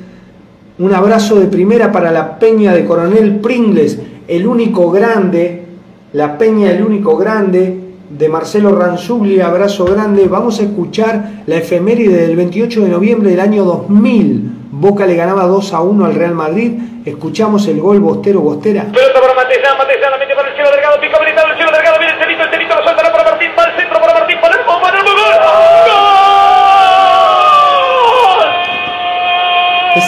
Un 0.79 0.95
abrazo 0.95 1.41
de 1.41 1.49
primera 1.49 1.91
para 1.91 2.13
la 2.13 2.39
peña 2.39 2.73
de 2.73 2.85
Coronel 2.85 3.41
Pringles, 3.41 3.99
el 4.29 4.47
único 4.47 4.93
grande, 4.93 5.65
la 6.13 6.39
peña 6.39 6.71
el 6.71 6.85
único 6.85 7.17
grande 7.17 7.81
de 8.09 8.29
Marcelo 8.29 8.79
Ranzugli, 8.79 9.41
abrazo 9.41 9.87
grande. 9.87 10.29
Vamos 10.29 10.61
a 10.61 10.63
escuchar 10.63 11.43
la 11.47 11.57
efeméride 11.57 12.29
del 12.29 12.37
28 12.37 12.83
de 12.83 12.91
noviembre 12.91 13.31
del 13.31 13.41
año 13.41 13.65
2000. 13.65 14.53
Boca 14.71 15.05
le 15.05 15.17
ganaba 15.17 15.47
2 15.47 15.73
a 15.73 15.81
1 15.81 16.05
al 16.05 16.15
Real 16.15 16.35
Madrid. 16.35 16.75
Escuchamos 17.05 17.67
el 17.67 17.81
gol 17.81 17.99
Bostero 17.99 18.41
Bostera. 18.41 18.85
Pelota 18.85 19.21
para 19.21 19.35
Matellán, 19.35 19.77
Matellán 19.79 20.13
la 20.13 20.19
mete 20.19 20.37
para 20.37 20.49
el 20.49 20.55
cielo 20.55 20.71
delgado, 20.71 21.01
pica 21.01 21.17
habilitado 21.17 21.49
el 21.49 21.57
cielo 21.57 21.73
delgado, 21.73 21.99
viene 21.99 22.13
el 22.15 22.21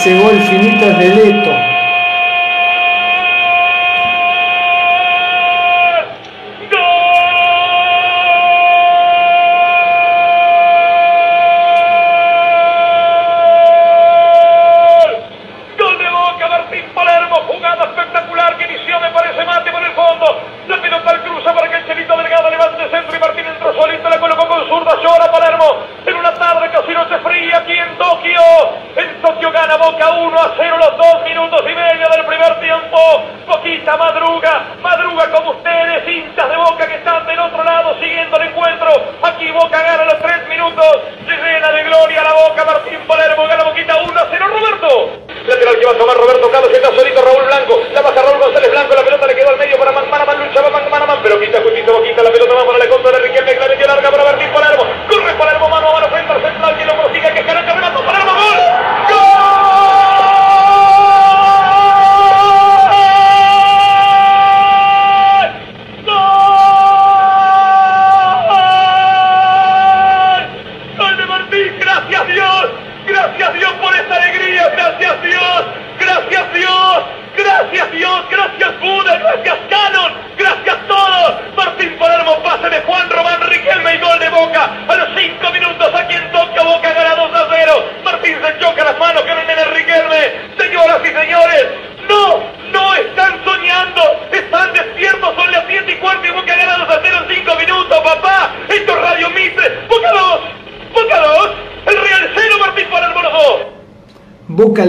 Ese 0.01 0.15
gol 0.15 0.41
finito 0.41 0.87
es 0.87 0.97
Roberto 46.07 46.51
Carlos, 46.51 46.73
está 46.73 46.89
solito 46.95 47.21
Raúl 47.21 47.45
Blanco, 47.45 47.79
la 47.93 48.01
baja 48.01 48.20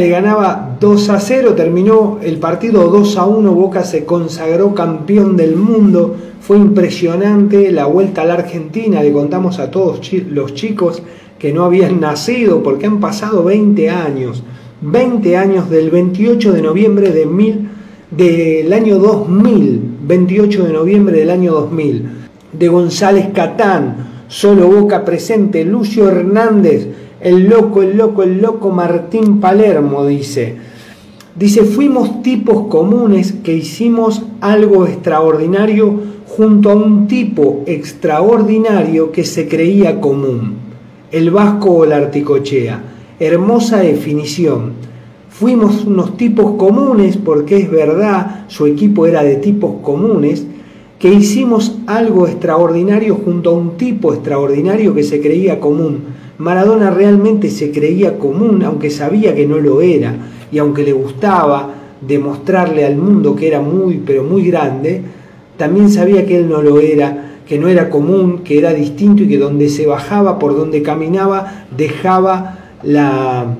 le 0.01 0.09
ganaba 0.09 0.77
2 0.79 1.09
a 1.09 1.19
0 1.19 1.53
terminó 1.53 2.17
el 2.23 2.39
partido 2.39 2.89
2 2.89 3.17
a 3.17 3.25
1, 3.27 3.53
Boca 3.53 3.83
se 3.83 4.03
consagró 4.03 4.73
campeón 4.73 5.37
del 5.37 5.55
mundo, 5.55 6.15
fue 6.39 6.57
impresionante 6.57 7.71
la 7.71 7.85
vuelta 7.85 8.23
a 8.23 8.25
la 8.25 8.33
Argentina, 8.33 9.03
le 9.03 9.13
contamos 9.13 9.59
a 9.59 9.69
todos 9.69 10.01
los 10.31 10.55
chicos 10.55 11.03
que 11.37 11.53
no 11.53 11.65
habían 11.65 11.99
nacido 11.99 12.63
porque 12.63 12.87
han 12.87 12.99
pasado 12.99 13.43
20 13.43 13.91
años, 13.91 14.41
20 14.81 15.37
años 15.37 15.69
del 15.69 15.91
28 15.91 16.51
de 16.51 16.61
noviembre 16.63 17.11
de 17.11 17.27
mil, 17.27 17.69
del 18.09 18.73
año 18.73 18.97
2000, 18.97 19.97
28 20.01 20.63
de 20.63 20.73
noviembre 20.73 21.19
del 21.19 21.29
año 21.29 21.51
2000, 21.51 22.09
de 22.53 22.67
González 22.69 23.27
Catán, 23.35 24.23
solo 24.27 24.67
Boca 24.67 25.05
presente, 25.05 25.63
Lucio 25.63 26.09
Hernández, 26.09 26.87
el 27.21 27.47
loco, 27.47 27.83
el 27.83 27.97
loco, 27.97 28.23
el 28.23 28.41
loco 28.41 28.71
Martín 28.71 29.39
Palermo, 29.39 30.05
dice. 30.05 30.55
Dice, 31.35 31.63
fuimos 31.63 32.21
tipos 32.23 32.67
comunes 32.67 33.31
que 33.43 33.53
hicimos 33.53 34.23
algo 34.41 34.85
extraordinario 34.85 35.99
junto 36.27 36.71
a 36.71 36.75
un 36.75 37.07
tipo 37.07 37.63
extraordinario 37.67 39.11
que 39.11 39.23
se 39.23 39.47
creía 39.47 40.01
común. 40.01 40.55
El 41.11 41.31
vasco 41.31 41.71
o 41.71 41.85
la 41.85 41.97
articochea. 41.97 42.81
Hermosa 43.19 43.77
definición. 43.77 44.73
Fuimos 45.29 45.85
unos 45.85 46.17
tipos 46.17 46.55
comunes, 46.57 47.17
porque 47.17 47.57
es 47.57 47.71
verdad, 47.71 48.45
su 48.47 48.65
equipo 48.65 49.05
era 49.05 49.23
de 49.23 49.35
tipos 49.35 49.75
comunes, 49.81 50.45
que 50.99 51.13
hicimos 51.13 51.77
algo 51.87 52.27
extraordinario 52.27 53.15
junto 53.15 53.51
a 53.51 53.53
un 53.53 53.77
tipo 53.77 54.13
extraordinario 54.13 54.93
que 54.93 55.03
se 55.03 55.21
creía 55.21 55.59
común. 55.59 56.03
Maradona 56.37 56.89
realmente 56.89 57.49
se 57.49 57.71
creía 57.71 58.17
común, 58.17 58.63
aunque 58.63 58.89
sabía 58.89 59.35
que 59.35 59.45
no 59.45 59.57
lo 59.57 59.81
era, 59.81 60.15
y 60.51 60.57
aunque 60.57 60.83
le 60.83 60.93
gustaba 60.93 61.75
demostrarle 62.01 62.85
al 62.85 62.97
mundo 62.97 63.35
que 63.35 63.47
era 63.47 63.61
muy, 63.61 64.01
pero 64.05 64.23
muy 64.23 64.47
grande, 64.47 65.01
también 65.57 65.89
sabía 65.89 66.25
que 66.25 66.37
él 66.37 66.49
no 66.49 66.61
lo 66.61 66.79
era, 66.79 67.39
que 67.47 67.59
no 67.59 67.67
era 67.67 67.89
común, 67.89 68.39
que 68.43 68.57
era 68.57 68.73
distinto 68.73 69.23
y 69.23 69.27
que 69.27 69.37
donde 69.37 69.69
se 69.69 69.85
bajaba, 69.85 70.39
por 70.39 70.55
donde 70.55 70.81
caminaba, 70.81 71.65
dejaba 71.75 72.57
la, 72.83 73.55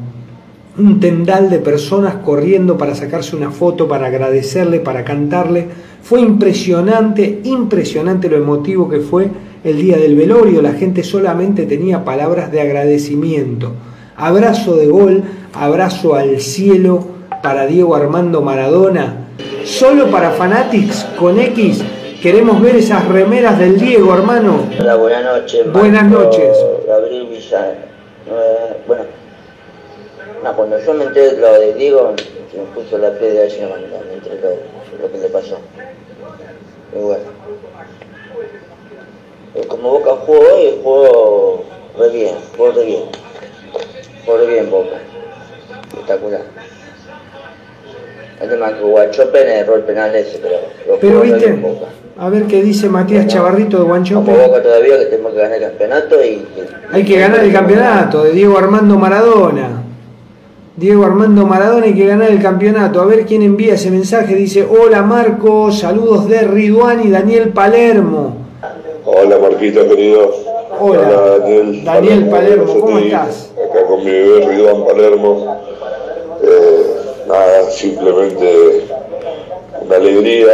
un 0.77 0.99
tendal 0.99 1.49
de 1.49 1.59
personas 1.59 2.15
corriendo 2.15 2.77
para 2.77 2.95
sacarse 2.95 3.35
una 3.35 3.51
foto, 3.51 3.87
para 3.87 4.07
agradecerle, 4.07 4.79
para 4.79 5.03
cantarle. 5.03 5.67
Fue 6.01 6.21
impresionante, 6.21 7.41
impresionante 7.43 8.29
lo 8.29 8.37
emotivo 8.37 8.89
que 8.89 8.99
fue 8.99 9.29
el 9.63 9.77
día 9.77 9.97
del 9.97 10.15
velorio. 10.15 10.61
La 10.61 10.73
gente 10.73 11.03
solamente 11.03 11.65
tenía 11.65 12.03
palabras 12.03 12.51
de 12.51 12.61
agradecimiento. 12.61 13.73
Abrazo 14.15 14.75
de 14.75 14.87
gol, 14.87 15.23
abrazo 15.53 16.15
al 16.15 16.39
cielo 16.39 17.07
para 17.41 17.65
Diego 17.65 17.95
Armando 17.95 18.41
Maradona. 18.41 19.27
Solo 19.63 20.09
para 20.11 20.31
Fanatics 20.31 21.05
con 21.17 21.39
X. 21.39 21.83
Queremos 22.21 22.61
ver 22.61 22.75
esas 22.75 23.07
remeras 23.07 23.57
del 23.57 23.79
Diego, 23.79 24.13
hermano. 24.13 24.67
Hola, 24.79 24.95
buenas 24.95 25.23
noches. 25.23 25.71
Buenas 25.71 26.09
noches. 26.09 26.57
Gabriel 26.87 27.27
Villar. 27.27 27.75
Eh, 28.27 28.77
bueno, 28.85 29.03
no, 30.43 30.55
cuando 30.55 30.79
yo 30.79 30.93
me 30.93 31.05
enteré 31.05 31.35
de 31.35 31.41
lo 31.41 31.59
de 31.59 31.73
Diego, 31.73 32.13
se 32.51 32.57
me 32.57 32.63
puso 32.75 32.97
la 32.99 33.17
piel 33.17 33.33
de 33.33 33.47
gallina 33.47 33.69
mandando 33.69 34.13
entre 34.13 34.35
lo, 34.35 34.49
lo 35.01 35.11
que 35.11 35.17
le 35.17 35.29
pasó. 35.29 35.57
Y 36.95 37.01
bueno. 37.01 37.23
Eh, 39.55 39.65
Como 39.67 39.91
Boca 39.91 40.11
jugó 40.25 40.39
hoy, 40.39 40.79
jugó 40.83 41.63
re 41.99 42.09
bien, 42.09 42.35
jugó 42.55 42.71
re 42.71 42.85
bien. 42.85 43.03
Jugó 44.25 44.37
re 44.37 44.47
bien 44.47 44.69
Boca. 44.71 44.95
Espectacular. 45.89 46.41
Tema 48.49 48.73
que 48.75 48.83
Guachope 48.83 49.59
erró 49.59 49.75
el 49.75 49.83
penal 49.83 50.15
ese, 50.15 50.39
pero 50.39 50.55
lo 50.87 50.99
Pero 50.99 51.21
viste, 51.21 51.45
bien 51.45 51.61
Boca. 51.61 51.85
a 52.17 52.29
ver 52.29 52.45
qué 52.47 52.63
dice 52.63 52.89
Matías 52.89 53.27
Chavarrito 53.27 53.77
de 53.77 53.83
Como 53.83 53.89
Guanchope. 53.89 54.31
Boca 54.31 54.63
todavía 54.63 54.97
que 54.97 55.05
tenemos 55.05 55.33
que 55.33 55.39
ganar 55.39 55.57
el 55.57 55.69
campeonato 55.69 56.23
y... 56.25 56.45
Hay 56.91 57.05
que 57.05 57.19
ganar 57.19 57.43
el 57.43 57.53
campeonato 57.53 58.23
de 58.23 58.31
Diego 58.31 58.57
Armando 58.57 58.97
Maradona. 58.97 59.83
Diego 60.75 61.05
Armando 61.05 61.45
Maradona 61.45 61.85
hay 61.85 61.93
que 61.93 62.07
ganar 62.07 62.31
el 62.31 62.41
campeonato. 62.41 62.99
A 62.99 63.05
ver 63.05 63.25
quién 63.25 63.43
envía 63.43 63.75
ese 63.75 63.91
mensaje. 63.91 64.33
Dice, 64.33 64.65
hola 64.67 65.03
Marco, 65.03 65.71
saludos 65.71 66.27
de 66.27 66.41
Riduán 66.41 67.05
y 67.05 67.11
Daniel 67.11 67.49
Palermo. 67.49 68.37
Hola 69.05 69.37
Marquito 69.39 69.87
querido. 69.87 70.31
Hola, 70.79 71.37
Daniel. 71.39 71.83
Daniel 71.83 72.29
Palermo, 72.29 72.79
¿cómo 72.79 72.97
STI, 72.97 73.07
estás? 73.07 73.51
Acá 73.69 73.85
con 73.87 73.99
mi 74.03 74.11
bebé 74.11 74.45
Ridwan 74.47 74.85
Palermo. 74.85 75.57
Eh, 76.43 76.85
nada, 77.27 77.69
simplemente 77.71 78.85
una 79.85 79.95
alegría 79.95 80.51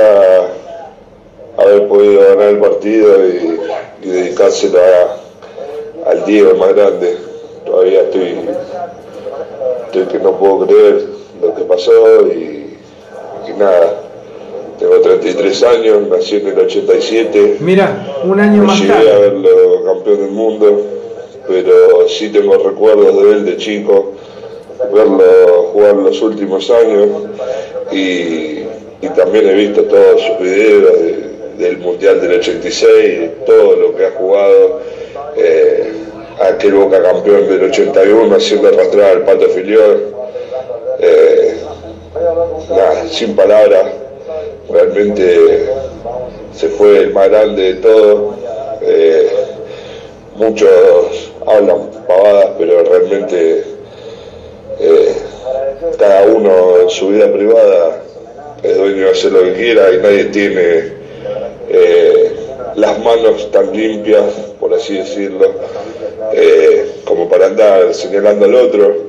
haber 1.58 1.88
podido 1.88 2.22
ganar 2.30 2.50
el 2.50 2.60
partido 2.60 3.26
y, 3.28 3.60
y 4.04 4.08
dedicárselo 4.10 4.80
a- 4.80 6.10
al 6.12 6.26
Diego 6.26 6.56
más 6.58 6.74
grande. 6.74 7.18
Todavía 7.66 8.02
estoy, 8.02 8.40
estoy 9.88 10.06
que 10.06 10.20
no 10.20 10.32
puedo 10.38 10.66
creer 10.68 11.06
lo 11.42 11.54
que 11.54 11.64
pasó 11.64 11.92
y, 12.28 12.78
y 13.48 13.54
nada. 13.58 14.02
Tengo 15.20 15.38
33 15.38 15.64
años, 15.64 16.08
nací 16.10 16.36
en 16.38 16.48
el 16.48 16.60
87. 16.60 17.58
Mira, 17.60 18.06
un 18.24 18.40
año 18.40 18.58
No 18.62 18.68
más 18.68 18.80
llegué 18.80 19.12
a 19.12 19.18
verlo 19.20 19.84
campeón 19.86 20.18
del 20.22 20.32
mundo, 20.32 20.82
pero 21.48 22.08
sí 22.08 22.30
tengo 22.30 22.58
recuerdos 22.58 23.16
de 23.24 23.32
él 23.32 23.46
de 23.46 23.58
chico, 23.58 24.14
verlo 24.94 25.24
jugar 25.74 25.96
los 25.96 26.22
últimos 26.22 26.70
años 26.70 27.08
y, 27.92 27.98
y 29.02 29.10
también 29.16 29.48
he 29.48 29.54
visto 29.54 29.84
todos 29.84 30.22
sus 30.22 30.40
videos 30.40 30.94
de- 30.94 31.28
del 31.58 31.78
Mundial 31.80 32.22
del 32.22 32.34
86, 32.40 33.30
todo 33.48 33.76
lo 33.78 33.96
que 33.96 34.06
ha 34.06 34.12
jugado, 34.12 34.80
eh, 35.36 35.92
aquel 36.40 36.74
Boca 36.76 37.02
campeón 37.02 37.48
del 37.50 37.64
81 37.72 38.36
haciendo 38.36 38.68
arrastrar 38.68 39.12
al 39.18 39.22
Pato 39.24 39.48
Filiol. 39.50 40.14
Eh, 41.00 41.56
nada, 42.70 43.08
sin 43.10 43.36
palabras, 43.36 43.86
realmente 44.70 45.70
se 46.54 46.70
fue 46.70 47.00
el 47.00 47.14
más 47.14 47.30
grande 47.30 47.74
de 47.74 47.82
todo. 47.82 48.36
Eh, 48.82 49.30
muchos 50.36 51.32
hablan 51.46 51.90
pavadas, 52.08 52.50
pero 52.58 52.84
realmente 52.84 53.64
eh, 54.80 55.14
cada 55.98 56.26
uno 56.26 56.82
en 56.82 56.90
su 56.90 57.10
vida 57.10 57.32
privada 57.32 58.02
es 58.64 58.78
dueño 58.78 59.06
de 59.06 59.12
hacer 59.12 59.32
lo 59.32 59.44
que 59.44 59.54
quiera 59.54 59.92
y 59.92 59.98
nadie 59.98 60.26
tiene 60.26 60.94
eh, 61.70 62.32
las 62.76 63.00
manos 63.04 63.50
tan 63.52 63.76
limpias, 63.76 64.24
por 64.60 64.74
así 64.74 64.98
decirlo, 64.98 65.52
eh, 66.34 67.02
como 67.06 67.28
para 67.28 67.48
andar 67.48 67.94
señalando 67.94 68.46
al 68.46 68.56
otro. 68.56 69.07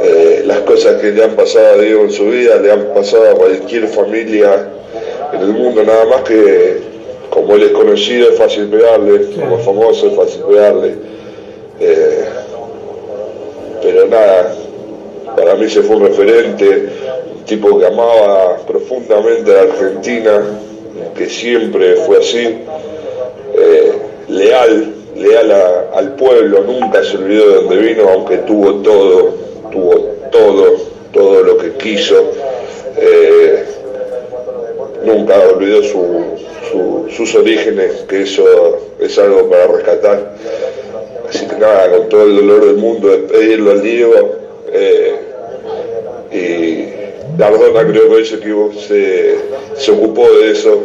Eh, 0.00 0.42
las 0.46 0.60
cosas 0.60 1.00
que 1.00 1.10
le 1.10 1.24
han 1.24 1.32
pasado 1.34 1.74
a 1.74 1.76
Diego 1.82 2.02
en 2.02 2.10
su 2.12 2.26
vida 2.26 2.56
le 2.56 2.70
han 2.70 2.84
pasado 2.94 3.30
a 3.30 3.34
cualquier 3.34 3.88
familia 3.88 4.68
en 5.32 5.40
el 5.40 5.48
mundo, 5.48 5.82
nada 5.82 6.04
más 6.04 6.22
que 6.22 6.78
como 7.30 7.54
él 7.56 7.64
es 7.64 7.70
conocido 7.72 8.30
es 8.30 8.38
fácil 8.38 8.68
pegarle, 8.68 9.30
como 9.38 9.58
es 9.58 9.64
famoso 9.64 10.06
es 10.08 10.14
fácil 10.16 10.42
pegarle. 10.48 10.94
Eh, 11.80 12.24
pero 13.82 14.06
nada, 14.06 14.54
para 15.36 15.54
mí 15.56 15.68
se 15.68 15.82
fue 15.82 15.96
un 15.96 16.06
referente, 16.06 16.88
un 17.36 17.44
tipo 17.44 17.78
que 17.78 17.86
amaba 17.86 18.56
profundamente 18.66 19.50
a 19.50 19.54
la 19.64 19.72
Argentina, 19.72 20.42
que 21.16 21.28
siempre 21.28 21.96
fue 22.06 22.18
así, 22.18 22.58
eh, 23.56 23.92
leal, 24.28 24.94
leal 25.16 25.50
a- 25.52 25.98
al 25.98 26.14
pueblo, 26.14 26.62
nunca 26.64 27.02
se 27.04 27.16
olvidó 27.16 27.48
de 27.48 27.54
donde 27.56 27.76
vino, 27.76 28.08
aunque 28.08 28.38
tuvo 28.38 28.74
todo, 28.76 29.34
tuvo 29.70 29.94
todo, 30.30 30.76
todo 31.12 31.42
lo 31.42 31.58
que 31.58 31.72
quiso. 31.72 32.32
eh, 33.00 33.64
nunca 35.04 35.34
olvidó 35.54 35.82
su- 35.84 36.34
su- 36.70 37.06
sus 37.16 37.34
orígenes, 37.36 37.92
que 38.08 38.22
eso 38.22 38.44
es 38.98 39.16
algo 39.18 39.48
para 39.48 39.68
rescatar. 39.68 40.34
Así 41.28 41.46
que 41.46 41.56
nada, 41.56 41.90
con 41.96 42.08
todo 42.08 42.24
el 42.24 42.36
dolor 42.36 42.66
del 42.66 42.76
mundo, 42.76 43.08
despedirlo 43.08 43.70
al 43.72 43.82
Diego. 43.82 44.32
eh, 44.72 45.14
y 46.32 47.38
Dardona 47.38 47.86
creo 47.90 48.08
que 48.16 48.24
se, 48.24 48.34
equivo- 48.36 48.72
se, 48.74 49.36
se 49.76 49.92
ocupó 49.92 50.28
de 50.30 50.50
eso. 50.52 50.78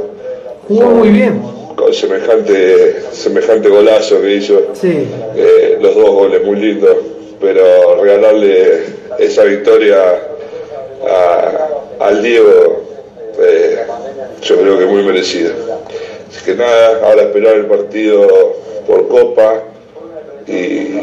Jugó 0.67 0.85
muy 0.91 1.09
bien. 1.09 1.41
Con 1.75 1.93
semejante, 1.93 3.01
semejante 3.11 3.67
golazo 3.69 4.21
que 4.21 4.35
hizo. 4.35 4.61
Sí. 4.73 5.07
Eh, 5.35 5.77
los 5.81 5.95
dos 5.95 6.11
goles 6.11 6.43
muy 6.45 6.55
lindos, 6.57 6.95
pero 7.43 8.01
regalarle 8.01 8.85
esa 9.19 9.43
victoria 9.43 9.99
al 11.99 12.23
Diego, 12.23 12.83
eh, 13.37 13.79
yo 14.41 14.57
creo 14.61 14.79
que 14.79 14.85
muy 14.85 15.03
merecida. 15.03 15.51
Así 16.29 16.45
que 16.45 16.55
nada, 16.55 17.01
ahora 17.05 17.23
esperar 17.23 17.55
el 17.55 17.65
partido 17.65 18.55
por 18.87 19.09
Copa 19.09 19.61
y 20.47 20.99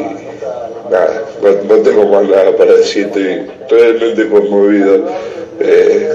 nada, 0.89 1.25
no, 1.69 1.75
tengo 1.77 2.05
más 2.07 2.23
nada 2.23 2.57
para 2.57 2.73
decir, 2.73 3.05
estoy 3.05 3.47
realmente 3.69 4.27
conmovido. 4.27 5.05
Eh, 5.59 6.09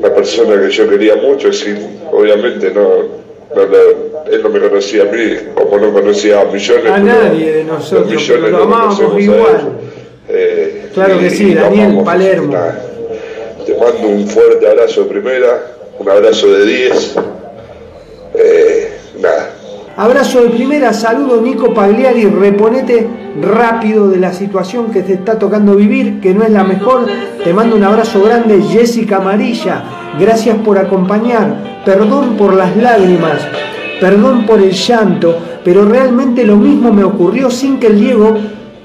una 0.00 0.12
persona 0.12 0.60
que 0.60 0.70
yo 0.70 0.90
quería 0.90 1.14
mucho, 1.14 1.52
sí, 1.52 1.72
obviamente 2.10 2.70
no, 2.70 3.21
no 3.54 3.64
lo- 3.66 4.22
él 4.32 4.42
no 4.42 4.48
me 4.48 4.60
conocía 4.60 5.02
a 5.02 5.06
mí, 5.06 5.36
como 5.54 5.78
no 5.78 5.92
conocía 5.92 6.40
a 6.40 6.44
millones. 6.44 6.90
A 6.90 6.98
nadie 6.98 7.52
de 7.52 7.64
nosotros, 7.64 8.06
millones 8.10 8.42
pero 8.44 8.58
lo 8.58 8.62
amábamos 8.64 9.20
igual. 9.20 9.72
Eh, 10.28 10.90
Claro 10.94 11.18
que 11.18 11.26
y- 11.26 11.30
sí, 11.30 11.44
y 11.48 11.54
lo 11.54 11.60
Daniel. 11.62 11.98
Palermo. 12.04 12.52
Nada, 12.52 12.82
Te 13.66 13.74
mando 13.76 14.08
un 14.08 14.26
fuerte 14.26 14.66
abrazo 14.68 15.04
de 15.04 15.10
primera, 15.10 15.62
un 15.98 16.08
abrazo 16.10 16.48
de 16.52 16.64
10. 16.66 17.14
Eh, 18.34 18.92
nada, 19.20 19.50
Abrazo 19.96 20.42
de 20.42 20.48
primera, 20.50 20.92
saludo 20.92 21.40
Nico 21.42 21.72
Pagliari, 21.74 22.24
reponete 22.24 23.06
rápido 23.40 24.08
de 24.08 24.18
la 24.18 24.32
situación 24.32 24.90
que 24.90 25.02
te 25.02 25.14
está 25.14 25.38
tocando 25.38 25.76
vivir, 25.76 26.20
que 26.20 26.34
no 26.34 26.42
es 26.42 26.50
la 26.50 26.64
mejor. 26.64 27.06
Te 27.42 27.52
mando 27.52 27.76
un 27.76 27.84
abrazo 27.84 28.22
grande, 28.22 28.60
Jessica 28.62 29.16
Amarilla. 29.16 29.82
Gracias 30.18 30.56
por 30.58 30.78
acompañar. 30.78 31.80
Perdón 31.84 32.36
por 32.36 32.54
las 32.54 32.76
lágrimas, 32.76 33.40
perdón 34.00 34.46
por 34.46 34.60
el 34.60 34.72
llanto, 34.72 35.36
pero 35.64 35.84
realmente 35.84 36.44
lo 36.44 36.56
mismo 36.56 36.92
me 36.92 37.02
ocurrió 37.02 37.50
sin 37.50 37.78
que 37.78 37.88
el 37.88 37.98
Diego 37.98 38.36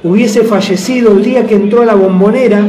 hubiese 0.03 0.43
fallecido 0.43 1.11
el 1.11 1.23
día 1.23 1.45
que 1.45 1.55
entró 1.55 1.81
a 1.81 1.85
la 1.85 1.95
bombonera 1.95 2.61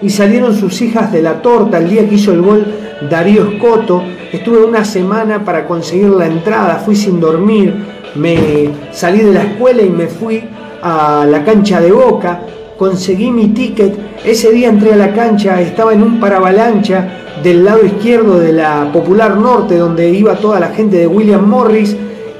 y 0.00 0.10
salieron 0.10 0.54
sus 0.54 0.80
hijas 0.82 1.10
de 1.10 1.22
la 1.22 1.42
torta 1.42 1.78
el 1.78 1.88
día 1.88 2.08
que 2.08 2.14
hizo 2.14 2.32
el 2.32 2.42
gol 2.42 2.66
Darío 3.08 3.50
Escoto. 3.50 4.02
Estuve 4.32 4.64
una 4.64 4.84
semana 4.84 5.44
para 5.44 5.66
conseguir 5.66 6.10
la 6.10 6.26
entrada, 6.26 6.76
fui 6.76 6.94
sin 6.94 7.18
dormir, 7.18 7.74
me 8.14 8.70
salí 8.92 9.20
de 9.20 9.32
la 9.32 9.42
escuela 9.42 9.82
y 9.82 9.90
me 9.90 10.06
fui 10.06 10.42
a 10.82 11.26
la 11.28 11.44
cancha 11.44 11.80
de 11.80 11.92
Boca, 11.92 12.42
conseguí 12.76 13.30
mi 13.30 13.48
ticket, 13.48 13.94
ese 14.24 14.52
día 14.52 14.68
entré 14.68 14.92
a 14.92 14.96
la 14.96 15.12
cancha, 15.12 15.60
estaba 15.60 15.92
en 15.92 16.02
un 16.02 16.20
paravalancha 16.20 17.08
del 17.42 17.64
lado 17.64 17.84
izquierdo 17.84 18.38
de 18.38 18.52
la 18.52 18.90
Popular 18.92 19.36
Norte, 19.36 19.76
donde 19.76 20.10
iba 20.10 20.36
toda 20.36 20.60
la 20.60 20.68
gente 20.68 20.96
de 20.96 21.06
William 21.06 21.48
Morris, 21.48 21.96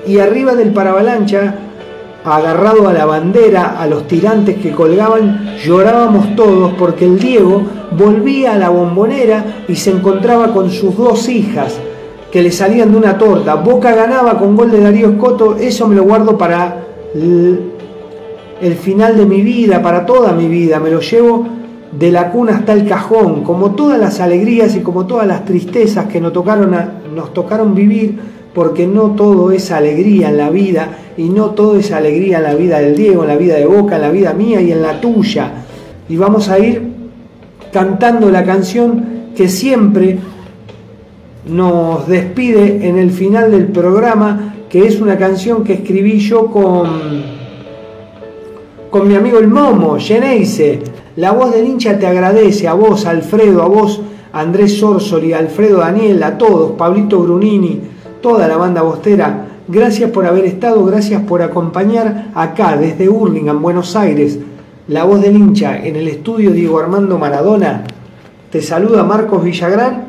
y 0.06 0.18
arriba 0.18 0.54
del 0.54 0.72
paravalancha 0.72 1.54
agarrado 2.24 2.88
a 2.88 2.92
la 2.92 3.06
bandera, 3.06 3.80
a 3.80 3.86
los 3.86 4.06
tirantes 4.06 4.58
que 4.58 4.72
colgaban, 4.72 5.56
llorábamos 5.64 6.34
todos 6.36 6.72
porque 6.78 7.04
el 7.04 7.18
Diego 7.18 7.62
volvía 7.92 8.54
a 8.54 8.58
la 8.58 8.68
bombonera 8.68 9.64
y 9.66 9.76
se 9.76 9.90
encontraba 9.90 10.52
con 10.52 10.70
sus 10.70 10.96
dos 10.96 11.28
hijas 11.28 11.80
que 12.32 12.42
le 12.42 12.50
salían 12.50 12.90
de 12.92 12.98
una 12.98 13.16
torta. 13.16 13.54
Boca 13.54 13.94
ganaba 13.94 14.38
con 14.38 14.56
gol 14.56 14.70
de 14.70 14.80
Darío 14.80 15.10
Escoto, 15.10 15.56
eso 15.56 15.88
me 15.88 15.94
lo 15.94 16.04
guardo 16.04 16.36
para 16.36 16.84
el 17.14 18.74
final 18.74 19.16
de 19.16 19.26
mi 19.26 19.40
vida, 19.42 19.82
para 19.82 20.04
toda 20.04 20.32
mi 20.32 20.46
vida, 20.46 20.78
me 20.78 20.90
lo 20.90 21.00
llevo 21.00 21.46
de 21.92 22.12
la 22.12 22.30
cuna 22.30 22.56
hasta 22.56 22.72
el 22.74 22.86
cajón, 22.86 23.42
como 23.44 23.72
todas 23.72 23.98
las 23.98 24.20
alegrías 24.20 24.76
y 24.76 24.80
como 24.80 25.06
todas 25.06 25.26
las 25.26 25.44
tristezas 25.44 26.06
que 26.06 26.20
nos 26.20 26.32
tocaron, 26.32 26.76
nos 27.14 27.32
tocaron 27.32 27.74
vivir, 27.74 28.18
porque 28.54 28.86
no 28.86 29.12
todo 29.12 29.52
es 29.52 29.70
alegría 29.70 30.28
en 30.28 30.36
la 30.36 30.50
vida 30.50 30.88
y 31.16 31.28
no 31.28 31.50
todo 31.50 31.76
es 31.76 31.92
alegría 31.92 32.38
en 32.38 32.44
la 32.44 32.54
vida 32.54 32.80
del 32.80 32.96
Diego, 32.96 33.22
en 33.22 33.28
la 33.28 33.36
vida 33.36 33.54
de 33.54 33.66
Boca, 33.66 33.96
en 33.96 34.02
la 34.02 34.10
vida 34.10 34.32
mía 34.34 34.60
y 34.60 34.72
en 34.72 34.82
la 34.82 35.00
tuya. 35.00 35.52
Y 36.08 36.16
vamos 36.16 36.48
a 36.48 36.58
ir 36.58 36.82
cantando 37.72 38.30
la 38.30 38.44
canción 38.44 39.18
que 39.36 39.48
siempre 39.48 40.18
nos 41.48 42.06
despide 42.06 42.86
en 42.88 42.98
el 42.98 43.10
final 43.10 43.50
del 43.50 43.68
programa, 43.68 44.54
que 44.68 44.86
es 44.86 45.00
una 45.00 45.16
canción 45.16 45.64
que 45.64 45.74
escribí 45.74 46.18
yo 46.18 46.46
con, 46.46 46.88
con 48.90 49.08
mi 49.08 49.14
amigo 49.14 49.38
el 49.38 49.48
Momo, 49.48 49.96
Geneise. 49.98 50.80
La 51.16 51.32
voz 51.32 51.52
del 51.52 51.66
hincha 51.66 51.98
te 51.98 52.06
agradece, 52.06 52.68
a 52.68 52.74
vos, 52.74 53.06
Alfredo, 53.06 53.62
a 53.62 53.66
vos, 53.68 54.00
Andrés 54.32 54.78
Sorsoli, 54.78 55.32
Alfredo 55.32 55.78
Daniel, 55.78 56.22
a 56.22 56.38
todos, 56.38 56.72
Pablito 56.72 57.20
Brunini, 57.20 57.80
toda 58.20 58.46
la 58.46 58.56
banda 58.56 58.82
bostera. 58.82 59.46
Gracias 59.66 60.10
por 60.10 60.26
haber 60.26 60.44
estado, 60.44 60.84
gracias 60.84 61.22
por 61.22 61.42
acompañar 61.42 62.28
acá 62.34 62.76
desde 62.76 63.08
Hurlingham, 63.08 63.60
Buenos 63.60 63.96
Aires. 63.96 64.38
La 64.86 65.04
voz 65.04 65.20
del 65.20 65.36
hincha 65.36 65.78
en 65.84 65.96
el 65.96 66.08
estudio 66.08 66.52
Diego 66.52 66.78
Armando 66.78 67.18
Maradona. 67.18 67.84
Te 68.50 68.62
saluda 68.62 69.02
Marcos 69.02 69.42
Villagrán 69.42 70.07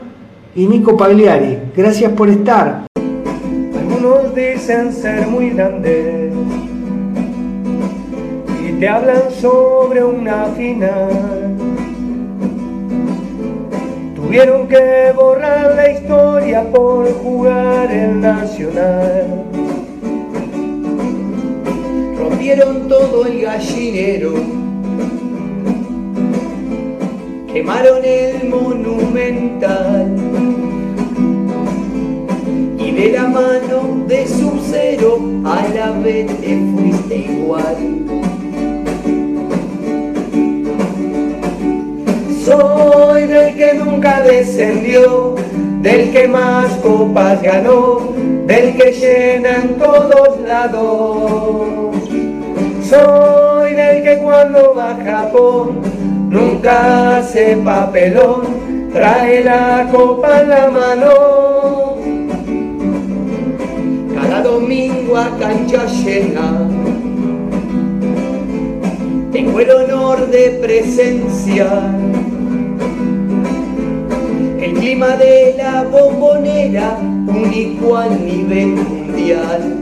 y 0.55 0.67
Nico 0.67 0.97
Pagliari. 0.97 1.57
Gracias 1.75 2.11
por 2.13 2.29
estar. 2.29 2.85
Algunos 2.95 4.35
dicen 4.35 4.93
ser 4.93 5.27
muy 5.27 5.51
grandes 5.51 6.33
y 8.67 8.71
te 8.73 8.87
hablan 8.87 9.31
sobre 9.39 10.03
una 10.03 10.45
final. 10.45 11.09
Tuvieron 14.15 14.67
que 14.67 15.11
borrar 15.15 15.75
la 15.75 15.91
historia 15.91 16.63
por 16.71 17.11
jugar 17.13 17.91
el 17.91 18.21
Nacional. 18.21 19.43
Rompieron 22.17 22.87
todo 22.87 23.25
el 23.25 23.41
gallinero, 23.41 24.33
quemaron 27.53 28.05
el 28.05 28.47
monumental 28.47 30.15
y 32.77 32.91
de 32.91 33.11
la 33.11 33.27
mano 33.27 34.05
de 34.07 34.27
su 34.27 34.59
cero 34.69 35.19
a 35.45 35.67
la 35.73 35.91
vez 35.91 36.27
te 36.41 36.61
fuiste 36.71 37.15
igual. 37.15 37.77
Soy 42.45 43.27
del 43.27 43.55
que 43.55 43.73
nunca 43.75 44.21
descendió, 44.21 45.35
del 45.81 46.11
que 46.11 46.27
más 46.27 46.71
copas 46.77 47.41
ganó, 47.41 48.13
del 48.45 48.75
que 48.75 48.91
llena 48.91 49.55
en 49.63 49.75
todos 49.77 50.39
lados. 50.41 52.09
Soy 52.83 53.73
del 53.73 54.03
que 54.03 54.17
cuando 54.19 54.75
va 54.75 54.91
a 54.91 54.97
nunca 56.29 57.17
hace 57.17 57.57
papelón, 57.57 58.89
trae 58.93 59.43
la 59.43 59.87
copa 59.91 60.41
en 60.41 60.49
la 60.49 60.67
mano. 60.69 61.95
Cada 64.13 64.43
domingo 64.43 65.17
a 65.17 65.29
cancha 65.37 65.85
llena, 65.87 66.69
tengo 69.31 69.59
el 69.59 69.71
honor 69.71 70.27
de 70.27 70.59
presenciar 70.61 71.89
el 74.61 74.73
clima 74.73 75.15
de 75.15 75.55
la 75.57 75.83
bombonera, 75.83 76.97
único 77.27 77.97
a 77.97 78.07
nivel 78.07 78.75
mundial. 78.75 79.75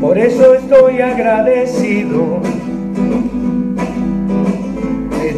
Por 0.00 0.18
eso 0.18 0.54
estoy 0.54 1.00
agradecido 1.00 2.53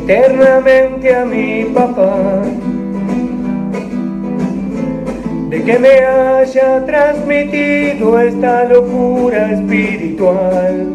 eternamente 0.09 1.12
a 1.12 1.24
mi 1.24 1.64
papá 1.64 2.42
de 5.48 5.64
que 5.64 5.78
me 5.80 5.98
haya 5.98 6.86
transmitido 6.86 8.20
esta 8.20 8.64
locura 8.66 9.50
espiritual. 9.50 10.86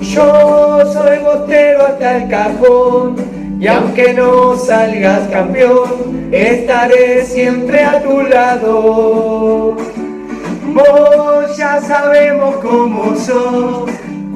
Yo 0.00 0.80
soy 0.90 1.18
bostero 1.18 1.86
hasta 1.86 2.16
el 2.16 2.30
cajón 2.30 3.16
y 3.60 3.66
aunque 3.66 4.14
no 4.14 4.56
salgas 4.56 5.28
campeón, 5.28 6.30
estaré 6.32 7.26
siempre 7.26 7.84
a 7.84 8.02
tu 8.02 8.22
lado. 8.22 9.76
Vos 10.72 11.56
ya 11.58 11.78
sabemos 11.82 12.56
cómo 12.56 13.14
sos, 13.16 13.90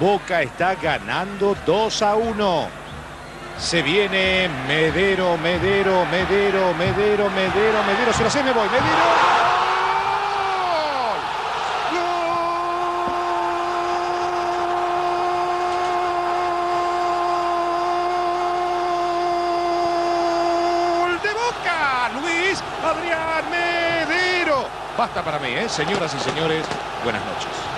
Boca 0.00 0.42
está 0.42 0.74
ganando 0.74 1.56
2 1.66 2.02
a 2.02 2.14
1. 2.14 2.68
Se 3.58 3.82
viene 3.82 4.48
Medero, 4.68 5.36
Medero, 5.38 6.06
Medero, 6.06 6.74
Medero, 6.74 7.28
Medero, 7.30 7.82
Medero. 7.84 8.12
Se 8.12 8.22
lo 8.22 8.30
sé, 8.30 8.42
me 8.42 8.52
voy. 8.52 8.68
Medero. 8.68 9.48
Adrián 22.82 23.50
Medero. 23.50 24.66
Basta 24.96 25.22
para 25.22 25.38
mí, 25.38 25.48
¿eh? 25.48 25.68
señoras 25.68 26.14
y 26.14 26.18
señores, 26.20 26.64
buenas 27.04 27.24
noches. 27.24 27.77